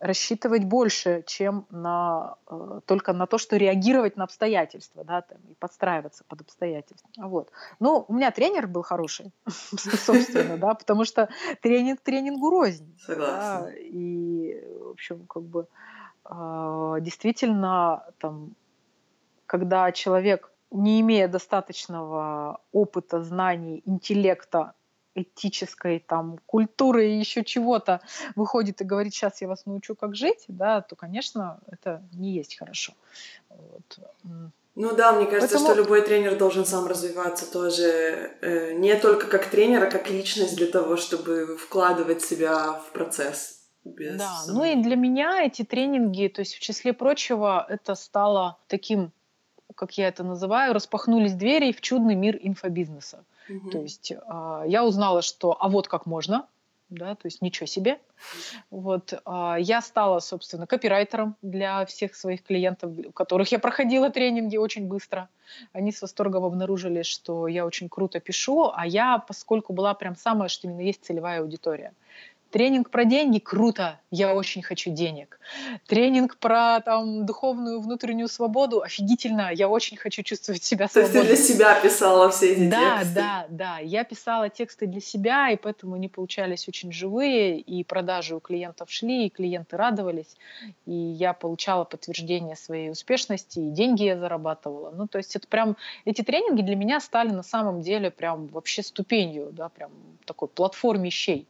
рассчитывать 0.00 0.64
больше, 0.64 1.22
чем 1.26 1.66
на, 1.70 2.36
э, 2.50 2.80
только 2.86 3.12
на 3.12 3.26
то, 3.26 3.36
что 3.36 3.56
реагировать 3.56 4.16
на 4.16 4.24
обстоятельства, 4.24 5.04
да, 5.04 5.20
там, 5.20 5.38
и 5.48 5.54
подстраиваться 5.54 6.24
под 6.24 6.40
обстоятельства. 6.40 7.10
Вот. 7.18 7.50
Ну, 7.80 8.06
у 8.08 8.14
меня 8.14 8.30
тренер 8.30 8.66
был 8.66 8.82
хороший, 8.82 9.32
собственно, 9.46 10.56
да, 10.56 10.74
потому 10.74 11.04
что 11.04 11.28
тренинг 11.60 12.00
тренингу 12.00 12.50
рознь. 12.50 12.98
Согласна. 13.06 13.66
Да, 13.66 13.72
и, 13.76 14.64
в 14.80 14.90
общем, 14.90 15.26
как 15.26 15.42
бы 15.42 15.68
э, 16.24 16.96
действительно, 17.00 18.04
там, 18.18 18.56
когда 19.44 19.92
человек, 19.92 20.50
не 20.70 21.00
имея 21.02 21.28
достаточного 21.28 22.60
опыта, 22.72 23.22
знаний, 23.22 23.82
интеллекта 23.84 24.72
этической 25.22 25.98
там 25.98 26.38
культуры 26.46 27.10
и 27.10 27.18
еще 27.18 27.44
чего-то 27.44 28.00
выходит 28.36 28.80
и 28.80 28.84
говорит, 28.84 29.14
сейчас 29.14 29.40
я 29.40 29.48
вас 29.48 29.66
научу, 29.66 29.94
как 29.94 30.14
жить, 30.14 30.44
да, 30.48 30.80
то, 30.80 30.96
конечно, 30.96 31.60
это 31.66 32.02
не 32.12 32.32
есть 32.32 32.56
хорошо. 32.56 32.92
Вот. 33.48 33.98
Ну 34.76 34.94
да, 34.94 35.12
мне 35.12 35.26
кажется, 35.26 35.56
Поэтому... 35.56 35.66
что 35.66 35.74
любой 35.74 36.02
тренер 36.02 36.38
должен 36.38 36.64
сам 36.64 36.86
развиваться 36.86 37.50
тоже 37.50 38.30
э, 38.40 38.72
не 38.72 38.94
только 38.96 39.26
как 39.26 39.46
тренер, 39.50 39.82
а 39.82 39.90
как 39.90 40.08
личность 40.08 40.56
для 40.56 40.68
того, 40.68 40.96
чтобы 40.96 41.56
вкладывать 41.56 42.22
себя 42.22 42.74
в 42.74 42.92
процесс. 42.92 43.60
Без... 43.84 44.16
Да, 44.16 44.42
ну 44.46 44.64
и 44.64 44.76
для 44.76 44.94
меня 44.94 45.42
эти 45.42 45.64
тренинги, 45.64 46.28
то 46.28 46.40
есть 46.40 46.54
в 46.54 46.60
числе 46.60 46.92
прочего, 46.92 47.66
это 47.68 47.94
стало 47.94 48.58
таким, 48.68 49.10
как 49.74 49.98
я 49.98 50.08
это 50.08 50.22
называю, 50.22 50.72
распахнулись 50.72 51.32
двери 51.32 51.72
в 51.72 51.80
чудный 51.80 52.14
мир 52.14 52.38
инфобизнеса. 52.40 53.24
То 53.70 53.78
есть 53.78 54.12
э, 54.12 54.64
я 54.66 54.84
узнала, 54.84 55.22
что 55.22 55.56
а 55.58 55.68
вот 55.68 55.88
как 55.88 56.06
можно, 56.06 56.46
да, 56.90 57.14
то 57.14 57.26
есть 57.26 57.40
ничего 57.40 57.66
себе. 57.66 58.00
Вот 58.70 59.12
э, 59.12 59.56
я 59.60 59.80
стала, 59.80 60.18
собственно, 60.20 60.66
копирайтером 60.66 61.36
для 61.40 61.86
всех 61.86 62.14
своих 62.14 62.42
клиентов, 62.42 62.92
у 63.06 63.12
которых 63.12 63.50
я 63.52 63.58
проходила 63.58 64.10
тренинги 64.10 64.56
очень 64.56 64.86
быстро. 64.86 65.28
Они 65.72 65.92
с 65.92 66.02
восторгом 66.02 66.44
обнаружили, 66.44 67.02
что 67.02 67.46
я 67.46 67.64
очень 67.64 67.88
круто 67.88 68.20
пишу, 68.20 68.72
а 68.74 68.86
я, 68.86 69.18
поскольку 69.18 69.72
была 69.72 69.94
прям 69.94 70.16
самая, 70.16 70.48
что 70.48 70.66
именно 70.66 70.80
есть 70.80 71.04
целевая 71.04 71.40
аудитория. 71.40 71.92
Тренинг 72.50 72.90
про 72.90 73.04
деньги 73.04 73.38
круто, 73.38 74.00
я 74.10 74.34
очень 74.34 74.62
хочу 74.62 74.90
денег. 74.90 75.38
Тренинг 75.86 76.36
про 76.38 76.80
там 76.80 77.24
духовную 77.24 77.80
внутреннюю 77.80 78.28
свободу 78.28 78.82
офигительно, 78.82 79.50
я 79.52 79.68
очень 79.68 79.96
хочу 79.96 80.22
чувствовать 80.24 80.64
себя 80.64 80.88
свободной. 80.88 81.22
То 81.22 81.30
есть 81.30 81.46
ты 81.46 81.54
для 81.54 81.54
себя 81.54 81.80
писала 81.80 82.30
все 82.30 82.52
эти 82.52 82.68
да, 82.68 82.98
тексты? 82.98 83.14
Да, 83.14 83.46
да, 83.48 83.74
да. 83.76 83.78
Я 83.78 84.02
писала 84.02 84.48
тексты 84.48 84.86
для 84.86 85.00
себя, 85.00 85.50
и 85.50 85.56
поэтому 85.56 85.94
они 85.94 86.08
получались 86.08 86.66
очень 86.66 86.90
живые, 86.90 87.60
и 87.60 87.84
продажи 87.84 88.34
у 88.34 88.40
клиентов 88.40 88.90
шли, 88.90 89.26
и 89.26 89.30
клиенты 89.30 89.76
радовались, 89.76 90.36
и 90.86 90.92
я 90.92 91.32
получала 91.32 91.84
подтверждение 91.84 92.56
своей 92.56 92.90
успешности, 92.90 93.60
и 93.60 93.70
деньги 93.70 94.02
я 94.02 94.18
зарабатывала. 94.18 94.90
Ну, 94.90 95.06
то 95.06 95.18
есть 95.18 95.36
это 95.36 95.46
прям, 95.46 95.76
эти 96.04 96.22
тренинги 96.22 96.62
для 96.62 96.74
меня 96.74 96.98
стали 97.00 97.30
на 97.30 97.44
самом 97.44 97.80
деле 97.80 98.10
прям 98.10 98.48
вообще 98.48 98.82
ступенью, 98.82 99.50
да, 99.52 99.68
прям 99.68 99.90
такой 100.24 100.48
платформищей. 100.48 101.46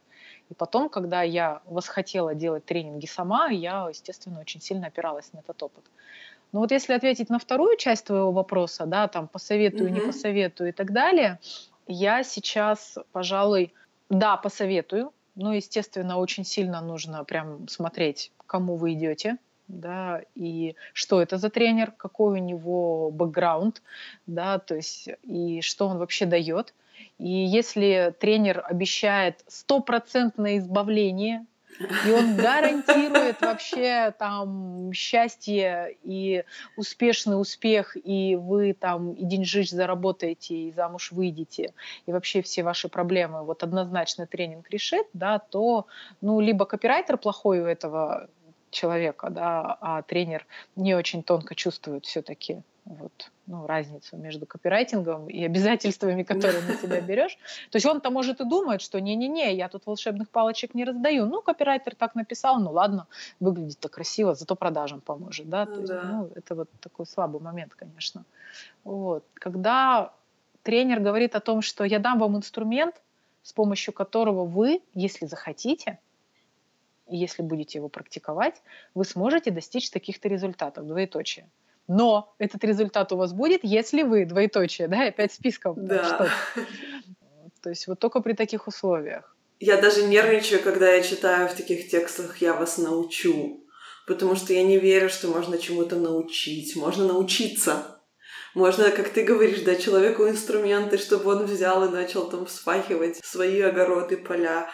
И 0.51 0.53
потом, 0.53 0.89
когда 0.89 1.21
я 1.21 1.61
восхотела 1.65 2.35
делать 2.35 2.65
тренинги 2.65 3.05
сама, 3.05 3.47
я, 3.47 3.87
естественно, 3.87 4.41
очень 4.41 4.59
сильно 4.59 4.87
опиралась 4.87 5.31
на 5.31 5.39
этот 5.39 5.63
опыт. 5.63 5.85
Но 6.51 6.59
вот 6.59 6.71
если 6.71 6.93
ответить 6.93 7.29
на 7.29 7.39
вторую 7.39 7.77
часть 7.77 8.05
твоего 8.05 8.33
вопроса, 8.33 8.85
да, 8.85 9.07
там 9.07 9.29
посоветую, 9.29 9.89
mm-hmm. 9.89 9.93
не 9.93 10.01
посоветую 10.01 10.69
и 10.69 10.71
так 10.73 10.91
далее, 10.91 11.39
я 11.87 12.23
сейчас, 12.23 12.97
пожалуй, 13.13 13.73
да, 14.09 14.35
посоветую, 14.35 15.13
Ну, 15.35 15.53
естественно, 15.53 16.17
очень 16.17 16.43
сильно 16.43 16.81
нужно 16.81 17.23
прям 17.23 17.69
смотреть, 17.69 18.33
кому 18.45 18.75
вы 18.75 18.91
идете, 18.91 19.37
да, 19.69 20.21
и 20.35 20.75
что 20.91 21.21
это 21.21 21.37
за 21.37 21.49
тренер, 21.49 21.91
какой 21.91 22.41
у 22.41 22.43
него 22.43 23.09
бэкграунд, 23.11 23.81
да, 24.27 24.59
то 24.59 24.75
есть 24.75 25.07
и 25.23 25.61
что 25.61 25.87
он 25.87 25.97
вообще 25.97 26.25
дает. 26.25 26.73
И 27.17 27.29
если 27.29 28.13
тренер 28.19 28.63
обещает 28.67 29.43
стопроцентное 29.47 30.57
избавление 30.57 31.45
и 32.05 32.11
он 32.11 32.35
гарантирует 32.35 33.41
вообще 33.41 34.13
там 34.17 34.91
счастье 34.93 35.97
и 36.03 36.43
успешный 36.75 37.39
успех, 37.39 37.95
и 37.95 38.35
вы 38.35 38.73
там 38.73 39.13
и 39.13 39.25
деньжищ 39.25 39.69
заработаете, 39.69 40.55
и 40.55 40.71
замуж 40.71 41.11
выйдете, 41.11 41.73
и 42.05 42.11
вообще 42.11 42.41
все 42.41 42.63
ваши 42.63 42.89
проблемы 42.89 43.43
вот 43.43 43.63
однозначно 43.63 44.27
тренинг 44.27 44.69
решит, 44.69 45.07
да, 45.13 45.39
то 45.39 45.87
ну 46.21 46.39
либо 46.39 46.65
копирайтер 46.65 47.17
плохой 47.17 47.61
у 47.61 47.65
этого 47.65 48.29
человека, 48.69 49.29
да, 49.29 49.77
а 49.81 50.01
тренер 50.03 50.45
не 50.75 50.95
очень 50.95 51.23
тонко 51.23 51.55
чувствует 51.55 52.05
все-таки 52.05 52.61
вот, 52.85 53.31
ну, 53.45 53.67
разницу 53.67 54.17
между 54.17 54.45
копирайтингом 54.45 55.27
и 55.27 55.43
обязательствами, 55.43 56.23
которые 56.31 56.61
на 56.63 56.73
себя 56.75 57.01
берешь. 57.01 57.37
То 57.69 57.75
есть 57.75 57.85
он-то 57.85 58.09
может 58.09 58.41
и 58.41 58.45
думает, 58.45 58.81
что 58.81 58.99
не-не-не, 58.99 59.55
я 59.55 59.69
тут 59.69 59.85
волшебных 59.85 60.29
палочек 60.29 60.73
не 60.73 60.83
раздаю. 60.83 61.25
Ну, 61.25 61.41
копирайтер 61.41 61.95
так 61.95 62.15
написал, 62.15 62.59
ну 62.59 62.71
ладно, 62.71 63.07
выглядит-то 63.39 63.89
красиво, 63.89 64.33
зато 64.35 64.55
продажам 64.55 65.01
поможет, 65.01 65.49
да. 65.49 65.65
То 65.65 65.79
есть, 65.79 65.93
ну, 65.93 66.29
это 66.35 66.55
вот 66.55 66.69
такой 66.79 67.05
слабый 67.05 67.41
момент, 67.41 67.73
конечно. 67.75 68.23
Вот. 68.83 69.23
Когда 69.35 70.11
тренер 70.63 70.99
говорит 70.99 71.35
о 71.35 71.39
том, 71.39 71.61
что 71.61 71.83
я 71.83 71.99
дам 71.99 72.19
вам 72.19 72.37
инструмент, 72.37 72.95
с 73.43 73.53
помощью 73.53 73.93
которого 73.93 74.45
вы, 74.45 74.81
если 74.93 75.25
захотите, 75.25 75.99
и 77.07 77.17
если 77.17 77.41
будете 77.41 77.79
его 77.79 77.89
практиковать, 77.89 78.61
вы 78.93 79.03
сможете 79.03 79.51
достичь 79.51 79.89
таких-то 79.89 80.29
результатов, 80.29 80.87
двоеточие. 80.87 81.47
Но 81.93 82.33
этот 82.37 82.63
результат 82.63 83.11
у 83.11 83.17
вас 83.17 83.33
будет, 83.33 83.59
если 83.63 84.03
вы, 84.03 84.23
двоеточие, 84.25 84.87
да, 84.87 85.07
опять 85.07 85.33
списком. 85.33 85.75
Да. 85.75 86.29
То 87.61 87.69
есть 87.69 87.85
вот 87.85 87.99
только 87.99 88.21
при 88.21 88.31
таких 88.31 88.67
условиях. 88.67 89.35
Я 89.59 89.75
даже 89.75 90.03
нервничаю, 90.03 90.63
когда 90.63 90.89
я 90.89 91.03
читаю 91.03 91.49
в 91.49 91.53
таких 91.53 91.89
текстах 91.89 92.37
«я 92.37 92.53
вас 92.53 92.77
научу», 92.77 93.67
потому 94.07 94.37
что 94.37 94.53
я 94.53 94.63
не 94.63 94.79
верю, 94.79 95.09
что 95.09 95.27
можно 95.27 95.57
чему-то 95.57 95.97
научить. 95.97 96.77
Можно 96.77 97.07
научиться. 97.07 97.99
Можно, 98.55 98.89
как 98.91 99.09
ты 99.09 99.23
говоришь, 99.23 99.59
дать 99.59 99.83
человеку 99.83 100.29
инструменты, 100.29 100.97
чтобы 100.97 101.35
он 101.35 101.45
взял 101.45 101.83
и 101.83 101.91
начал 101.91 102.29
там 102.29 102.45
вспахивать 102.45 103.17
свои 103.21 103.59
огороды, 103.59 104.15
поля. 104.15 104.69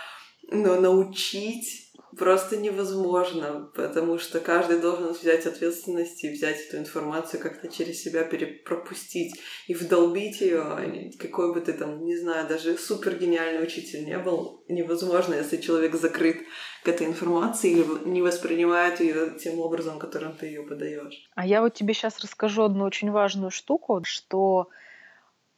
Но 0.52 0.80
научить 0.80 1.87
просто 2.18 2.58
невозможно, 2.58 3.70
потому 3.76 4.18
что 4.20 4.40
каждый 4.40 4.80
должен 4.80 5.14
взять 5.14 5.46
ответственность 5.46 6.24
и 6.24 6.30
взять 6.30 6.60
эту 6.68 6.78
информацию 6.78 7.42
как-то 7.42 7.68
через 7.68 8.02
себя 8.02 8.24
перепропустить 8.24 9.40
и 9.68 9.74
вдолбить 9.74 10.42
ее. 10.42 10.62
А 10.62 10.82
какой 11.20 11.54
бы 11.54 11.62
ты 11.62 11.74
там, 11.74 12.04
не 12.04 12.18
знаю, 12.18 12.48
даже 12.48 12.78
супер 12.78 13.16
гениальный 13.16 13.64
учитель 13.64 14.06
не 14.06 14.18
был, 14.18 14.64
невозможно, 14.68 15.36
если 15.36 15.58
человек 15.58 15.96
закрыт 15.96 16.38
к 16.84 16.88
этой 16.88 17.08
информации 17.08 17.72
или 17.72 18.10
не 18.10 18.22
воспринимает 18.22 19.00
ее 19.00 19.38
тем 19.40 19.60
образом, 19.60 20.00
которым 20.00 20.36
ты 20.36 20.48
ее 20.48 20.64
подаешь. 20.64 21.30
А 21.36 21.46
я 21.46 21.62
вот 21.62 21.74
тебе 21.74 21.94
сейчас 21.94 22.20
расскажу 22.20 22.64
одну 22.64 22.86
очень 22.86 23.12
важную 23.12 23.52
штуку, 23.52 24.02
что 24.04 24.70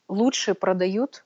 лучше 0.07 0.53
продают 0.53 1.23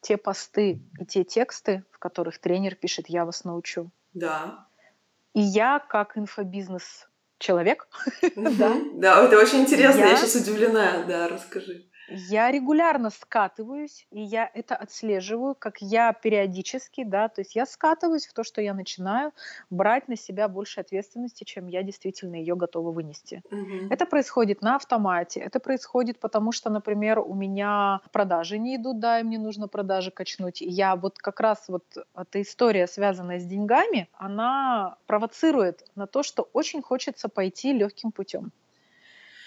те 0.00 0.16
посты 0.16 0.80
и 1.00 1.06
те 1.06 1.24
тексты, 1.24 1.84
в 1.90 1.98
которых 1.98 2.38
тренер 2.38 2.74
пишет 2.74 3.08
«я 3.08 3.24
вас 3.24 3.44
научу». 3.44 3.90
Да. 4.14 4.65
И 5.36 5.40
я, 5.40 5.80
как 5.80 6.16
инфобизнес 6.16 7.06
человек, 7.38 7.88
да. 8.36 8.72
Да, 8.94 9.22
это 9.22 9.38
очень 9.38 9.60
интересно, 9.60 10.00
я 10.00 10.16
сейчас 10.16 10.34
удивлена, 10.34 11.04
да, 11.06 11.28
расскажи. 11.28 11.84
Я 12.08 12.50
регулярно 12.50 13.10
скатываюсь, 13.10 14.06
и 14.10 14.20
я 14.20 14.50
это 14.54 14.76
отслеживаю, 14.76 15.54
как 15.54 15.78
я 15.80 16.12
периодически, 16.12 17.04
да, 17.04 17.28
то 17.28 17.40
есть 17.40 17.56
я 17.56 17.66
скатываюсь 17.66 18.26
в 18.26 18.32
то, 18.32 18.44
что 18.44 18.60
я 18.60 18.74
начинаю 18.74 19.32
брать 19.70 20.08
на 20.08 20.16
себя 20.16 20.48
больше 20.48 20.80
ответственности, 20.80 21.44
чем 21.44 21.66
я 21.66 21.82
действительно 21.82 22.36
ее 22.36 22.54
готова 22.56 22.92
вынести. 22.92 23.42
Угу. 23.50 23.88
Это 23.90 24.06
происходит 24.06 24.62
на 24.62 24.76
автомате, 24.76 25.40
это 25.40 25.60
происходит 25.60 26.20
потому, 26.20 26.52
что, 26.52 26.70
например, 26.70 27.18
у 27.18 27.34
меня 27.34 28.00
продажи 28.12 28.58
не 28.58 28.76
идут, 28.76 29.00
да, 29.00 29.20
и 29.20 29.22
мне 29.22 29.38
нужно 29.38 29.68
продажи 29.68 30.10
качнуть. 30.10 30.62
И 30.62 30.68
я 30.68 30.96
вот 30.96 31.18
как 31.18 31.40
раз 31.40 31.64
вот 31.68 31.84
эта 32.14 32.40
история, 32.42 32.86
связанная 32.86 33.40
с 33.40 33.44
деньгами, 33.44 34.08
она 34.12 34.96
провоцирует 35.06 35.84
на 35.94 36.06
то, 36.06 36.22
что 36.22 36.48
очень 36.52 36.82
хочется 36.82 37.28
пойти 37.28 37.72
легким 37.72 38.12
путем. 38.12 38.52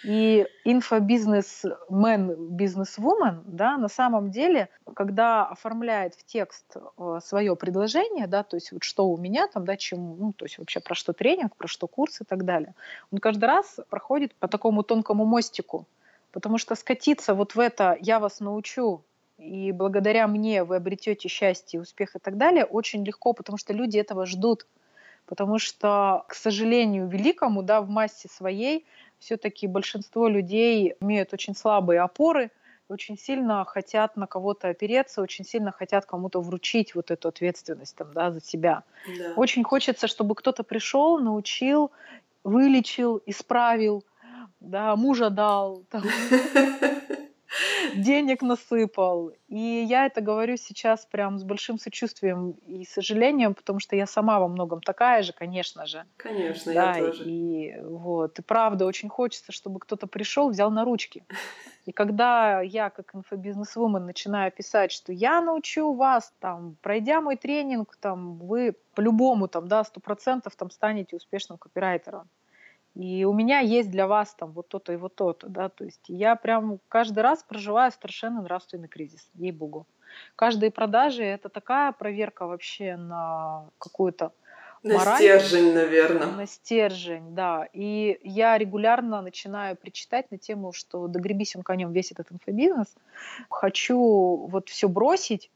И 0.03 0.47
инфобизнесмен, 0.63 2.55
бизнесвумен, 2.55 3.43
да, 3.45 3.77
на 3.77 3.89
самом 3.89 4.31
деле, 4.31 4.69
когда 4.95 5.45
оформляет 5.45 6.15
в 6.15 6.23
текст 6.25 6.77
э, 6.97 7.19
свое 7.21 7.55
предложение, 7.57 8.27
да, 8.27 8.43
то 8.43 8.55
есть 8.55 8.71
вот 8.71 8.83
что 8.83 9.09
у 9.09 9.17
меня 9.17 9.47
там, 9.47 9.65
да, 9.65 9.75
чем, 9.75 10.17
ну, 10.17 10.31
то 10.31 10.45
есть 10.45 10.57
вообще 10.57 10.79
про 10.79 10.95
что 10.95 11.11
тренинг, 11.11 11.55
про 11.57 11.67
что 11.67 11.87
курс 11.87 12.21
и 12.21 12.23
так 12.23 12.45
далее, 12.45 12.75
он 13.11 13.19
каждый 13.19 13.45
раз 13.45 13.79
проходит 13.89 14.33
по 14.35 14.47
такому 14.47 14.83
тонкому 14.83 15.25
мостику, 15.25 15.85
потому 16.31 16.57
что 16.57 16.75
скатиться 16.75 17.33
вот 17.33 17.55
в 17.55 17.59
это 17.59 17.97
«я 17.99 18.19
вас 18.19 18.39
научу», 18.39 19.03
и 19.39 19.71
благодаря 19.71 20.27
мне 20.27 20.63
вы 20.63 20.75
обретете 20.75 21.29
счастье, 21.29 21.79
успех 21.79 22.15
и 22.15 22.19
так 22.19 22.37
далее, 22.37 22.65
очень 22.65 23.05
легко, 23.05 23.33
потому 23.33 23.57
что 23.57 23.73
люди 23.73 23.97
этого 23.97 24.25
ждут. 24.25 24.67
Потому 25.25 25.59
что, 25.59 26.25
к 26.27 26.33
сожалению, 26.33 27.07
великому, 27.07 27.61
да, 27.61 27.81
в 27.81 27.89
массе 27.89 28.27
своей 28.27 28.85
все-таки 29.19 29.67
большинство 29.67 30.27
людей 30.27 30.95
имеют 30.99 31.33
очень 31.33 31.55
слабые 31.55 32.01
опоры, 32.01 32.51
очень 32.87 33.17
сильно 33.17 33.63
хотят 33.65 34.17
на 34.17 34.25
кого-то 34.25 34.69
опереться, 34.69 35.21
очень 35.21 35.45
сильно 35.45 35.71
хотят 35.71 36.05
кому-то 36.05 36.41
вручить 36.41 36.95
вот 36.95 37.11
эту 37.11 37.27
ответственность 37.27 37.95
там, 37.95 38.11
да, 38.13 38.31
за 38.31 38.41
себя. 38.41 38.83
Да. 39.19 39.33
Очень 39.35 39.63
хочется, 39.63 40.07
чтобы 40.07 40.33
кто-то 40.33 40.63
пришел, 40.63 41.19
научил, 41.19 41.91
вылечил, 42.43 43.21
исправил, 43.27 44.03
да, 44.59 44.95
мужа 44.95 45.29
дал, 45.29 45.83
там, 45.91 46.03
денег 47.95 48.41
насыпал. 48.41 49.31
И 49.47 49.57
я 49.57 50.05
это 50.05 50.21
говорю 50.21 50.57
сейчас 50.57 51.05
прям 51.05 51.37
с 51.39 51.43
большим 51.43 51.79
сочувствием 51.79 52.51
и 52.67 52.85
сожалением, 52.85 53.53
потому 53.53 53.79
что 53.79 53.95
я 53.95 54.05
сама 54.05 54.39
во 54.39 54.47
многом 54.47 54.81
такая 54.81 55.23
же, 55.23 55.33
конечно 55.33 55.85
же. 55.85 56.05
Конечно, 56.17 56.73
да, 56.73 56.97
я 56.97 57.05
тоже. 57.05 57.23
И 57.25 57.75
вот, 57.81 58.39
и 58.39 58.41
правда, 58.41 58.85
очень 58.85 59.09
хочется, 59.09 59.51
чтобы 59.51 59.79
кто-то 59.79 60.07
пришел, 60.07 60.49
взял 60.49 60.71
на 60.71 60.85
ручки. 60.85 61.23
И 61.85 61.91
когда 61.91 62.61
я, 62.61 62.89
как 62.89 63.15
инфобизнесвумен, 63.15 64.05
начинаю 64.05 64.51
писать, 64.51 64.91
что 64.91 65.11
я 65.11 65.41
научу 65.41 65.93
вас, 65.93 66.33
там, 66.39 66.77
пройдя 66.81 67.19
мой 67.21 67.35
тренинг, 67.35 67.95
там, 67.95 68.37
вы 68.37 68.75
по-любому, 68.93 69.47
там, 69.47 69.67
да, 69.67 69.83
сто 69.83 69.99
процентов 69.99 70.55
там 70.55 70.69
станете 70.69 71.15
успешным 71.15 71.57
копирайтером. 71.57 72.29
И 72.95 73.23
у 73.25 73.33
меня 73.33 73.59
есть 73.59 73.89
для 73.89 74.07
вас 74.07 74.33
там 74.33 74.51
вот 74.51 74.67
то-то 74.67 74.93
и 74.93 74.97
вот 74.97 75.15
то-то, 75.15 75.47
да, 75.47 75.69
то 75.69 75.85
есть 75.85 76.01
я 76.07 76.35
прям 76.35 76.79
каждый 76.89 77.19
раз 77.19 77.43
проживаю 77.43 77.91
совершенно 77.91 78.41
нравственный 78.41 78.87
кризис, 78.87 79.29
ей-богу. 79.35 79.85
Каждые 80.35 80.71
продажи— 80.71 81.23
это 81.23 81.49
такая 81.49 81.91
проверка 81.91 82.47
вообще 82.47 82.95
на 82.97 83.69
какую-то 83.77 84.31
на 84.81 84.97
мораль, 84.97 85.17
стержень, 85.17 85.73
наверное. 85.73 86.27
На 86.27 86.47
стержень, 86.47 87.35
да. 87.35 87.67
И 87.73 88.19
я 88.23 88.57
регулярно 88.57 89.21
начинаю 89.21 89.75
причитать 89.75 90.31
на 90.31 90.37
тему, 90.37 90.71
что 90.71 91.07
догребись 91.07 91.55
он 91.55 91.63
конем 91.63 91.91
весь 91.91 92.11
этот 92.11 92.31
инфобизнес. 92.31 92.87
Хочу 93.49 94.47
вот 94.49 94.69
все 94.69 94.87
бросить 94.87 95.51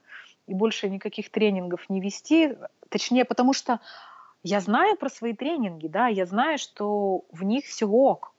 и 0.48 0.54
больше 0.54 0.90
никаких 0.90 1.32
тренингов 1.32 1.90
не 1.90 2.02
вести. 2.02 2.58
Точнее, 2.90 3.24
потому 3.26 3.54
что 3.54 3.80
я 4.44 4.60
знаю 4.60 4.98
про 4.98 5.10
свои 5.10 5.34
тренинги, 5.34 5.88
да, 5.88 6.08
я 6.08 6.26
знаю, 6.26 6.58
что 6.58 7.24
в 7.32 7.44
них 7.44 7.66
все 7.66 7.88
ок, 7.88 8.34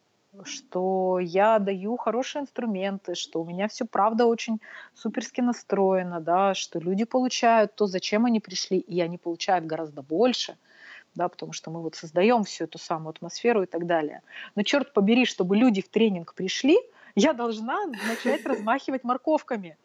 что 0.45 1.19
я 1.19 1.59
даю 1.59 1.97
хорошие 1.97 2.43
инструменты, 2.43 3.15
что 3.15 3.41
у 3.41 3.45
меня 3.45 3.69
все 3.69 3.85
правда 3.85 4.27
очень 4.27 4.61
суперски 4.95 5.41
настроено, 5.41 6.21
да, 6.21 6.55
что 6.55 6.79
люди 6.79 7.05
получают 7.05 7.75
то, 7.75 7.87
зачем 7.87 8.27
они 8.27 8.41
пришли, 8.41 8.79
и 8.79 9.01
они 9.01 9.17
получают 9.17 9.65
гораздо 9.65 10.03
больше, 10.03 10.57
да, 11.15 11.29
потому 11.29 11.53
что 11.53 11.71
мы 11.71 11.81
вот 11.81 11.95
создаем 11.95 12.45
всю 12.45 12.65
эту 12.65 12.79
самую 12.79 13.11
атмосферу 13.11 13.63
и 13.63 13.67
так 13.67 13.87
далее. 13.87 14.23
Но 14.57 14.63
черт 14.63 14.93
побери, 14.93 15.25
чтобы 15.25 15.57
люди 15.57 15.81
в 15.81 15.89
тренинг 15.89 16.35
пришли, 16.35 16.77
я 17.15 17.33
должна 17.33 17.87
начать 17.87 18.45
размахивать 18.47 19.05
морковками. 19.05 19.77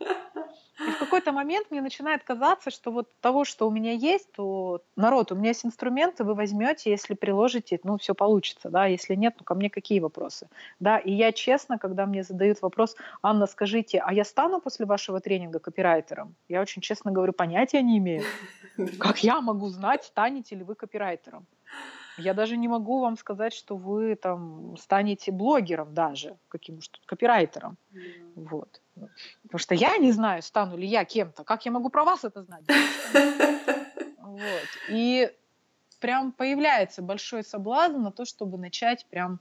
И 0.87 0.91
в 0.91 0.97
какой-то 0.97 1.33
момент 1.33 1.67
мне 1.71 1.81
начинает 1.81 2.23
казаться, 2.23 2.71
что 2.71 2.91
вот 2.91 3.09
того, 3.19 3.43
что 3.43 3.67
у 3.67 3.71
меня 3.71 3.91
есть, 3.91 4.31
то 4.31 4.81
народ, 4.95 5.31
у 5.31 5.35
меня 5.35 5.49
есть 5.49 5.65
инструменты, 5.65 6.23
вы 6.23 6.35
возьмете, 6.35 6.89
если 6.89 7.15
приложите, 7.15 7.79
ну, 7.83 7.97
все 7.97 8.15
получится, 8.15 8.69
да, 8.69 8.85
если 8.85 9.15
нет, 9.15 9.35
ну, 9.37 9.43
ко 9.43 9.55
мне 9.55 9.69
какие 9.69 9.99
вопросы, 9.99 10.47
да, 10.79 10.97
и 10.97 11.11
я 11.11 11.33
честно, 11.33 11.77
когда 11.77 12.05
мне 12.05 12.23
задают 12.23 12.61
вопрос, 12.61 12.95
Анна, 13.21 13.45
скажите, 13.45 13.99
а 13.99 14.13
я 14.13 14.23
стану 14.23 14.61
после 14.61 14.85
вашего 14.85 15.19
тренинга 15.19 15.59
копирайтером? 15.59 16.35
Я 16.47 16.61
очень 16.61 16.81
честно 16.81 17.11
говорю, 17.11 17.33
понятия 17.33 17.81
не 17.81 17.97
имею. 17.97 18.23
Как 18.99 19.21
я 19.21 19.41
могу 19.41 19.67
знать, 19.67 20.05
станете 20.05 20.55
ли 20.55 20.63
вы 20.63 20.75
копирайтером? 20.75 21.45
Я 22.19 22.33
даже 22.33 22.57
не 22.57 22.67
могу 22.67 22.99
вам 22.99 23.17
сказать, 23.17 23.53
что 23.53 23.75
вы 23.75 24.15
там 24.15 24.77
станете 24.77 25.31
блогером 25.31 25.93
даже, 25.93 26.37
каким 26.47 26.79
то 26.79 26.99
копирайтером. 27.05 27.77
Mm. 27.91 28.33
Вот. 28.35 28.81
Потому 29.43 29.59
что 29.59 29.75
я 29.75 29.97
не 29.97 30.11
знаю, 30.11 30.41
стану 30.41 30.77
ли 30.77 30.87
я 30.87 31.05
кем-то. 31.05 31.43
Как 31.43 31.65
я 31.65 31.71
могу 31.71 31.89
про 31.89 32.03
вас 32.03 32.23
это 32.23 32.43
знать? 32.43 32.63
Вот. 34.21 34.69
И 34.89 35.29
прям 35.99 36.31
появляется 36.31 37.01
большой 37.01 37.43
соблазн 37.43 38.01
на 38.01 38.11
то, 38.11 38.23
чтобы 38.25 38.57
начать 38.57 39.05
прям, 39.09 39.39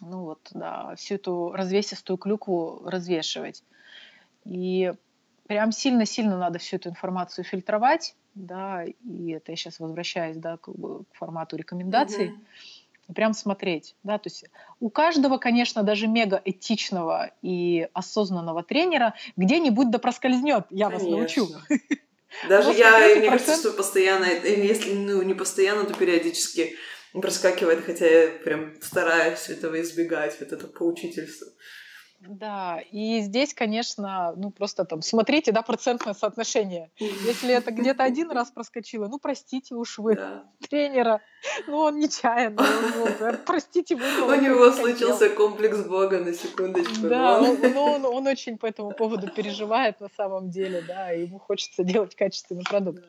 ну 0.00 0.24
вот, 0.24 0.50
да, 0.52 0.94
всю 0.96 1.14
эту 1.14 1.52
развесистую 1.52 2.18
клюкву 2.18 2.82
развешивать. 2.84 3.64
И 4.44 4.92
прям 5.46 5.72
сильно-сильно 5.72 6.36
надо 6.36 6.58
всю 6.58 6.76
эту 6.76 6.90
информацию 6.90 7.44
фильтровать, 7.44 8.14
да, 8.34 8.84
и 8.84 9.30
это 9.30 9.52
я 9.52 9.56
сейчас 9.56 9.80
возвращаюсь, 9.80 10.36
да, 10.36 10.56
к, 10.56 10.70
к 10.72 11.14
формату 11.14 11.56
рекомендаций. 11.56 12.28
Mm-hmm 12.28 12.46
и 13.08 13.12
прям 13.12 13.34
смотреть, 13.34 13.94
да, 14.02 14.18
то 14.18 14.28
есть 14.28 14.44
у 14.80 14.88
каждого, 14.88 15.38
конечно, 15.38 15.82
даже 15.82 16.06
мега 16.06 16.40
этичного 16.44 17.32
и 17.42 17.88
осознанного 17.92 18.62
тренера 18.62 19.14
где-нибудь 19.36 19.90
да 19.90 19.98
проскользнет, 19.98 20.66
я 20.70 20.88
конечно. 20.88 21.08
вас 21.08 21.18
научу. 21.18 21.48
Даже 22.48 22.72
я, 22.72 23.16
мне 23.16 23.28
кажется, 23.28 23.56
что 23.56 23.72
постоянно, 23.72 24.24
если 24.24 24.94
ну, 24.94 25.20
не 25.22 25.34
постоянно, 25.34 25.84
то 25.84 25.92
периодически 25.92 26.76
проскакивает, 27.12 27.84
хотя 27.84 28.06
я 28.06 28.28
прям 28.38 28.72
стараюсь 28.80 29.50
этого 29.50 29.80
избегать, 29.82 30.38
вот 30.40 30.50
это 30.50 30.66
поучительство. 30.66 31.48
Да, 32.28 32.80
и 32.92 33.20
здесь, 33.20 33.52
конечно, 33.52 34.32
ну 34.36 34.50
просто 34.50 34.84
там 34.84 35.02
смотрите, 35.02 35.52
да, 35.52 35.62
процентное 35.62 36.14
соотношение. 36.14 36.90
Если 36.98 37.52
это 37.52 37.70
где-то 37.72 38.02
один 38.04 38.30
раз 38.30 38.50
проскочило, 38.50 39.08
ну 39.08 39.18
простите 39.18 39.74
уж 39.74 39.98
вы 39.98 40.16
да. 40.16 40.44
тренера, 40.68 41.20
ну 41.66 41.78
он 41.78 41.98
нечаянно, 41.98 42.62
ну, 42.96 43.36
простите 43.44 43.96
вы. 43.96 44.04
У 44.26 44.40
него 44.40 44.70
случился 44.72 45.30
комплекс 45.30 45.84
Бога 45.84 46.20
на 46.20 46.32
секундочку. 46.32 47.08
Да, 47.08 47.40
но 47.40 47.50
он, 47.50 47.76
он, 47.76 48.04
он 48.04 48.26
очень 48.26 48.56
по 48.58 48.66
этому 48.66 48.92
поводу 48.92 49.28
переживает 49.28 50.00
на 50.00 50.08
самом 50.16 50.50
деле, 50.50 50.82
да, 50.86 51.10
ему 51.10 51.38
хочется 51.38 51.82
делать 51.82 52.14
качественный 52.14 52.64
продукт. 52.64 53.04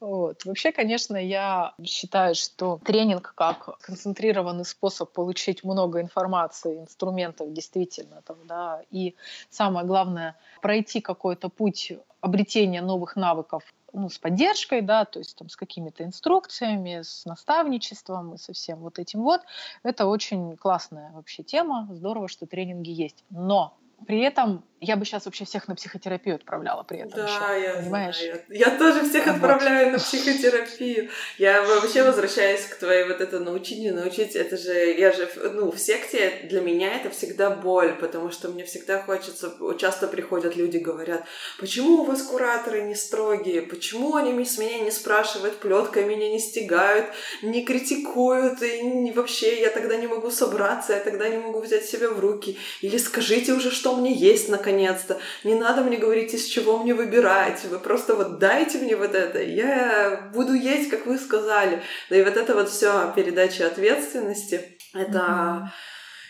Вот. 0.00 0.46
Вообще, 0.46 0.72
конечно, 0.72 1.16
я 1.16 1.74
считаю, 1.84 2.34
что 2.34 2.80
тренинг 2.84 3.34
как 3.36 3.78
концентрированный 3.80 4.64
способ 4.64 5.12
получить 5.12 5.62
много 5.62 6.00
информации, 6.00 6.80
инструментов 6.80 7.52
действительно 7.52 8.22
там, 8.22 8.38
да, 8.46 8.82
и 8.90 9.14
самое 9.50 9.86
главное, 9.86 10.36
пройти 10.62 11.02
какой-то 11.02 11.50
путь 11.50 11.92
обретения 12.22 12.80
новых 12.80 13.16
навыков 13.16 13.62
ну, 13.92 14.08
с 14.08 14.18
поддержкой, 14.18 14.80
да, 14.80 15.04
то 15.04 15.18
есть 15.18 15.36
там 15.36 15.48
с 15.48 15.56
какими-то 15.56 16.04
инструкциями, 16.04 17.02
с 17.02 17.24
наставничеством 17.26 18.34
и 18.34 18.38
со 18.38 18.52
всем 18.52 18.78
вот 18.78 18.98
этим 18.98 19.22
вот. 19.22 19.42
Это 19.82 20.06
очень 20.06 20.56
классная 20.56 21.10
вообще 21.12 21.42
тема. 21.42 21.88
Здорово, 21.90 22.28
что 22.28 22.46
тренинги 22.46 22.90
есть. 22.90 23.24
Но 23.30 23.76
при 24.06 24.20
этом 24.22 24.64
я 24.80 24.96
бы 24.96 25.04
сейчас 25.04 25.26
вообще 25.26 25.44
всех 25.44 25.68
на 25.68 25.74
психотерапию 25.74 26.36
отправляла 26.36 26.82
при 26.84 27.00
этом. 27.00 27.12
Да, 27.12 27.26
еще, 27.26 27.62
я 27.62 27.74
понимаешь? 27.74 28.16
Знаю. 28.18 28.42
Я 28.48 28.78
тоже 28.78 29.06
всех 29.06 29.26
вот. 29.26 29.34
отправляю 29.34 29.92
на 29.92 29.98
психотерапию. 29.98 31.10
Я 31.38 31.62
вообще 31.62 32.02
возвращаюсь 32.02 32.62
к 32.62 32.76
твоей 32.76 33.06
вот 33.06 33.20
это 33.20 33.40
научить, 33.40 33.78
не 33.78 33.90
научить. 33.90 34.34
Это 34.34 34.56
же, 34.56 34.72
я 34.72 35.12
же, 35.12 35.28
ну, 35.52 35.70
в 35.70 35.78
секте 35.78 36.46
для 36.48 36.62
меня 36.62 36.94
это 36.94 37.10
всегда 37.10 37.50
боль, 37.50 37.94
потому 38.00 38.30
что 38.30 38.48
мне 38.48 38.64
всегда 38.64 39.02
хочется, 39.02 39.54
часто 39.78 40.08
приходят 40.08 40.56
люди, 40.56 40.78
говорят, 40.78 41.24
почему 41.58 42.02
у 42.02 42.04
вас 42.04 42.22
кураторы 42.22 42.80
не 42.82 42.94
строгие, 42.94 43.60
почему 43.62 44.16
они 44.16 44.44
с 44.44 44.56
меня 44.56 44.78
не 44.78 44.90
спрашивают, 44.90 45.58
плеткой 45.58 46.04
меня 46.04 46.30
не 46.30 46.38
стигают, 46.38 47.06
не 47.42 47.66
критикуют, 47.66 48.62
и 48.62 49.12
вообще 49.14 49.60
я 49.60 49.68
тогда 49.68 49.96
не 49.96 50.06
могу 50.06 50.30
собраться, 50.30 50.94
я 50.94 51.00
тогда 51.00 51.28
не 51.28 51.36
могу 51.36 51.60
взять 51.60 51.84
себя 51.84 52.08
в 52.08 52.18
руки. 52.18 52.56
Или 52.80 52.96
скажите 52.96 53.52
уже, 53.52 53.70
что 53.70 53.89
мне 53.96 54.12
есть, 54.12 54.48
наконец 54.48 54.70
наконец-то. 54.70 55.18
Не 55.44 55.54
надо 55.54 55.82
мне 55.82 55.96
говорить, 55.96 56.34
из 56.34 56.46
чего 56.46 56.78
мне 56.78 56.94
выбирать. 56.94 57.64
Вы 57.64 57.78
просто 57.78 58.14
вот 58.14 58.38
дайте 58.38 58.78
мне 58.78 58.96
вот 58.96 59.14
это. 59.14 59.42
Я 59.42 60.30
буду 60.34 60.54
есть, 60.54 60.90
как 60.90 61.06
вы 61.06 61.18
сказали. 61.18 61.82
Да 62.08 62.16
и 62.16 62.24
вот 62.24 62.36
это 62.36 62.54
вот 62.54 62.68
все 62.68 63.12
передача 63.14 63.66
ответственности. 63.66 64.78
Это 64.94 65.18
mm-hmm. 65.18 65.68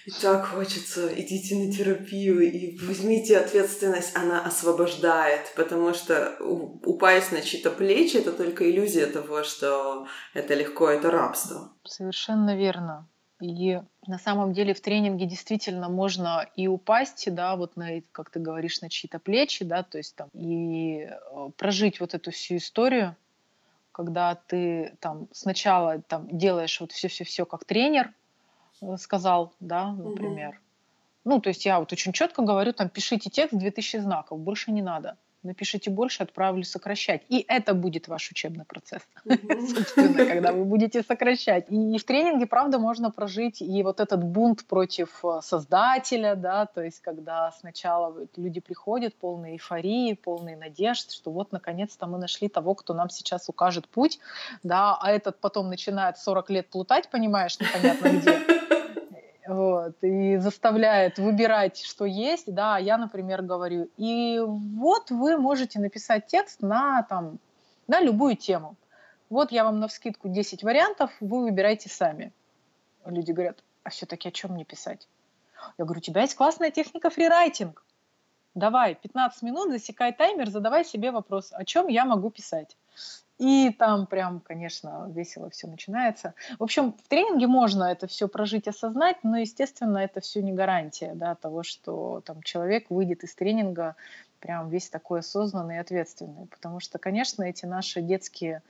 И 0.06 0.12
так 0.12 0.46
хочется, 0.46 1.12
идите 1.14 1.54
на 1.56 1.70
терапию 1.70 2.40
и 2.40 2.78
возьмите 2.86 3.36
ответственность, 3.36 4.16
она 4.16 4.42
освобождает, 4.42 5.52
потому 5.54 5.92
что 5.92 6.36
упасть 6.40 7.32
на 7.32 7.42
чьи-то 7.42 7.70
плечи— 7.70 8.16
это 8.16 8.32
только 8.32 8.68
иллюзия 8.68 9.06
того, 9.06 9.42
что 9.42 10.06
это 10.32 10.54
легко, 10.54 10.88
это 10.88 11.11
рабство. 11.11 11.74
Совершенно 11.84 12.56
верно. 12.56 13.11
И 13.42 13.78
на 14.07 14.18
самом 14.18 14.53
деле 14.53 14.74
в 14.74 14.80
тренинге 14.80 15.26
действительно 15.26 15.88
можно 15.88 16.48
и 16.57 16.66
упасть, 16.66 17.32
да, 17.32 17.57
вот 17.57 17.76
на, 17.76 18.01
как 18.12 18.30
ты 18.30 18.40
говоришь, 18.40 18.80
на 18.80 18.88
чьи-то 18.88 19.18
плечи, 19.18 19.64
да, 19.64 19.82
то 19.82 19.98
есть 19.98 20.16
там 20.16 20.28
и 20.32 21.09
э, 21.11 21.51
прожить 21.57 22.01
вот 22.01 22.14
эту 22.14 22.30
всю 22.30 22.57
историю, 22.57 23.14
когда 23.92 24.34
ты 24.34 24.96
там 25.01 25.28
сначала 25.32 26.01
там 26.01 26.26
делаешь 26.36 26.80
вот 26.80 26.92
все-все-все 26.92 27.44
как 27.44 27.64
тренер 27.64 28.12
э, 28.80 28.96
сказал, 28.96 29.53
да, 29.61 29.92
например. 29.92 30.51
Угу. 30.51 30.57
Ну, 31.24 31.40
то 31.40 31.48
есть 31.48 31.66
я 31.66 31.78
вот 31.78 31.92
очень 31.92 32.12
четко 32.12 32.42
говорю, 32.42 32.72
там, 32.72 32.88
пишите 32.88 33.28
текст 33.28 33.55
2000 33.55 33.98
знаков, 33.98 34.40
больше 34.40 34.72
не 34.72 34.82
надо 34.82 35.16
напишите 35.43 35.91
больше, 35.91 36.22
отправлю 36.22 36.64
сокращать. 36.64 37.22
И 37.28 37.45
это 37.49 37.74
будет 37.74 38.09
ваш 38.09 38.30
учебный 38.30 38.64
процесс, 38.64 39.03
собственно, 39.24 40.26
когда 40.26 40.53
вы 40.53 40.64
будете 40.64 41.03
сокращать. 41.03 41.66
И 41.70 41.99
в 41.99 42.05
тренинге, 42.05 42.47
правда, 42.47 42.78
можно 42.78 43.11
прожить 43.11 43.62
и 43.62 43.82
вот 43.82 44.01
этот 44.01 44.22
бунт 44.22 44.64
против 44.66 45.24
э, 45.24 45.41
создателя, 45.43 46.34
да, 46.34 46.66
то 46.66 46.82
есть 46.82 47.01
когда 47.01 47.53
сначала 47.53 48.14
люди 48.36 48.61
приходят 48.61 49.14
полные 49.14 49.55
эйфории, 49.55 50.14
полные 50.14 50.57
надежд, 50.57 51.11
что 51.12 51.30
вот 51.30 51.53
наконец-то 51.53 52.07
мы 52.07 52.18
нашли 52.18 52.49
того, 52.49 52.74
кто 52.74 52.95
нам 52.95 53.11
сейчас 53.11 53.49
укажет 53.49 53.88
путь, 53.88 54.18
да, 54.62 54.97
а 55.01 55.11
этот 55.11 55.38
потом 55.41 55.68
начинает 55.68 56.18
40 56.18 56.51
лет 56.51 56.68
плутать, 56.68 57.09
понимаешь, 57.11 57.59
непонятно 57.59 58.09
где 58.09 58.61
вот, 59.51 59.96
и 60.03 60.36
заставляет 60.36 61.18
выбирать, 61.18 61.82
что 61.82 62.05
есть, 62.05 62.53
да, 62.53 62.78
я, 62.78 62.96
например, 62.96 63.42
говорю, 63.42 63.90
и 63.96 64.40
вот 64.40 65.11
вы 65.11 65.36
можете 65.36 65.80
написать 65.80 66.26
текст 66.28 66.62
на, 66.62 67.03
там, 67.03 67.38
на 67.88 68.01
любую 68.01 68.36
тему. 68.36 68.76
Вот 69.28 69.51
я 69.51 69.64
вам 69.64 69.80
на 69.80 69.88
вскидку 69.88 70.28
10 70.28 70.62
вариантов, 70.62 71.11
вы 71.20 71.42
выбирайте 71.42 71.88
сами. 71.88 72.32
Люди 73.05 73.32
говорят, 73.32 73.62
а 73.82 73.90
все-таки 73.90 74.28
о 74.28 74.32
чем 74.32 74.53
мне 74.53 74.64
писать? 74.64 75.09
Я 75.78 75.84
говорю, 75.84 75.98
у 75.98 76.03
тебя 76.03 76.22
есть 76.22 76.36
классная 76.36 76.70
техника 76.70 77.11
фрирайтинг. 77.11 77.84
Давай, 78.55 78.94
15 78.94 79.42
минут, 79.42 79.70
засекай 79.70 80.12
таймер, 80.12 80.48
задавай 80.48 80.84
себе 80.84 81.11
вопрос, 81.11 81.53
о 81.53 81.64
чем 81.64 81.88
я 81.88 82.05
могу 82.05 82.30
писать. 82.30 82.76
И 83.41 83.70
там 83.70 84.07
прям, 84.07 84.41
конечно, 84.41 85.07
весело 85.09 85.49
все 85.49 85.66
начинается. 85.66 86.34
В 86.59 86.62
общем, 86.62 86.93
в 86.93 87.09
тренинге 87.09 87.47
можно 87.47 87.84
это 87.84 88.07
все 88.07 88.28
прожить, 88.28 88.68
осознать, 88.68 89.16
но, 89.22 89.38
естественно, 89.38 89.97
это 89.97 90.20
все 90.20 90.43
не 90.43 90.53
гарантия 90.53 91.14
да, 91.14 91.34
того, 91.34 91.62
что 91.62 92.20
там 92.26 92.43
человек 92.43 92.91
выйдет 92.91 93.24
из 93.24 93.34
тренинга 93.34 93.97
прям 94.41 94.68
весь 94.68 94.91
такой 94.91 95.20
осознанный 95.20 95.76
и 95.76 95.78
ответственный. 95.78 96.49
Потому 96.49 96.80
что, 96.80 96.99
конечно, 96.99 97.43
эти 97.43 97.64
наши 97.64 98.03
детские 98.03 98.61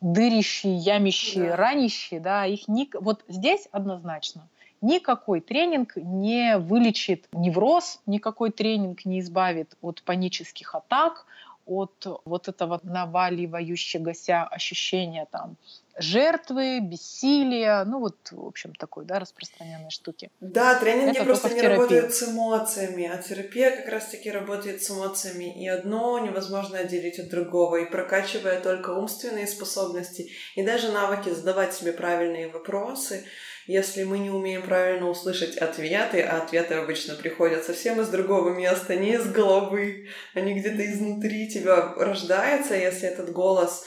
дырищие, 0.00 0.74
ямищие, 0.74 1.50
да. 1.50 1.56
ранящие, 1.56 2.18
да, 2.18 2.44
их 2.44 2.66
не... 2.66 2.90
Вот 2.94 3.24
здесь 3.28 3.68
однозначно. 3.70 4.48
Никакой 4.80 5.40
тренинг 5.40 5.94
не 5.94 6.58
вылечит 6.58 7.28
невроз, 7.32 8.00
никакой 8.06 8.50
тренинг 8.50 9.04
не 9.04 9.20
избавит 9.20 9.76
от 9.80 10.02
панических 10.02 10.74
атак, 10.74 11.24
от 11.68 12.22
вот 12.24 12.48
этого 12.48 12.80
наваливающегося 12.82 14.44
ощущения 14.44 15.26
там 15.30 15.56
жертвы, 15.98 16.80
бессилия, 16.80 17.84
ну 17.84 17.98
вот, 17.98 18.16
в 18.30 18.46
общем, 18.46 18.72
такой, 18.74 19.04
да, 19.04 19.18
распространенной 19.18 19.90
штуки. 19.90 20.30
Да, 20.40 20.78
тренинги 20.78 21.16
Это 21.16 21.24
просто 21.24 21.52
не 21.52 21.60
работают 21.60 22.14
с 22.14 22.22
эмоциями, 22.28 23.06
а 23.06 23.20
терапия 23.20 23.76
как 23.76 23.88
раз-таки 23.88 24.30
работает 24.30 24.82
с 24.82 24.90
эмоциями, 24.90 25.52
и 25.60 25.68
одно 25.68 26.18
невозможно 26.20 26.78
отделить 26.78 27.18
от 27.18 27.28
другого, 27.28 27.76
и 27.76 27.90
прокачивая 27.90 28.60
только 28.60 28.90
умственные 28.90 29.46
способности 29.46 30.30
и 30.54 30.62
даже 30.62 30.92
навыки 30.92 31.30
задавать 31.30 31.74
себе 31.74 31.92
правильные 31.92 32.48
вопросы, 32.48 33.24
если 33.68 34.02
мы 34.04 34.18
не 34.18 34.30
умеем 34.30 34.62
правильно 34.62 35.10
услышать 35.10 35.58
ответы, 35.58 36.22
а 36.22 36.38
ответы 36.38 36.74
обычно 36.74 37.14
приходят 37.14 37.64
совсем 37.64 38.00
из 38.00 38.08
другого 38.08 38.54
места, 38.54 38.96
не 38.96 39.12
из 39.12 39.30
головы, 39.30 40.08
они 40.32 40.58
где-то 40.58 40.90
изнутри 40.90 41.50
тебя 41.50 41.92
рождаются, 41.94 42.74
если 42.74 43.10
этот 43.10 43.30
голос 43.30 43.84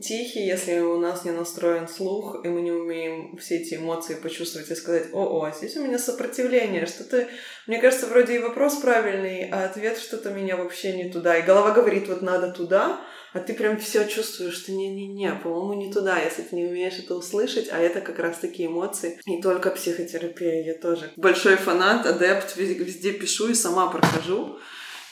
тихий, 0.00 0.46
если 0.46 0.78
у 0.78 0.98
нас 0.98 1.24
не 1.24 1.32
настроен 1.32 1.88
слух, 1.88 2.44
и 2.44 2.48
мы 2.48 2.62
не 2.62 2.70
умеем 2.70 3.36
все 3.36 3.56
эти 3.56 3.74
эмоции 3.74 4.14
почувствовать 4.14 4.70
и 4.70 4.74
сказать, 4.76 5.08
о, 5.12 5.40
о, 5.40 5.50
здесь 5.50 5.76
у 5.76 5.84
меня 5.84 5.98
сопротивление, 5.98 6.86
что-то, 6.86 7.26
мне 7.66 7.80
кажется, 7.80 8.06
вроде 8.06 8.36
и 8.36 8.38
вопрос 8.38 8.76
правильный, 8.76 9.48
а 9.50 9.64
ответ 9.64 9.98
что-то 9.98 10.30
меня 10.30 10.56
вообще 10.56 10.92
не 10.96 11.10
туда. 11.10 11.36
И 11.38 11.42
голова 11.42 11.72
говорит, 11.72 12.06
вот 12.06 12.22
надо 12.22 12.52
туда, 12.52 13.00
а 13.34 13.40
ты 13.40 13.52
прям 13.52 13.78
все 13.78 14.06
чувствуешь, 14.06 14.54
что 14.54 14.70
не-не-не, 14.70 15.34
по-моему, 15.34 15.74
не 15.74 15.92
туда, 15.92 16.20
если 16.20 16.42
ты 16.42 16.54
не 16.54 16.66
умеешь 16.66 17.00
это 17.00 17.16
услышать, 17.16 17.68
а 17.70 17.78
это 17.78 18.00
как 18.00 18.20
раз 18.20 18.38
такие 18.38 18.68
эмоции. 18.68 19.20
Не 19.26 19.42
только 19.42 19.70
психотерапия, 19.72 20.64
я 20.64 20.74
тоже 20.74 21.12
большой 21.16 21.56
фанат, 21.56 22.06
адепт, 22.06 22.56
везде, 22.56 23.12
пишу 23.12 23.48
и 23.48 23.54
сама 23.54 23.88
прохожу. 23.88 24.60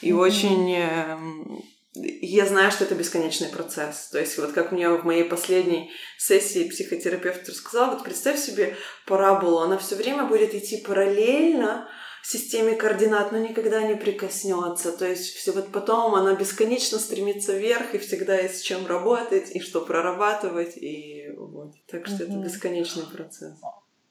И 0.01 0.11
mm-hmm. 0.11 0.15
очень 0.15 0.73
эм, 0.73 1.63
я 1.95 2.45
знаю, 2.45 2.71
что 2.71 2.85
это 2.85 2.95
бесконечный 2.95 3.49
процесс. 3.49 4.07
То 4.09 4.19
есть 4.19 4.37
вот 4.37 4.53
как 4.53 4.71
мне 4.71 4.89
в 4.89 5.03
моей 5.03 5.25
последней 5.25 5.91
сессии 6.17 6.69
психотерапевт 6.69 7.47
рассказал, 7.49 7.91
вот 7.91 8.05
представь 8.05 8.39
себе 8.39 8.77
параболу, 9.05 9.59
она 9.59 9.77
все 9.77 9.95
время 9.95 10.23
будет 10.23 10.55
идти 10.55 10.77
параллельно 10.77 11.89
системе 12.25 12.75
координат, 12.75 13.31
но 13.31 13.37
никогда 13.37 13.83
не 13.83 13.95
прикоснется. 13.95 14.97
То 14.97 15.05
есть 15.05 15.35
все 15.35 15.51
вот 15.51 15.71
потом 15.71 16.15
она 16.15 16.35
бесконечно 16.35 16.97
стремится 16.97 17.57
вверх 17.57 17.93
и 17.93 17.99
всегда 17.99 18.35
есть 18.35 18.59
с 18.59 18.61
чем 18.61 18.87
работать 18.87 19.51
и 19.55 19.59
что 19.59 19.81
прорабатывать 19.81 20.77
и 20.77 21.31
вот. 21.37 21.73
Так 21.87 22.07
что 22.07 22.23
mm-hmm. 22.23 22.29
это 22.29 22.37
бесконечный 22.37 23.03
процесс. 23.03 23.59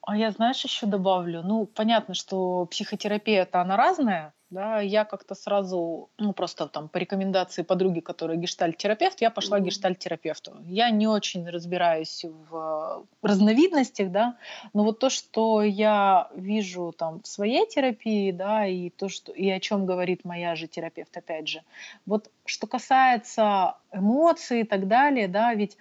А 0.05 0.17
я, 0.17 0.31
знаешь, 0.33 0.63
еще 0.63 0.87
добавлю. 0.87 1.43
Ну, 1.43 1.67
понятно, 1.67 2.15
что 2.15 2.67
психотерапия 2.67 3.43
это 3.43 3.61
она 3.61 3.77
разная, 3.77 4.35
да, 4.53 4.81
я 4.81 5.05
как-то 5.05 5.35
сразу, 5.35 6.11
ну, 6.19 6.33
просто 6.33 6.69
там 6.69 6.89
по 6.89 6.99
рекомендации 6.99 7.63
подруги, 7.63 8.01
которая 8.01 8.37
гештальт-терапевт, 8.37 9.21
я 9.21 9.31
пошла 9.31 9.59
mm-hmm. 9.59 9.63
к 9.63 9.65
гештальт-терапевту. 9.65 10.57
Я 10.67 10.91
не 10.91 11.07
очень 11.07 11.49
разбираюсь 11.49 12.25
в 12.51 13.07
разновидностях, 13.23 14.11
да, 14.11 14.37
но 14.75 14.85
вот 14.85 14.99
то, 14.99 15.09
что 15.09 15.63
я 15.63 16.29
вижу 16.37 16.93
там 16.97 17.23
в 17.23 17.27
своей 17.27 17.67
терапии, 17.67 18.31
да, 18.31 18.67
и 18.67 18.91
то, 18.91 19.09
что, 19.09 19.33
и 19.33 19.49
о 19.49 19.59
чем 19.59 19.87
говорит 19.87 20.25
моя 20.25 20.55
же 20.55 20.67
терапевт, 20.67 21.17
опять 21.17 21.49
же, 21.49 21.63
вот 22.05 22.31
что 22.45 22.67
касается 22.67 23.77
эмоций 23.91 24.61
и 24.61 24.65
так 24.65 24.87
далее, 24.87 25.29
да, 25.29 25.55
ведь 25.55 25.79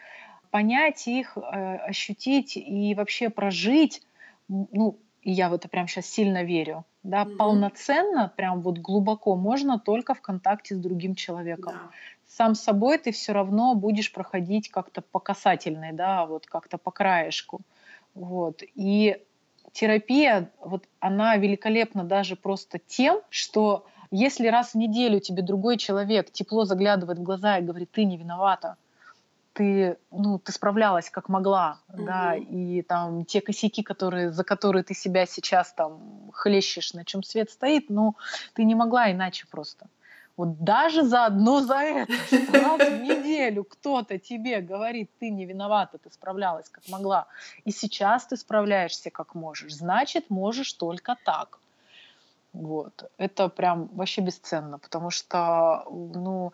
понять 0.50 1.08
их, 1.08 1.38
э, 1.38 1.76
ощутить 1.90 2.56
и 2.56 2.96
вообще 2.96 3.30
прожить, 3.30 4.02
ну, 4.48 4.98
и 5.22 5.32
я 5.32 5.50
в 5.50 5.54
это 5.54 5.68
прям 5.68 5.88
сейчас 5.88 6.08
сильно 6.08 6.44
верю, 6.44 6.86
да, 7.04 7.24
mm-hmm. 7.24 7.36
полноценно, 7.38 8.34
прям 8.36 8.62
вот 8.62 8.80
глубоко 8.80 9.36
можно 9.36 9.80
только 9.80 10.14
в 10.14 10.22
контакте 10.22 10.76
с 10.76 10.80
другим 10.80 11.16
человеком. 11.16 11.74
Да. 11.74 11.90
Сам 12.28 12.56
собой 12.56 12.98
ты 12.98 13.12
все 13.12 13.34
равно 13.34 13.76
будешь 13.76 14.12
проходить 14.12 14.70
как-то 14.70 15.02
по 15.02 15.20
касательной, 15.20 15.92
да, 15.92 16.26
вот 16.26 16.46
как-то 16.48 16.78
по 16.78 16.92
краешку. 16.92 17.62
Вот. 18.16 18.62
И 18.76 19.22
терапия, 19.74 20.50
вот 20.60 20.86
она 21.00 21.38
великолепна 21.38 22.04
даже 22.04 22.36
просто 22.36 22.80
тем, 22.80 23.22
что 23.30 23.86
если 24.10 24.48
раз 24.48 24.74
в 24.74 24.76
неделю 24.76 25.20
тебе 25.20 25.42
другой 25.42 25.78
человек 25.78 26.32
тепло 26.32 26.66
заглядывает 26.66 27.20
в 27.20 27.24
глаза 27.24 27.58
и 27.58 27.64
говорит, 27.64 27.92
ты 27.92 28.06
не 28.06 28.18
виновата, 28.18 28.76
ты, 29.62 29.98
ну, 30.10 30.40
ты 30.40 30.52
справлялась 30.52 31.12
как 31.12 31.30
могла, 31.30 31.78
угу. 31.88 32.04
да, 32.04 32.36
и 32.36 32.82
там 32.82 33.26
те 33.26 33.42
косяки, 33.42 33.84
которые, 33.84 34.32
за 34.32 34.44
которые 34.44 34.84
ты 34.84 34.96
себя 34.96 35.28
сейчас 35.28 35.72
там 35.74 36.32
хлещешь, 36.34 36.94
на 36.94 37.06
чем 37.06 37.22
свет 37.22 37.52
стоит, 37.52 37.90
ну, 37.90 38.16
ты 38.56 38.64
не 38.64 38.74
могла 38.74 39.12
иначе 39.12 39.46
просто. 39.52 39.86
Вот 40.38 40.64
даже 40.64 41.04
за 41.04 41.26
одно 41.26 41.62
за 41.62 41.76
это, 41.76 42.14
что 42.26 42.52
раз 42.54 42.90
в 42.90 43.04
неделю 43.04 43.64
кто-то 43.64 44.18
тебе 44.18 44.62
говорит, 44.62 45.12
ты 45.20 45.30
не 45.30 45.46
виновата, 45.46 46.00
ты 46.00 46.10
справлялась 46.12 46.70
как 46.70 46.88
могла, 46.88 47.28
и 47.64 47.72
сейчас 47.72 48.26
ты 48.26 48.38
справляешься 48.38 49.12
как 49.12 49.36
можешь, 49.36 49.74
значит, 49.74 50.32
можешь 50.32 50.74
только 50.74 51.16
так. 51.24 51.60
Вот. 52.54 53.12
Это 53.18 53.48
прям 53.48 53.90
вообще 53.94 54.22
бесценно, 54.22 54.80
потому 54.80 55.12
что, 55.12 55.86
ну, 55.92 56.52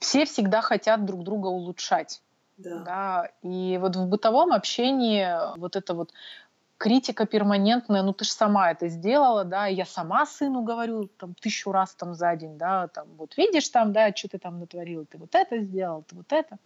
все 0.00 0.24
всегда 0.24 0.62
хотят 0.62 1.04
друг 1.04 1.22
друга 1.22 1.46
улучшать. 1.46 2.20
Да. 2.56 2.78
да. 2.78 3.30
И 3.42 3.78
вот 3.80 3.96
в 3.96 4.08
бытовом 4.08 4.52
общении 4.52 5.26
вот 5.58 5.76
это 5.76 5.94
вот 5.94 6.12
критика 6.84 7.24
перманентная, 7.24 8.02
ну 8.02 8.12
ты 8.12 8.24
же 8.24 8.32
сама 8.32 8.70
это 8.70 8.88
сделала, 8.88 9.44
да, 9.44 9.66
я 9.66 9.86
сама 9.86 10.26
сыну 10.26 10.62
говорю 10.62 11.08
там 11.18 11.34
тысячу 11.40 11.72
раз 11.72 11.94
там 11.94 12.14
за 12.14 12.34
день, 12.36 12.58
да, 12.58 12.88
там 12.88 13.06
вот 13.16 13.36
видишь 13.36 13.68
там, 13.68 13.92
да, 13.92 14.14
что 14.14 14.28
ты 14.28 14.38
там 14.38 14.60
натворил, 14.60 15.06
ты 15.06 15.16
вот 15.18 15.34
это 15.34 15.60
сделал, 15.60 16.04
ты 16.06 16.16
вот 16.16 16.32
это. 16.32 16.58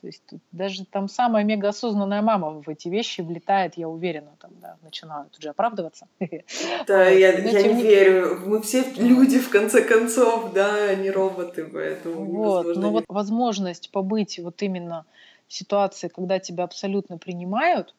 То 0.00 0.06
есть 0.06 0.22
тут 0.28 0.40
даже 0.50 0.84
там 0.84 1.08
самая 1.08 1.44
мегаосознанная 1.44 2.22
мама 2.22 2.50
в 2.60 2.68
эти 2.68 2.88
вещи 2.88 3.20
влетает, 3.20 3.74
я 3.76 3.88
уверена, 3.88 4.32
там, 4.40 4.50
да, 4.60 4.76
начинаю 4.82 5.30
тут 5.30 5.42
же 5.42 5.48
оправдываться. 5.48 6.06
Да, 6.86 7.08
я, 7.08 7.38
я 7.38 7.62
не 7.62 7.82
верю, 7.82 8.40
мы 8.44 8.60
все 8.60 8.84
люди 8.96 9.38
в 9.38 9.48
конце 9.48 9.82
концов, 9.82 10.52
да, 10.52 10.94
не 10.94 11.10
роботы, 11.10 11.64
поэтому 11.64 12.24
Вот, 12.24 12.76
но 12.76 12.90
вот 12.90 13.04
возможность 13.08 13.90
побыть 13.90 14.38
вот 14.38 14.60
именно 14.62 15.06
ситуации, 15.48 16.08
когда 16.08 16.38
тебя 16.38 16.64
абсолютно 16.64 17.18
принимают, 17.18 17.94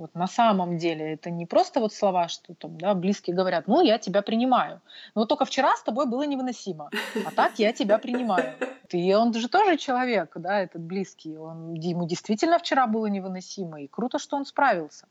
вот 0.00 0.14
на 0.14 0.26
самом 0.26 0.78
деле 0.78 1.12
это 1.12 1.30
не 1.30 1.44
просто 1.44 1.78
вот 1.78 1.92
слова, 1.92 2.28
что 2.28 2.54
там, 2.54 2.78
да, 2.78 2.94
близкие 2.94 3.36
говорят, 3.36 3.66
ну, 3.66 3.82
я 3.82 3.98
тебя 3.98 4.22
принимаю. 4.22 4.80
Но 5.14 5.26
только 5.26 5.44
вчера 5.44 5.76
с 5.76 5.82
тобой 5.82 6.06
было 6.06 6.22
невыносимо, 6.22 6.88
а 7.26 7.30
так 7.32 7.58
я 7.58 7.72
тебя 7.72 7.98
принимаю. 7.98 8.54
И 8.88 9.14
он 9.14 9.34
же 9.34 9.48
тоже 9.48 9.76
человек, 9.76 10.32
да, 10.36 10.60
этот 10.60 10.80
близкий. 10.80 11.36
Он, 11.36 11.74
ему 11.74 12.06
действительно 12.06 12.58
вчера 12.58 12.86
было 12.86 13.06
невыносимо, 13.06 13.82
и 13.82 13.88
круто, 13.88 14.18
что 14.18 14.36
он 14.36 14.46
справился. 14.46 15.06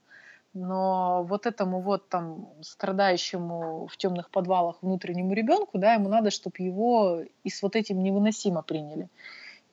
Но 0.56 1.24
вот 1.24 1.46
этому 1.46 1.82
вот 1.82 2.10
там 2.10 2.48
страдающему 2.62 3.86
в 3.86 3.96
темных 3.98 4.32
подвалах 4.32 4.78
внутреннему 4.82 5.34
ребенку, 5.34 5.78
да, 5.78 5.94
ему 5.94 6.10
надо, 6.10 6.32
чтобы 6.32 6.56
его 6.58 7.20
и 7.44 7.50
с 7.50 7.62
вот 7.62 7.76
этим 7.76 8.02
невыносимо 8.02 8.64
приняли 8.64 9.08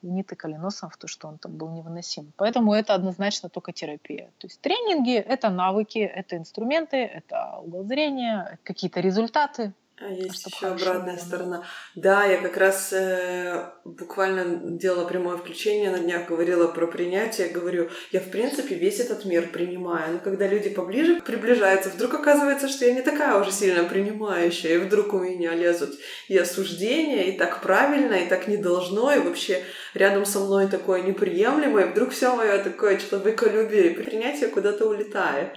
и 0.02 0.06
не 0.06 0.22
тыкали 0.22 0.54
носом 0.54 0.90
в 0.90 0.96
то, 0.96 1.06
что 1.06 1.28
он 1.28 1.38
там 1.38 1.56
был 1.56 1.70
невыносим. 1.70 2.32
Поэтому 2.36 2.72
это 2.72 2.94
однозначно 2.94 3.48
только 3.48 3.72
терапия. 3.72 4.30
То 4.38 4.46
есть 4.46 4.60
тренинги— 4.60 5.14
это 5.28 5.50
навыки, 5.50 5.98
это 5.98 6.36
инструменты, 6.36 6.96
это 6.98 7.58
угол 7.62 7.84
зрения, 7.84 8.58
какие-то 8.62 9.00
результаты, 9.00 9.72
а 9.98 10.10
есть 10.10 10.46
еще 10.46 10.66
обратная 10.66 11.14
было. 11.14 11.24
сторона. 11.24 11.64
Да, 11.94 12.26
я 12.26 12.36
как 12.36 12.58
раз 12.58 12.92
э, 12.92 13.70
буквально 13.86 14.76
делала 14.76 15.06
прямое 15.06 15.38
включение 15.38 15.90
на 15.90 15.98
днях, 15.98 16.28
говорила 16.28 16.68
про 16.68 16.86
принятие, 16.86 17.48
говорю, 17.48 17.88
я 18.12 18.20
в 18.20 18.30
принципе 18.30 18.74
весь 18.74 19.00
этот 19.00 19.24
мир 19.24 19.48
принимаю. 19.48 20.12
Но 20.12 20.18
когда 20.18 20.46
люди 20.46 20.68
поближе 20.68 21.22
приближаются, 21.22 21.88
вдруг 21.88 22.12
оказывается, 22.12 22.68
что 22.68 22.84
я 22.84 22.92
не 22.92 23.00
такая 23.00 23.40
уже 23.40 23.50
сильно 23.50 23.84
принимающая, 23.84 24.74
и 24.74 24.78
вдруг 24.78 25.14
у 25.14 25.18
меня 25.18 25.54
лезут 25.54 25.94
и 26.28 26.36
осуждения, 26.36 27.30
и 27.30 27.38
так 27.38 27.62
правильно, 27.62 28.16
и 28.16 28.28
так 28.28 28.48
не 28.48 28.58
должно, 28.58 29.14
и 29.14 29.20
вообще 29.20 29.62
рядом 29.94 30.26
со 30.26 30.40
мной 30.40 30.66
такое 30.68 31.00
неприемлемое, 31.00 31.86
и 31.86 31.90
вдруг 31.90 32.10
все 32.10 32.36
мое 32.36 32.62
такое 32.62 32.98
человеколюбие, 32.98 33.92
и 33.92 33.94
принятие 33.94 34.50
куда-то 34.50 34.86
улетает. 34.86 35.56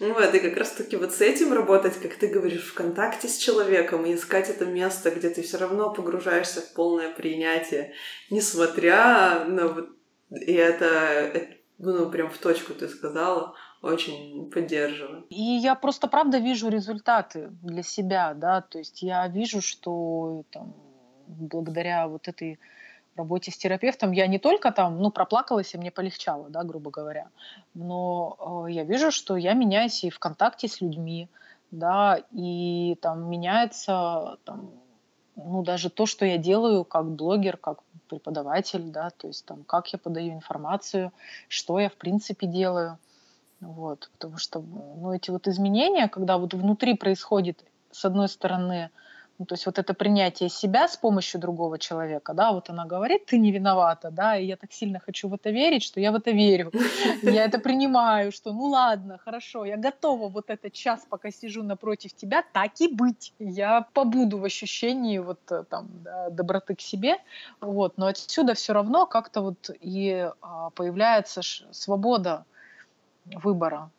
Вот, 0.00 0.34
и 0.34 0.38
как 0.38 0.56
раз-таки 0.56 0.96
вот 0.96 1.12
с 1.12 1.20
этим 1.20 1.52
работать, 1.52 2.00
как 2.00 2.14
ты 2.14 2.28
говоришь, 2.28 2.64
в 2.64 2.74
контакте 2.74 3.28
с 3.28 3.36
человеком 3.36 4.04
и 4.04 4.14
искать 4.14 4.48
это 4.48 4.64
место, 4.64 5.10
где 5.10 5.30
ты 5.30 5.42
все 5.42 5.58
равно 5.58 5.92
погружаешься 5.92 6.60
в 6.60 6.72
полное 6.72 7.10
принятие, 7.14 7.92
несмотря 8.30 9.44
на 9.44 9.68
вот... 9.68 9.90
И 10.30 10.52
это, 10.52 10.86
это 10.86 11.54
ну, 11.78 12.08
прям 12.10 12.30
в 12.30 12.38
точку 12.38 12.74
ты 12.74 12.88
сказала, 12.88 13.54
очень 13.82 14.50
поддерживаю. 14.50 15.26
И 15.28 15.42
я 15.42 15.74
просто 15.74 16.06
правда 16.06 16.38
вижу 16.38 16.68
результаты 16.68 17.50
для 17.62 17.82
себя, 17.82 18.34
да, 18.34 18.60
то 18.60 18.78
есть 18.78 19.02
я 19.02 19.26
вижу, 19.28 19.60
что 19.60 20.44
там 20.50 20.74
благодаря 21.26 22.06
вот 22.06 22.28
этой 22.28 22.58
работе 23.16 23.50
с 23.50 23.56
терапевтом. 23.56 24.12
Я 24.12 24.26
не 24.26 24.38
только 24.38 24.72
там, 24.72 24.98
ну, 25.00 25.10
проплакалась, 25.10 25.74
и 25.74 25.78
мне 25.78 25.90
полегчало, 25.90 26.48
да, 26.48 26.62
грубо 26.62 26.90
говоря, 26.90 27.28
но 27.74 28.64
э, 28.66 28.72
я 28.72 28.84
вижу, 28.84 29.10
что 29.10 29.36
я 29.36 29.54
меняюсь 29.54 30.04
и 30.04 30.10
в 30.10 30.18
контакте 30.18 30.68
с 30.68 30.80
людьми, 30.80 31.28
да, 31.70 32.20
и 32.32 32.96
там 33.00 33.28
меняется 33.30 34.38
там, 34.44 34.70
ну, 35.36 35.62
даже 35.62 35.90
то, 35.90 36.06
что 36.06 36.24
я 36.24 36.38
делаю 36.38 36.84
как 36.84 37.10
блогер, 37.10 37.56
как 37.56 37.78
преподаватель, 38.08 38.90
да, 38.90 39.10
то 39.10 39.28
есть 39.28 39.44
там, 39.46 39.64
как 39.64 39.88
я 39.92 39.98
подаю 39.98 40.32
информацию, 40.34 41.12
что 41.48 41.78
я, 41.78 41.88
в 41.88 41.94
принципе, 41.94 42.46
делаю, 42.46 42.98
вот, 43.60 44.10
потому 44.12 44.38
что, 44.38 44.60
ну, 44.60 45.12
эти 45.12 45.30
вот 45.30 45.48
изменения, 45.48 46.08
когда 46.08 46.38
вот 46.38 46.54
внутри 46.54 46.94
происходит, 46.94 47.64
с 47.90 48.04
одной 48.04 48.28
стороны, 48.28 48.90
ну, 49.42 49.46
то 49.46 49.54
есть 49.54 49.66
вот 49.66 49.78
это 49.80 49.92
принятие 49.92 50.48
себя 50.48 50.86
с 50.86 50.96
помощью 50.96 51.40
другого 51.40 51.76
человека, 51.76 52.32
да, 52.32 52.52
вот 52.52 52.70
она 52.70 52.84
говорит, 52.86 53.26
ты 53.26 53.38
не 53.38 53.50
виновата, 53.50 54.12
да, 54.12 54.36
и 54.36 54.46
я 54.46 54.56
так 54.56 54.72
сильно 54.72 55.00
хочу 55.00 55.28
в 55.28 55.34
это 55.34 55.50
верить, 55.50 55.82
что 55.82 55.98
я 55.98 56.12
в 56.12 56.14
это 56.14 56.30
верю, 56.30 56.70
я 57.22 57.44
это 57.44 57.58
принимаю, 57.58 58.30
что 58.30 58.52
ну 58.52 58.66
ладно, 58.66 59.18
хорошо, 59.18 59.64
я 59.64 59.76
готова 59.76 60.28
вот 60.28 60.48
этот 60.48 60.72
час, 60.72 61.04
пока 61.10 61.32
сижу 61.32 61.64
напротив 61.64 62.14
тебя, 62.14 62.44
так 62.52 62.80
и 62.80 62.86
быть. 62.86 63.34
Я 63.40 63.84
побуду 63.92 64.38
в 64.38 64.44
ощущении 64.44 65.18
вот 65.18 65.40
э, 65.50 65.64
там 65.68 65.88
да, 66.04 66.30
доброты 66.30 66.76
к 66.76 66.80
себе, 66.80 67.16
вот, 67.60 67.98
но 67.98 68.06
отсюда 68.06 68.54
все 68.54 68.72
равно 68.74 69.06
как-то 69.06 69.40
вот 69.40 69.70
и 69.80 70.30
а, 70.40 70.70
появляется 70.70 71.40
свобода 71.72 72.44
выбора, 73.24 73.90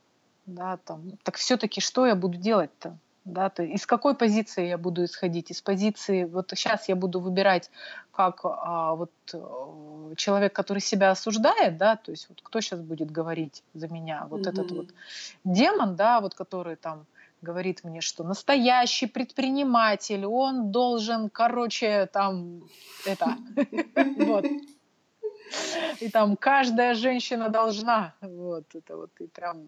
да, 0.46 0.78
там, 0.78 1.18
так 1.24 1.36
все-таки 1.36 1.82
что 1.82 2.06
я 2.06 2.16
буду 2.16 2.38
делать-то? 2.38 2.98
Да, 3.26 3.50
то 3.50 3.64
из 3.64 3.86
какой 3.86 4.16
позиции 4.16 4.68
я 4.68 4.78
буду 4.78 5.06
исходить? 5.06 5.52
Из 5.52 5.62
позиции, 5.62 6.26
вот 6.26 6.52
сейчас 6.56 6.90
я 6.90 6.96
буду 6.96 7.20
выбирать 7.20 7.70
как 8.12 8.42
а, 8.44 8.96
вот 8.96 9.12
э, 9.34 10.14
человек, 10.18 10.54
который 10.54 10.80
себя 10.80 11.12
осуждает, 11.12 11.78
да, 11.78 11.96
то 11.96 12.12
есть 12.12 12.28
вот 12.30 12.42
кто 12.42 12.62
сейчас 12.62 12.80
будет 12.82 13.12
говорить 13.12 13.64
за 13.74 13.88
меня, 13.88 14.28
вот 14.30 14.42
mm-hmm. 14.42 14.50
этот 14.50 14.72
вот 14.72 14.88
демон, 15.44 15.96
да, 15.96 16.20
вот 16.20 16.36
который 16.36 16.76
там 16.76 17.06
говорит 17.42 17.84
мне, 17.84 18.02
что 18.02 18.24
настоящий 18.24 19.08
предприниматель, 19.08 20.26
он 20.26 20.72
должен, 20.72 21.30
короче, 21.30 22.08
там, 22.08 22.64
это, 23.06 23.38
вот. 24.18 24.46
И 26.00 26.10
там 26.10 26.36
каждая 26.36 26.96
женщина 26.96 27.50
должна, 27.50 28.14
вот, 28.22 28.64
это 28.76 28.98
вот, 28.98 29.12
и 29.20 29.28
прям 29.28 29.68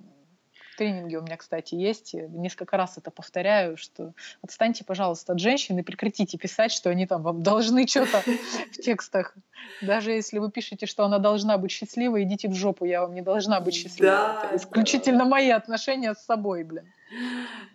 тренинге 0.75 1.19
у 1.19 1.21
меня, 1.21 1.37
кстати, 1.37 1.75
есть. 1.75 2.13
Несколько 2.13 2.77
раз 2.77 2.97
это 2.97 3.11
повторяю, 3.11 3.77
что 3.77 4.13
отстаньте, 4.41 4.83
пожалуйста, 4.83 5.33
от 5.33 5.39
женщин 5.39 5.77
и 5.77 5.81
прекратите 5.81 6.37
писать, 6.37 6.71
что 6.71 6.89
они 6.89 7.07
там 7.07 7.23
вам 7.23 7.43
должны 7.43 7.87
что-то 7.87 8.23
в 8.71 8.81
текстах. 8.81 9.35
Даже 9.81 10.11
если 10.11 10.39
вы 10.39 10.51
пишете, 10.51 10.85
что 10.85 11.05
она 11.05 11.19
должна 11.19 11.57
быть 11.57 11.71
счастливой, 11.71 12.23
идите 12.23 12.47
в 12.47 12.53
жопу, 12.53 12.85
я 12.85 13.01
вам 13.01 13.13
не 13.13 13.21
должна 13.21 13.59
быть 13.59 13.75
счастливой. 13.75 14.11
Да, 14.11 14.43
это 14.45 14.57
исключительно 14.57 15.19
да. 15.19 15.25
мои 15.25 15.49
отношения 15.49 16.13
с 16.13 16.25
собой, 16.25 16.63
блин. 16.63 16.91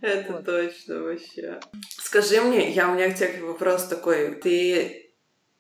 Это 0.01 0.33
вот. 0.33 0.45
точно 0.45 1.01
вообще. 1.01 1.61
Скажи 1.99 2.41
мне, 2.41 2.71
я 2.71 2.89
у 2.89 2.95
меня 2.95 3.11
к 3.11 3.17
тебе 3.17 3.43
вопрос 3.43 3.87
такой. 3.87 4.35
Ты 4.35 5.15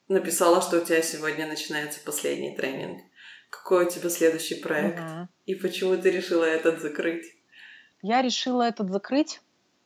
написала, 0.08 0.60
что 0.60 0.78
у 0.78 0.84
тебя 0.84 1.02
сегодня 1.02 1.46
начинается 1.46 2.00
последний 2.04 2.54
тренинг. 2.54 3.00
Какой 3.50 3.86
у 3.86 3.90
тебя 3.90 4.08
следующий 4.08 4.54
проект? 4.54 5.00
Угу. 5.00 5.28
И 5.46 5.54
почему 5.54 5.96
ты 5.96 6.10
решила 6.10 6.44
этот 6.44 6.80
закрыть? 6.80 7.26
Я 8.02 8.22
решила 8.22 8.62
этот 8.62 8.90
закрыть, 8.90 9.40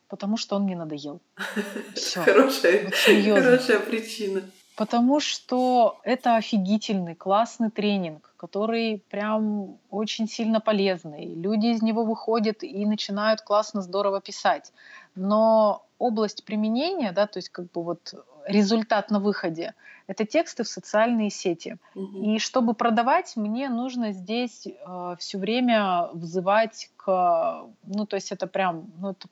потому 0.07 0.37
что 0.37 0.55
он 0.55 0.63
мне 0.63 0.75
надоел. 0.75 1.19
Хорошая, 2.15 2.85
вот 2.85 2.93
хорошая 2.93 3.79
причина. 3.79 4.43
Потому 4.75 5.21
что 5.21 5.99
это 6.03 6.35
офигительный, 6.35 7.15
классный 7.15 7.71
тренинг, 7.71 8.33
который 8.35 9.01
прям 9.09 9.77
очень 9.89 10.27
сильно 10.27 10.59
полезный. 10.59 11.33
Люди 11.33 11.67
из 11.67 11.81
него 11.81 12.03
выходят 12.03 12.61
и 12.61 12.85
начинают 12.85 13.41
классно, 13.41 13.81
здорово 13.81 14.19
писать. 14.19 14.73
Но 15.15 15.85
область 15.97 16.43
применения, 16.43 17.13
да, 17.13 17.25
то 17.25 17.37
есть 17.39 17.49
как 17.49 17.71
бы 17.71 17.83
вот 17.83 18.13
результат 18.47 19.11
на 19.11 19.19
выходе, 19.19 19.73
это 20.07 20.25
тексты 20.25 20.63
в 20.63 20.67
социальные 20.67 21.29
сети. 21.29 21.77
Угу. 21.95 22.35
И 22.35 22.39
чтобы 22.39 22.73
продавать, 22.73 23.35
мне 23.35 23.69
нужно 23.69 24.11
здесь 24.11 24.67
э, 24.67 25.15
все 25.19 25.37
время 25.37 26.09
взывать 26.13 26.91
к, 26.97 27.65
ну 27.83 28.05
то 28.05 28.15
есть 28.15 28.31
это 28.31 28.47
прям, 28.47 28.91
ну 28.99 29.11
это 29.11 29.27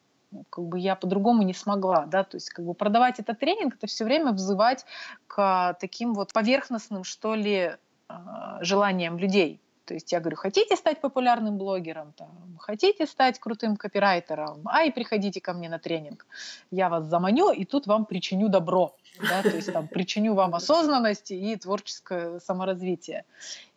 как 0.49 0.65
бы 0.65 0.79
я 0.79 0.95
по-другому 0.95 1.43
не 1.43 1.53
смогла, 1.53 2.05
да, 2.07 2.23
то 2.23 2.37
есть 2.37 2.49
как 2.49 2.65
бы 2.65 2.73
продавать 2.73 3.19
этот 3.19 3.39
тренинг, 3.39 3.75
это 3.75 3.85
все 3.87 4.03
время 4.03 4.31
взывать 4.31 4.85
к 5.27 5.77
таким 5.79 6.13
вот 6.13 6.33
поверхностным, 6.33 7.03
что 7.03 7.35
ли, 7.35 7.75
э, 8.09 8.13
желаниям 8.61 9.17
людей. 9.17 9.59
То 9.85 9.93
есть 9.93 10.11
я 10.11 10.19
говорю, 10.19 10.37
хотите 10.37 10.75
стать 10.75 11.01
популярным 11.01 11.57
блогером, 11.57 12.13
там, 12.13 12.57
хотите 12.59 13.05
стать 13.05 13.39
крутым 13.39 13.75
копирайтером, 13.75 14.67
ай, 14.67 14.91
приходите 14.91 15.41
ко 15.41 15.53
мне 15.53 15.69
на 15.69 15.77
тренинг. 15.77 16.25
Я 16.71 16.89
вас 16.89 17.05
заманю, 17.05 17.51
и 17.51 17.65
тут 17.65 17.85
вам 17.87 18.05
причиню 18.05 18.47
добро. 18.47 18.95
Да, 19.19 19.41
то 19.43 19.49
есть 19.49 19.71
там 19.71 19.87
причиню 19.87 20.33
вам 20.33 20.55
осознанность 20.55 21.31
и 21.31 21.55
творческое 21.55 22.39
саморазвитие. 22.39 23.25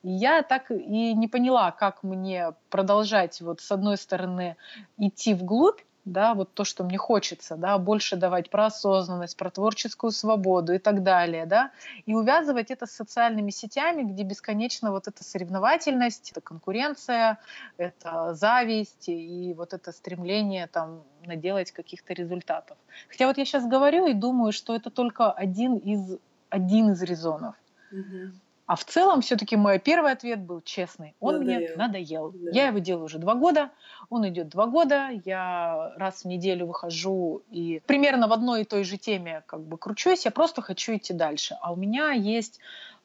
И 0.02 0.11
я 0.11 0.42
так 0.42 0.70
и 0.70 1.14
не 1.14 1.28
поняла, 1.28 1.72
как 1.72 2.02
мне 2.02 2.52
продолжать 2.70 3.40
вот 3.40 3.61
с 3.61 3.72
одной 3.72 3.96
стороны 3.96 4.57
идти 4.98 5.34
вглубь, 5.34 5.80
да, 6.07 6.34
вот 6.34 6.54
то, 6.54 6.64
что 6.64 6.84
мне 6.84 6.96
хочется, 6.96 7.57
да, 7.57 7.76
больше 7.78 8.16
давать 8.16 8.48
про 8.48 8.66
осознанность, 8.66 9.36
про 9.36 9.50
творческую 9.50 10.12
свободу 10.12 10.72
и 10.72 10.78
так 10.78 11.02
далее, 11.02 11.46
да, 11.46 11.72
и 12.07 12.14
увязывать 12.14 12.70
это 12.70 12.86
с 12.86 12.92
социальными 12.92 13.50
сетями, 13.50 14.02
где 14.02 14.22
бесконечно 14.22 14.92
вот 14.92 15.09
эта 15.09 15.24
соревновательность, 15.24 16.30
это 16.30 16.40
конкуренция, 16.40 17.38
это 17.76 18.34
зависть 18.34 19.09
и 19.09 19.52
вот 19.57 19.74
это 19.74 19.92
стремление 19.92 20.68
там 20.68 21.02
наделать 21.24 21.72
каких-то 21.72 22.14
результатов. 22.14 22.78
Хотя 23.09 23.26
вот 23.26 23.36
я 23.36 23.44
сейчас 23.44 23.66
говорю 23.66 24.07
и 24.07 24.14
думаю, 24.14 24.52
что 24.52 24.76
это 24.76 24.90
только 24.90 25.32
один 25.32 25.76
из, 25.76 26.18
один 26.50 26.92
из 26.92 27.02
резонов. 27.02 27.57
Угу. 27.90 28.30
А 28.66 28.74
в 28.74 28.84
целом 28.84 29.20
все-таки 29.20 29.56
мой 29.56 29.78
первый 29.78 30.10
ответ 30.10 30.40
был 30.40 30.60
честный. 30.60 31.14
Он 31.20 31.38
надоел. 31.38 31.58
мне 31.58 31.76
надоел. 31.76 32.32
Да. 32.34 32.50
Я 32.50 32.66
его 32.66 32.78
делаю 32.80 33.04
уже 33.04 33.18
два 33.18 33.34
года, 33.34 33.70
он 34.10 34.28
идет 34.28 34.48
два 34.48 34.66
года, 34.66 35.10
я 35.24 35.92
раз 35.96 36.22
в 36.22 36.24
неделю 36.24 36.66
выхожу 36.66 37.42
и 37.50 37.80
примерно 37.86 38.26
в 38.26 38.32
одной 38.32 38.62
и 38.62 38.64
той 38.64 38.82
же 38.82 38.98
теме 38.98 39.44
как 39.46 39.60
бы 39.60 39.78
кручусь, 39.78 40.24
я 40.24 40.32
просто 40.32 40.62
хочу 40.62 40.96
идти 40.96 41.12
дальше. 41.12 41.56
А 41.60 41.72
у 41.72 41.76
меня 41.76 42.10
есть 42.10 42.58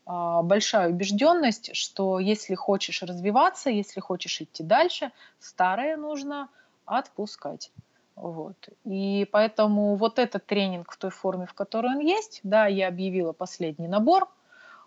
а, 0.07 0.41
большая 0.41 0.89
убежденность, 0.89 1.75
что 1.75 2.17
если 2.17 2.55
хочешь 2.55 3.03
развиваться, 3.03 3.69
если 3.69 3.99
хочешь 3.99 4.41
идти 4.41 4.63
дальше, 4.63 5.11
старое 5.39 5.95
нужно 5.95 6.49
отпускать. 6.85 7.71
Вот. 8.15 8.57
И 8.83 9.27
поэтому 9.31 9.95
вот 9.95 10.17
этот 10.17 10.43
тренинг 10.47 10.91
в 10.91 10.97
той 10.97 11.11
форме, 11.11 11.45
в 11.45 11.53
которой 11.53 11.95
он 11.95 11.99
есть, 11.99 12.39
да, 12.41 12.65
я 12.65 12.87
объявила 12.87 13.31
последний 13.31 13.87
набор– 13.87 14.27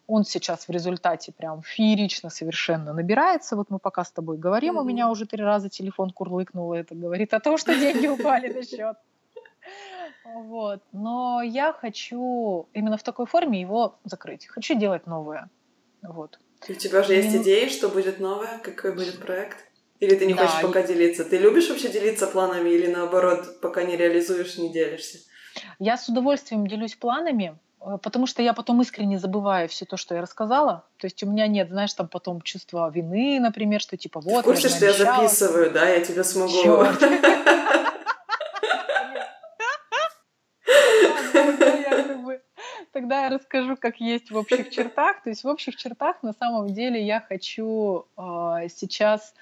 он 0.07 0.25
сейчас 0.25 0.69
в 0.69 0.71
результате 0.71 1.33
прям 1.33 1.63
феерично 1.63 2.31
совершенно 2.31 2.93
набирается. 2.93 3.57
Вот 3.57 3.71
мы 3.71 3.79
пока 3.79 4.05
с 4.05 4.11
тобой 4.11 4.37
говорим, 4.37 4.77
mm-hmm. 4.77 4.83
у 4.83 4.85
меня 4.85 5.11
уже 5.11 5.27
три 5.27 5.43
раза 5.43 5.69
телефон 5.69 6.11
курлыкнул, 6.11 6.75
и 6.75 6.79
это 6.79 6.95
говорит 6.95 7.35
о 7.35 7.41
том, 7.41 7.57
что 7.59 7.75
деньги 7.75 8.07
упали 8.07 8.53
на 8.53 8.63
счет. 8.63 8.97
Вот. 10.25 10.83
Но 10.93 11.43
я 11.43 11.73
хочу 11.73 12.69
именно 12.73 12.97
в 12.97 13.03
такой 13.03 13.27
форме 13.27 13.61
его 13.61 13.99
закрыть. 14.05 14.47
Хочу 14.47 14.75
делать 14.79 15.07
новое. 15.07 15.49
Вот. 16.03 16.39
У 16.69 16.73
тебя 16.73 17.03
же 17.03 17.15
есть 17.15 17.37
идеи, 17.37 17.69
что 17.69 17.89
будет 17.89 18.21
новое? 18.21 18.59
Какой 18.59 18.95
будет 18.95 19.21
проект? 19.21 19.59
Или 20.01 20.17
ты 20.17 20.27
не 20.27 20.35
да, 20.35 20.47
хочешь 20.47 20.63
пока 20.63 20.83
делиться? 20.83 21.25
Ты 21.25 21.39
любишь 21.39 21.69
вообще 21.69 21.89
делиться 21.89 22.27
планами 22.27 22.71
или 22.71 22.87
наоборот, 22.91 23.61
пока 23.61 23.85
не 23.85 23.97
реализуешь, 23.97 24.59
не 24.59 24.73
делишься? 24.73 25.19
Я 25.79 25.97
с 25.97 26.09
удовольствием 26.09 26.67
делюсь 26.67 26.95
планами, 26.95 27.59
потому 28.03 28.27
что 28.27 28.43
я 28.43 28.53
потом 28.55 28.81
искренне 28.83 29.19
забываю 29.19 29.69
все 29.69 29.85
то, 29.85 29.97
что 29.97 30.15
я 30.15 30.21
рассказала. 30.23 30.85
То 30.99 31.07
есть 31.07 31.23
у 31.23 31.27
меня 31.27 31.47
нет, 31.47 31.69
знаешь, 31.69 31.93
там 31.95 32.09
потом 32.09 32.41
чувства 32.43 32.91
вины, 32.91 33.39
например, 33.41 33.81
что 33.81 33.97
типа 33.97 34.21
вот... 34.21 34.43
В 34.43 34.45
курсе, 34.45 34.69
что 34.69 34.87
я 34.87 34.93
записываю, 34.93 35.71
да? 35.71 35.89
Я 35.89 36.01
тебя 36.01 36.25
смогу... 36.25 36.53
Черт. 36.63 37.03
Тогда 43.05 43.25
я 43.25 43.29
расскажу, 43.29 43.77
как 43.77 44.01
есть 44.01 44.31
в 44.31 44.37
общих 44.39 44.71
чертах. 44.71 45.23
То 45.23 45.29
есть 45.29 45.45
в 45.45 45.47
общих 45.47 45.77
чертах 45.77 46.23
на 46.23 46.33
самом 46.33 46.73
деле 46.73 47.05
я 47.05 47.21
хочу 47.21 48.07
э, 48.17 48.69
сейчас 48.75 49.35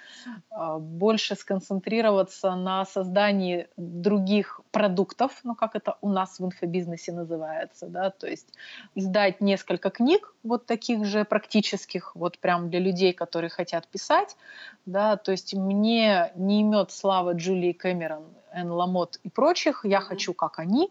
э, 0.51 0.79
больше 0.81 1.37
сконцентрироваться 1.37 2.57
на 2.57 2.85
создании 2.85 3.69
других 3.77 4.61
продуктов, 4.73 5.39
ну 5.45 5.55
как 5.55 5.77
это 5.77 5.97
у 6.01 6.09
нас 6.09 6.41
в 6.41 6.45
инфобизнесе 6.45 7.13
называется, 7.13 7.87
да, 7.87 8.11
то 8.11 8.27
есть 8.27 8.49
издать 8.97 9.41
несколько 9.41 9.91
книг 9.91 10.35
вот 10.43 10.67
таких 10.67 11.05
же 11.05 11.25
практических, 11.25 12.17
вот 12.17 12.39
прям 12.39 12.69
для 12.69 12.81
людей, 12.81 13.13
которые 13.13 13.51
хотят 13.51 13.87
писать, 13.87 14.37
да, 14.87 15.17
то 15.17 15.31
есть 15.31 15.55
мне 15.55 16.33
не 16.35 16.63
имет 16.63 16.91
слава 16.91 17.35
Джулии 17.35 17.73
Кэмерон, 17.73 18.25
Эн 18.53 18.73
Ламот 18.73 19.21
и 19.23 19.29
прочих, 19.29 19.85
я 19.85 20.01
хочу 20.01 20.35
как 20.35 20.59
они, 20.59 20.91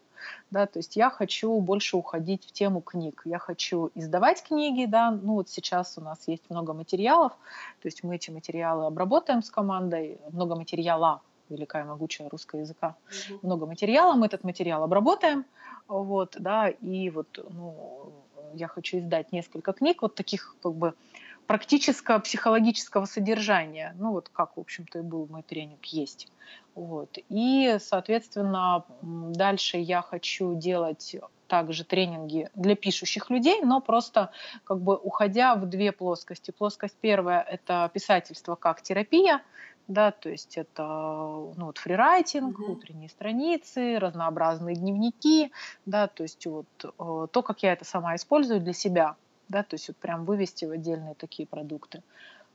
да, 0.52 0.66
то 0.66 0.80
есть 0.80 0.96
я 0.96 1.10
хочу 1.10 1.60
больше 1.60 1.98
уходить 1.98 2.46
в 2.46 2.52
тему 2.52 2.82
книг, 2.82 3.22
я 3.26 3.40
хочу 3.40 3.92
издавать 3.96 4.44
книги, 4.44 4.86
да, 4.86 5.12
ну 5.12 5.34
вот 5.34 5.50
сейчас 5.50 5.98
у 5.98 6.02
нас 6.02 6.28
есть 6.28 6.50
много 6.50 6.74
материалов, 6.74 7.34
то 7.82 7.88
есть 7.88 8.04
мы 8.04 8.16
эти 8.16 8.32
материалы 8.32 8.86
обработаем 8.86 9.42
с 9.44 9.50
командой, 9.50 10.20
много 10.32 10.56
материала, 10.56 11.22
великая 11.50 11.84
могучая 11.84 12.30
русского 12.30 12.60
языка, 12.60 12.96
mm-hmm. 13.10 13.40
много 13.42 13.66
материала, 13.66 14.14
мы 14.14 14.26
этот 14.26 14.44
материал 14.44 14.84
обработаем, 14.84 15.46
вот, 15.88 16.36
да, 16.40 16.70
и 16.70 17.10
вот, 17.10 17.28
ну, 17.50 18.12
я 18.54 18.68
хочу 18.68 19.00
издать 19.00 19.32
несколько 19.32 19.74
книг, 19.74 20.02
вот 20.02 20.16
таких 20.16 20.56
как 20.62 20.74
бы 20.74 20.94
практического 21.52 22.20
психологического 22.20 23.04
содержания, 23.04 23.94
ну 24.00 24.12
вот 24.12 24.30
как, 24.30 24.56
в 24.56 24.60
общем-то, 24.62 25.00
и 25.00 25.02
был 25.02 25.28
мой 25.30 25.44
тренинг, 25.44 25.84
есть. 25.84 26.32
Вот. 26.76 27.18
И, 27.28 27.76
соответственно, 27.82 28.86
дальше 29.02 29.76
я 29.76 30.02
хочу 30.02 30.56
делать 30.56 31.18
также 31.48 31.84
тренинги 31.84 32.48
для 32.56 32.78
пишущих 32.78 33.30
людей, 33.30 33.62
но 33.64 33.82
просто 33.82 34.32
как 34.64 34.80
бы 34.80 34.96
уходя 34.96 35.56
в 35.56 35.66
две 35.66 35.92
плоскости. 35.92 36.52
Плоскость 36.52 36.96
первая– 37.02 37.42
это 37.52 37.92
писательство 37.94 38.56
как 38.56 38.82
терапия, 38.82 39.42
да, 39.90 40.12
то 40.12 40.30
есть 40.30 40.58
это 40.58 40.84
ну, 40.84 41.66
вот 41.66 41.80
фрирайтинг, 41.80 42.58
mm-hmm. 42.58 42.72
утренние 42.72 43.10
страницы, 43.10 44.00
разнообразные 44.00 44.78
дневники, 44.78 45.52
да, 45.86 46.08
то 46.08 46.24
есть 46.24 46.46
вот 46.46 46.68
э, 46.82 47.28
то, 47.30 47.42
как 47.42 47.62
я 47.62 47.74
это 47.74 47.84
сама 47.84 48.16
использую 48.16 48.62
для 48.62 48.72
себя, 48.72 49.18
да, 49.52 49.64
то 49.64 49.76
есть 49.76 49.88
вот 49.90 49.98
прям 49.98 50.26
вывести 50.26 50.66
в 50.66 50.72
отдельные 50.72 51.14
такие 51.16 51.48
продукты. 51.48 52.02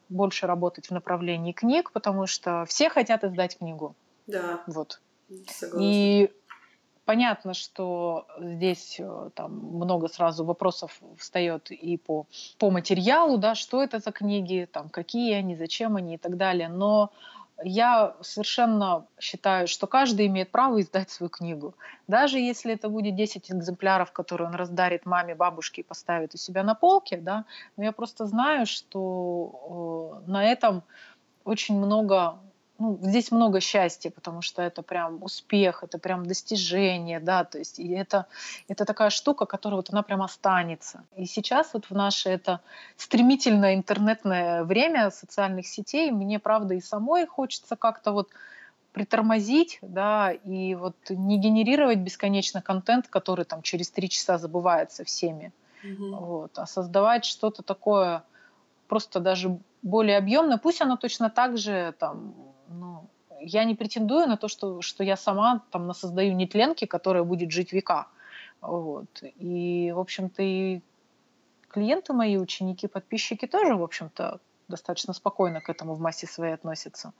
Больше 0.08 0.46
работать 0.46 0.86
в 0.86 0.90
направлении 0.90 1.52
книг, 1.52 1.92
потому 1.92 2.26
что 2.26 2.64
все 2.66 2.88
хотят 2.88 3.24
издать 3.24 3.58
книгу. 3.58 3.94
Да. 4.26 4.62
Вот. 4.66 5.00
Согласна. 5.48 5.80
И 5.82 6.30
понятно, 7.04 7.54
что 7.54 8.26
здесь 8.38 8.96
э, 8.98 9.30
там 9.34 9.52
много 9.52 10.08
сразу 10.08 10.44
вопросов 10.44 11.00
встает 11.16 11.70
и 11.70 11.96
по, 11.96 12.26
по 12.58 12.70
материалу, 12.70 13.38
да, 13.38 13.54
что 13.54 13.82
это 13.82 13.98
за 13.98 14.12
книги, 14.12 14.68
там, 14.70 14.88
какие 14.88 15.34
они, 15.34 15.56
зачем 15.56 15.96
они 15.96 16.14
и 16.14 16.18
так 16.18 16.36
далее. 16.36 16.68
Но 16.68 17.10
я 17.62 18.14
совершенно 18.20 19.06
считаю, 19.18 19.66
что 19.66 19.86
каждый 19.86 20.26
имеет 20.26 20.50
право 20.50 20.80
издать 20.80 21.10
свою 21.10 21.30
книгу. 21.30 21.74
Даже 22.06 22.38
если 22.38 22.74
это 22.74 22.88
будет 22.88 23.14
10 23.16 23.50
экземпляров, 23.50 24.12
которые 24.12 24.48
он 24.48 24.54
раздарит 24.54 25.06
маме, 25.06 25.34
бабушке 25.34 25.80
и 25.80 25.84
поставит 25.84 26.34
у 26.34 26.38
себя 26.38 26.62
на 26.62 26.74
полке, 26.74 27.16
да, 27.16 27.44
но 27.76 27.84
я 27.84 27.92
просто 27.92 28.26
знаю, 28.26 28.66
что 28.66 30.22
э, 30.26 30.30
на 30.30 30.44
этом 30.44 30.82
очень 31.44 31.78
много 31.78 32.38
ну, 32.78 32.98
здесь 33.02 33.30
много 33.30 33.60
счастья, 33.60 34.10
потому 34.10 34.42
что 34.42 34.62
это 34.62 34.82
прям 34.82 35.22
успех, 35.22 35.82
это 35.82 35.98
прям 35.98 36.26
достижение, 36.26 37.20
да, 37.20 37.44
то 37.44 37.58
есть 37.58 37.78
и 37.78 37.90
это, 37.92 38.26
это 38.68 38.84
такая 38.84 39.10
штука, 39.10 39.46
которая 39.46 39.76
вот 39.76 39.90
она 39.90 40.02
прям 40.02 40.22
останется. 40.22 41.04
И 41.16 41.26
сейчас 41.26 41.74
вот 41.74 41.86
в 41.86 41.94
наше 41.94 42.28
это 42.28 42.60
стремительное 42.96 43.74
интернетное 43.74 44.64
время 44.64 45.10
социальных 45.10 45.66
сетей 45.66 46.10
мне, 46.10 46.38
правда, 46.38 46.74
и 46.74 46.80
самой 46.80 47.26
хочется 47.26 47.76
как-то 47.76 48.12
вот 48.12 48.28
притормозить, 48.92 49.78
да, 49.82 50.32
и 50.32 50.74
вот 50.74 50.96
не 51.10 51.38
генерировать 51.38 51.98
бесконечно 51.98 52.62
контент, 52.62 53.08
который 53.08 53.44
там 53.44 53.62
через 53.62 53.90
три 53.90 54.08
часа 54.08 54.38
забывается 54.38 55.04
всеми, 55.04 55.52
mm-hmm. 55.84 56.18
вот, 56.18 56.58
а 56.58 56.66
создавать 56.66 57.24
что-то 57.24 57.62
такое 57.62 58.22
просто 58.88 59.20
даже 59.20 59.58
более 59.82 60.16
объемное, 60.16 60.58
пусть 60.58 60.80
оно 60.80 60.96
точно 60.96 61.30
так 61.30 61.58
же 61.58 61.94
там 61.98 62.34
ну, 62.68 63.08
я 63.40 63.64
не 63.64 63.74
претендую 63.74 64.26
на 64.26 64.36
то, 64.36 64.48
что, 64.48 64.80
что 64.82 65.04
я 65.04 65.16
сама 65.16 65.62
там 65.70 65.92
создаю 65.94 66.34
нетленки, 66.34 66.84
которая 66.86 67.22
будет 67.22 67.50
жить 67.50 67.72
века. 67.72 68.08
Вот. 68.60 69.22
И, 69.22 69.92
в 69.94 69.98
общем-то, 69.98 70.42
и 70.42 70.80
клиенты 71.68 72.12
мои, 72.12 72.36
ученики, 72.36 72.86
подписчики 72.86 73.46
тоже, 73.46 73.74
в 73.74 73.82
общем-то, 73.82 74.40
достаточно 74.68 75.12
спокойно 75.12 75.60
к 75.60 75.68
этому 75.68 75.94
в 75.94 76.00
массе 76.00 76.26
своей 76.26 76.54
относятся. 76.54 77.12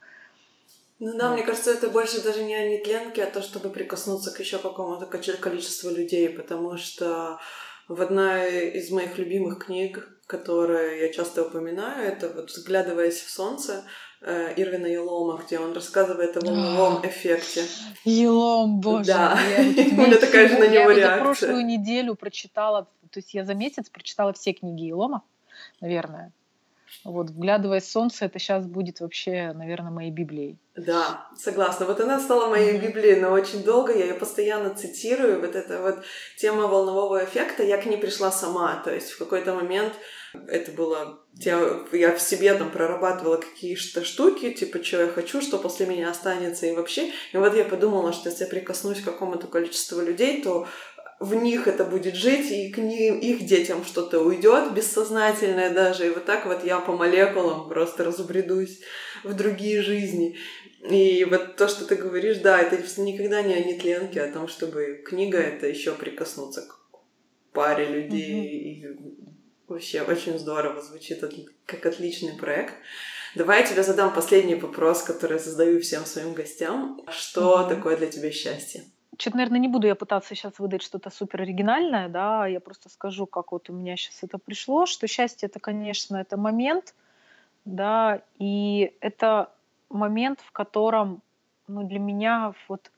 Ну 0.99 1.17
да, 1.19 1.29
вот. 1.29 1.35
мне 1.37 1.45
кажется, 1.45 1.73
это 1.73 1.91
больше 1.91 2.23
даже 2.23 2.43
не 2.43 2.55
о 2.55 2.69
нетленке, 2.69 3.25
а 3.25 3.31
то, 3.31 3.43
чтобы 3.43 3.69
прикоснуться 3.69 4.33
к 4.33 4.41
еще 4.41 4.59
какому-то 4.59 5.07
количеству 5.07 5.91
людей, 5.91 6.31
потому 6.31 6.79
что 6.79 7.39
в 7.87 8.01
одной 8.01 8.71
из 8.71 8.91
моих 8.91 9.19
любимых 9.19 9.67
книг, 9.67 10.16
которую 10.27 11.01
я 11.01 11.13
часто 11.13 11.45
упоминаю, 11.45 12.09
это 12.09 12.29
вот 12.29 12.51
«Взглядываясь 12.51 13.21
в 13.21 13.31
солнце», 13.31 13.85
Э, 14.23 14.55
Ирвина 14.57 14.87
Елома, 14.87 15.41
где 15.45 15.59
он 15.59 15.75
рассказывает 15.75 16.37
о 16.37 16.41
волновом 16.41 17.01
а, 17.03 17.07
эффекте. 17.07 17.65
Елом, 18.05 18.81
боже. 18.81 19.05
Да, 19.05 19.39
у 19.59 19.63
меня 19.63 20.17
такая 20.17 20.49
же 20.49 20.59
на 20.59 20.67
него 20.67 20.91
реакция. 20.91 21.17
Я 21.17 21.19
прошлую 21.19 21.67
неделю 21.67 22.15
прочитала, 22.15 22.89
то 23.11 23.19
есть 23.19 23.35
я 23.35 23.45
за 23.45 23.55
месяц 23.55 23.91
прочитала 23.91 24.33
все 24.33 24.53
книги 24.53 24.85
Елома, 24.85 25.23
наверное. 25.81 26.33
Вот, 27.05 27.31
вглядываясь 27.31 27.85
в 27.85 27.91
солнце, 27.91 28.27
это 28.27 28.39
сейчас 28.39 28.67
будет 28.67 29.01
вообще, 29.01 29.53
наверное, 29.53 29.91
моей 29.91 30.11
Библией. 30.11 30.59
Да, 30.77 31.27
согласна. 31.37 31.87
Вот 31.87 32.01
она 32.01 32.21
стала 32.21 32.49
моей 32.49 32.79
Библией, 32.79 33.19
но 33.21 33.31
очень 33.31 33.65
долго 33.65 33.97
я 33.97 34.07
ее 34.07 34.15
постоянно 34.15 34.75
цитирую. 34.75 35.41
Вот 35.41 35.55
эта 35.55 35.81
вот 35.81 36.05
тема 36.37 36.67
волнового 36.67 37.25
эффекта, 37.25 37.63
я 37.63 37.79
к 37.79 37.87
ней 37.87 37.97
пришла 37.97 38.31
сама. 38.31 38.83
То 38.85 38.95
есть 38.95 39.11
в 39.11 39.19
какой-то 39.19 39.55
момент 39.55 39.95
это 40.49 40.73
было... 40.73 41.21
Я 41.35 42.15
в 42.15 42.21
себе 42.21 42.55
там 42.55 42.71
прорабатывала 42.71 43.37
какие-то 43.37 44.05
штуки, 44.05 44.53
типа, 44.53 44.83
что 44.83 45.03
я 45.03 45.09
хочу, 45.09 45.41
что 45.41 45.59
после 45.59 45.87
меня 45.87 46.11
останется 46.11 46.67
и 46.67 46.75
вообще. 46.75 47.11
И 47.33 47.37
вот 47.37 47.55
я 47.55 47.65
подумала, 47.65 48.13
что 48.13 48.29
если 48.29 48.45
я 48.45 48.51
прикоснусь 48.51 49.01
к 49.01 49.05
какому-то 49.05 49.47
количеству 49.47 50.01
людей, 50.01 50.43
то 50.43 50.67
в 51.19 51.35
них 51.35 51.67
это 51.67 51.85
будет 51.85 52.15
жить, 52.15 52.51
и 52.51 52.71
к 52.71 52.79
ним, 52.79 53.19
их 53.19 53.47
детям 53.47 53.85
что-то 53.85 54.21
уйдет 54.21 54.75
бессознательное 54.75 55.73
даже. 55.73 56.07
И 56.07 56.11
вот 56.11 56.27
так 56.27 56.47
вот 56.47 56.65
я 56.65 56.79
по 56.79 56.93
молекулам 56.93 57.69
просто 57.69 58.05
разубредусь 58.05 58.81
в 59.25 59.35
другие 59.35 59.83
жизни. 59.83 60.37
И 60.89 61.25
вот 61.25 61.57
то, 61.57 61.69
что 61.69 61.87
ты 61.87 61.97
говоришь, 61.97 62.39
да, 62.39 62.61
это 62.61 62.77
никогда 63.01 63.43
не 63.43 63.55
о 63.55 63.65
нетленке, 63.65 64.21
а 64.21 64.29
о 64.29 64.33
том, 64.33 64.47
чтобы 64.47 65.03
книга 65.05 65.39
это 65.39 65.67
еще 65.67 65.93
прикоснуться 65.93 66.63
к 66.63 66.79
паре 67.53 67.87
людей. 67.87 68.85
Mm-hmm. 68.85 69.03
И 69.03 69.17
вообще 69.69 70.03
очень 70.03 70.39
здорово 70.39 70.83
звучит, 70.83 71.25
как 71.65 71.87
отличный 71.87 72.37
проект. 72.37 72.75
Давай 73.35 73.63
я 73.63 73.67
тебе 73.67 73.83
задам 73.83 74.15
последний 74.15 74.55
вопрос, 74.55 75.03
который 75.03 75.39
я 75.39 75.43
задаю 75.43 75.81
всем 75.81 76.05
своим 76.05 76.35
гостям. 76.35 77.01
Что 77.09 77.61
mm-hmm. 77.61 77.69
такое 77.69 77.97
для 77.97 78.07
тебя 78.07 78.31
счастье? 78.31 78.85
Что-то, 79.19 79.37
наверное, 79.37 79.61
не 79.61 79.69
буду 79.69 79.87
я 79.87 79.95
пытаться 79.95 80.35
сейчас 80.35 80.59
выдать 80.59 80.83
что-то 80.83 81.11
супер 81.11 81.43
оригинальное, 81.43 82.09
да, 82.09 82.47
я 82.47 82.61
просто 82.61 82.89
скажу, 82.89 83.27
как 83.27 83.53
вот 83.53 83.71
у 83.71 83.73
меня 83.73 83.97
сейчас 83.97 84.23
это 84.23 84.39
пришло, 84.39 84.87
что 84.87 85.07
счастье 85.07 85.49
это, 85.49 85.59
конечно, 85.59 86.17
это 86.17 86.37
момент, 86.37 86.95
да, 87.65 88.21
и 88.39 88.93
это 89.01 89.51
момент, 89.89 90.41
в 90.41 90.53
котором, 90.53 91.23
ну, 91.67 91.83
для 91.83 91.99
меня 91.99 92.53
вот 92.69 92.91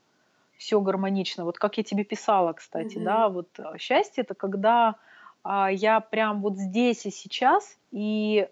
все 0.56 0.80
гармонично. 0.80 1.44
Вот 1.44 1.58
как 1.58 1.78
я 1.78 1.84
тебе 1.84 2.04
писала, 2.04 2.52
кстати, 2.52 2.96
mm-hmm. 2.96 3.04
да, 3.04 3.28
вот 3.28 3.48
а, 3.58 3.78
счастье 3.78 4.22
это 4.22 4.34
когда 4.34 4.96
а, 5.44 5.70
я 5.70 6.00
прям 6.00 6.42
вот 6.42 6.56
здесь 6.56 7.06
и 7.06 7.10
сейчас, 7.10 7.78
и 7.92 8.48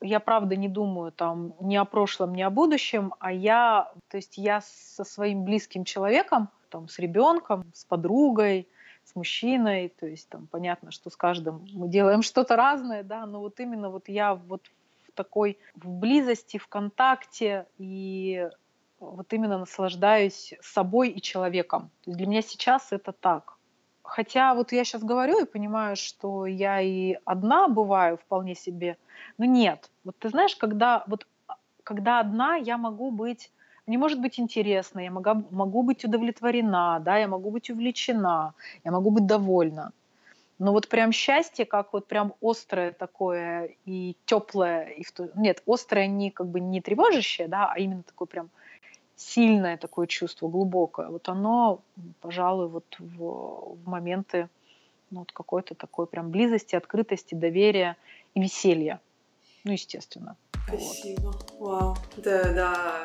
я 0.00 0.20
правда 0.20 0.56
не 0.56 0.68
думаю 0.68 1.12
там 1.12 1.54
ни 1.60 1.76
о 1.76 1.84
прошлом, 1.84 2.34
ни 2.34 2.42
о 2.42 2.50
будущем, 2.50 3.14
а 3.20 3.30
я, 3.30 3.92
то 4.08 4.16
есть 4.16 4.38
я 4.38 4.62
со 4.62 5.04
своим 5.04 5.44
близким 5.44 5.84
человеком, 5.84 6.48
там, 6.74 6.88
с 6.88 6.98
ребенком, 6.98 7.70
с 7.72 7.84
подругой, 7.84 8.66
с 9.04 9.14
мужчиной, 9.14 9.94
то 10.00 10.06
есть 10.06 10.28
там 10.28 10.48
понятно, 10.48 10.90
что 10.90 11.08
с 11.08 11.16
каждым 11.16 11.64
мы 11.72 11.86
делаем 11.88 12.22
что-то 12.22 12.56
разное, 12.56 13.04
да, 13.04 13.26
но 13.26 13.38
вот 13.38 13.60
именно 13.60 13.90
вот 13.90 14.08
я 14.08 14.34
вот 14.34 14.72
в 15.06 15.12
такой 15.12 15.56
в 15.76 15.88
близости, 15.88 16.58
в 16.58 16.66
контакте 16.66 17.66
и 17.78 18.48
вот 18.98 19.32
именно 19.32 19.58
наслаждаюсь 19.58 20.54
собой 20.62 21.10
и 21.10 21.22
человеком. 21.22 21.90
То 22.02 22.10
есть 22.10 22.18
для 22.18 22.26
меня 22.26 22.42
сейчас 22.42 22.90
это 22.90 23.12
так. 23.12 23.56
Хотя 24.02 24.54
вот 24.54 24.72
я 24.72 24.84
сейчас 24.84 25.04
говорю 25.04 25.44
и 25.44 25.46
понимаю, 25.46 25.94
что 25.94 26.44
я 26.44 26.80
и 26.80 27.16
одна 27.24 27.68
бываю 27.68 28.16
вполне 28.16 28.56
себе, 28.56 28.96
но 29.38 29.44
нет. 29.44 29.92
Вот 30.02 30.18
ты 30.18 30.28
знаешь, 30.28 30.56
когда 30.56 31.04
вот 31.06 31.24
когда 31.84 32.18
одна, 32.18 32.56
я 32.56 32.78
могу 32.78 33.12
быть 33.12 33.52
мне 33.86 33.98
может 33.98 34.20
быть 34.20 34.40
интересно, 34.40 35.00
я 35.00 35.10
могу, 35.10 35.44
могу 35.50 35.82
быть 35.82 36.04
удовлетворена, 36.04 37.00
да, 37.04 37.18
я 37.18 37.28
могу 37.28 37.50
быть 37.50 37.70
увлечена, 37.70 38.54
я 38.84 38.90
могу 38.90 39.10
быть 39.10 39.26
довольна. 39.26 39.92
Но 40.58 40.72
вот 40.72 40.88
прям 40.88 41.12
счастье, 41.12 41.64
как 41.64 41.92
вот 41.92 42.06
прям 42.06 42.34
острое 42.40 42.92
такое 42.92 43.70
и 43.84 44.16
теплое, 44.24 44.84
и 44.84 45.04
в 45.04 45.12
то... 45.12 45.28
нет, 45.34 45.62
острое 45.66 46.06
не 46.06 46.30
как 46.30 46.46
бы 46.46 46.60
не 46.60 46.80
тревожащее, 46.80 47.48
да, 47.48 47.70
а 47.72 47.78
именно 47.78 48.02
такое 48.02 48.26
прям 48.26 48.50
сильное 49.16 49.76
такое 49.76 50.06
чувство, 50.06 50.48
глубокое. 50.48 51.08
Вот 51.08 51.28
оно, 51.28 51.80
пожалуй, 52.20 52.68
вот 52.68 52.84
в, 52.98 53.76
в 53.84 53.88
моменты 53.88 54.48
ну, 55.10 55.20
вот 55.20 55.32
какой-то 55.32 55.74
такой 55.74 56.06
прям 56.06 56.30
близости, 56.30 56.74
открытости, 56.74 57.34
доверия 57.34 57.96
и 58.34 58.40
веселья. 58.40 59.00
Ну, 59.64 59.72
естественно. 59.72 60.36
Спасибо. 60.66 61.26
Вот. 61.28 61.54
Вау. 61.58 61.96
Да, 62.16 62.52
да 62.52 63.04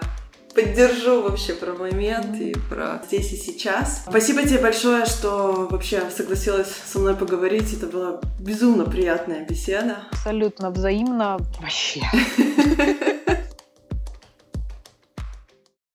поддержу 0.53 1.21
вообще 1.21 1.53
про 1.53 1.73
момент 1.73 2.35
и 2.39 2.55
про 2.69 3.01
здесь 3.05 3.31
и 3.33 3.37
сейчас. 3.37 4.03
Спасибо 4.07 4.43
тебе 4.43 4.59
большое, 4.59 5.05
что 5.05 5.67
вообще 5.69 6.09
согласилась 6.15 6.71
со 6.85 6.99
мной 6.99 7.15
поговорить. 7.15 7.73
Это 7.73 7.87
была 7.87 8.19
безумно 8.39 8.85
приятная 8.85 9.45
беседа. 9.45 9.97
Абсолютно 10.11 10.71
взаимно. 10.71 11.37
Вообще. 11.59 12.01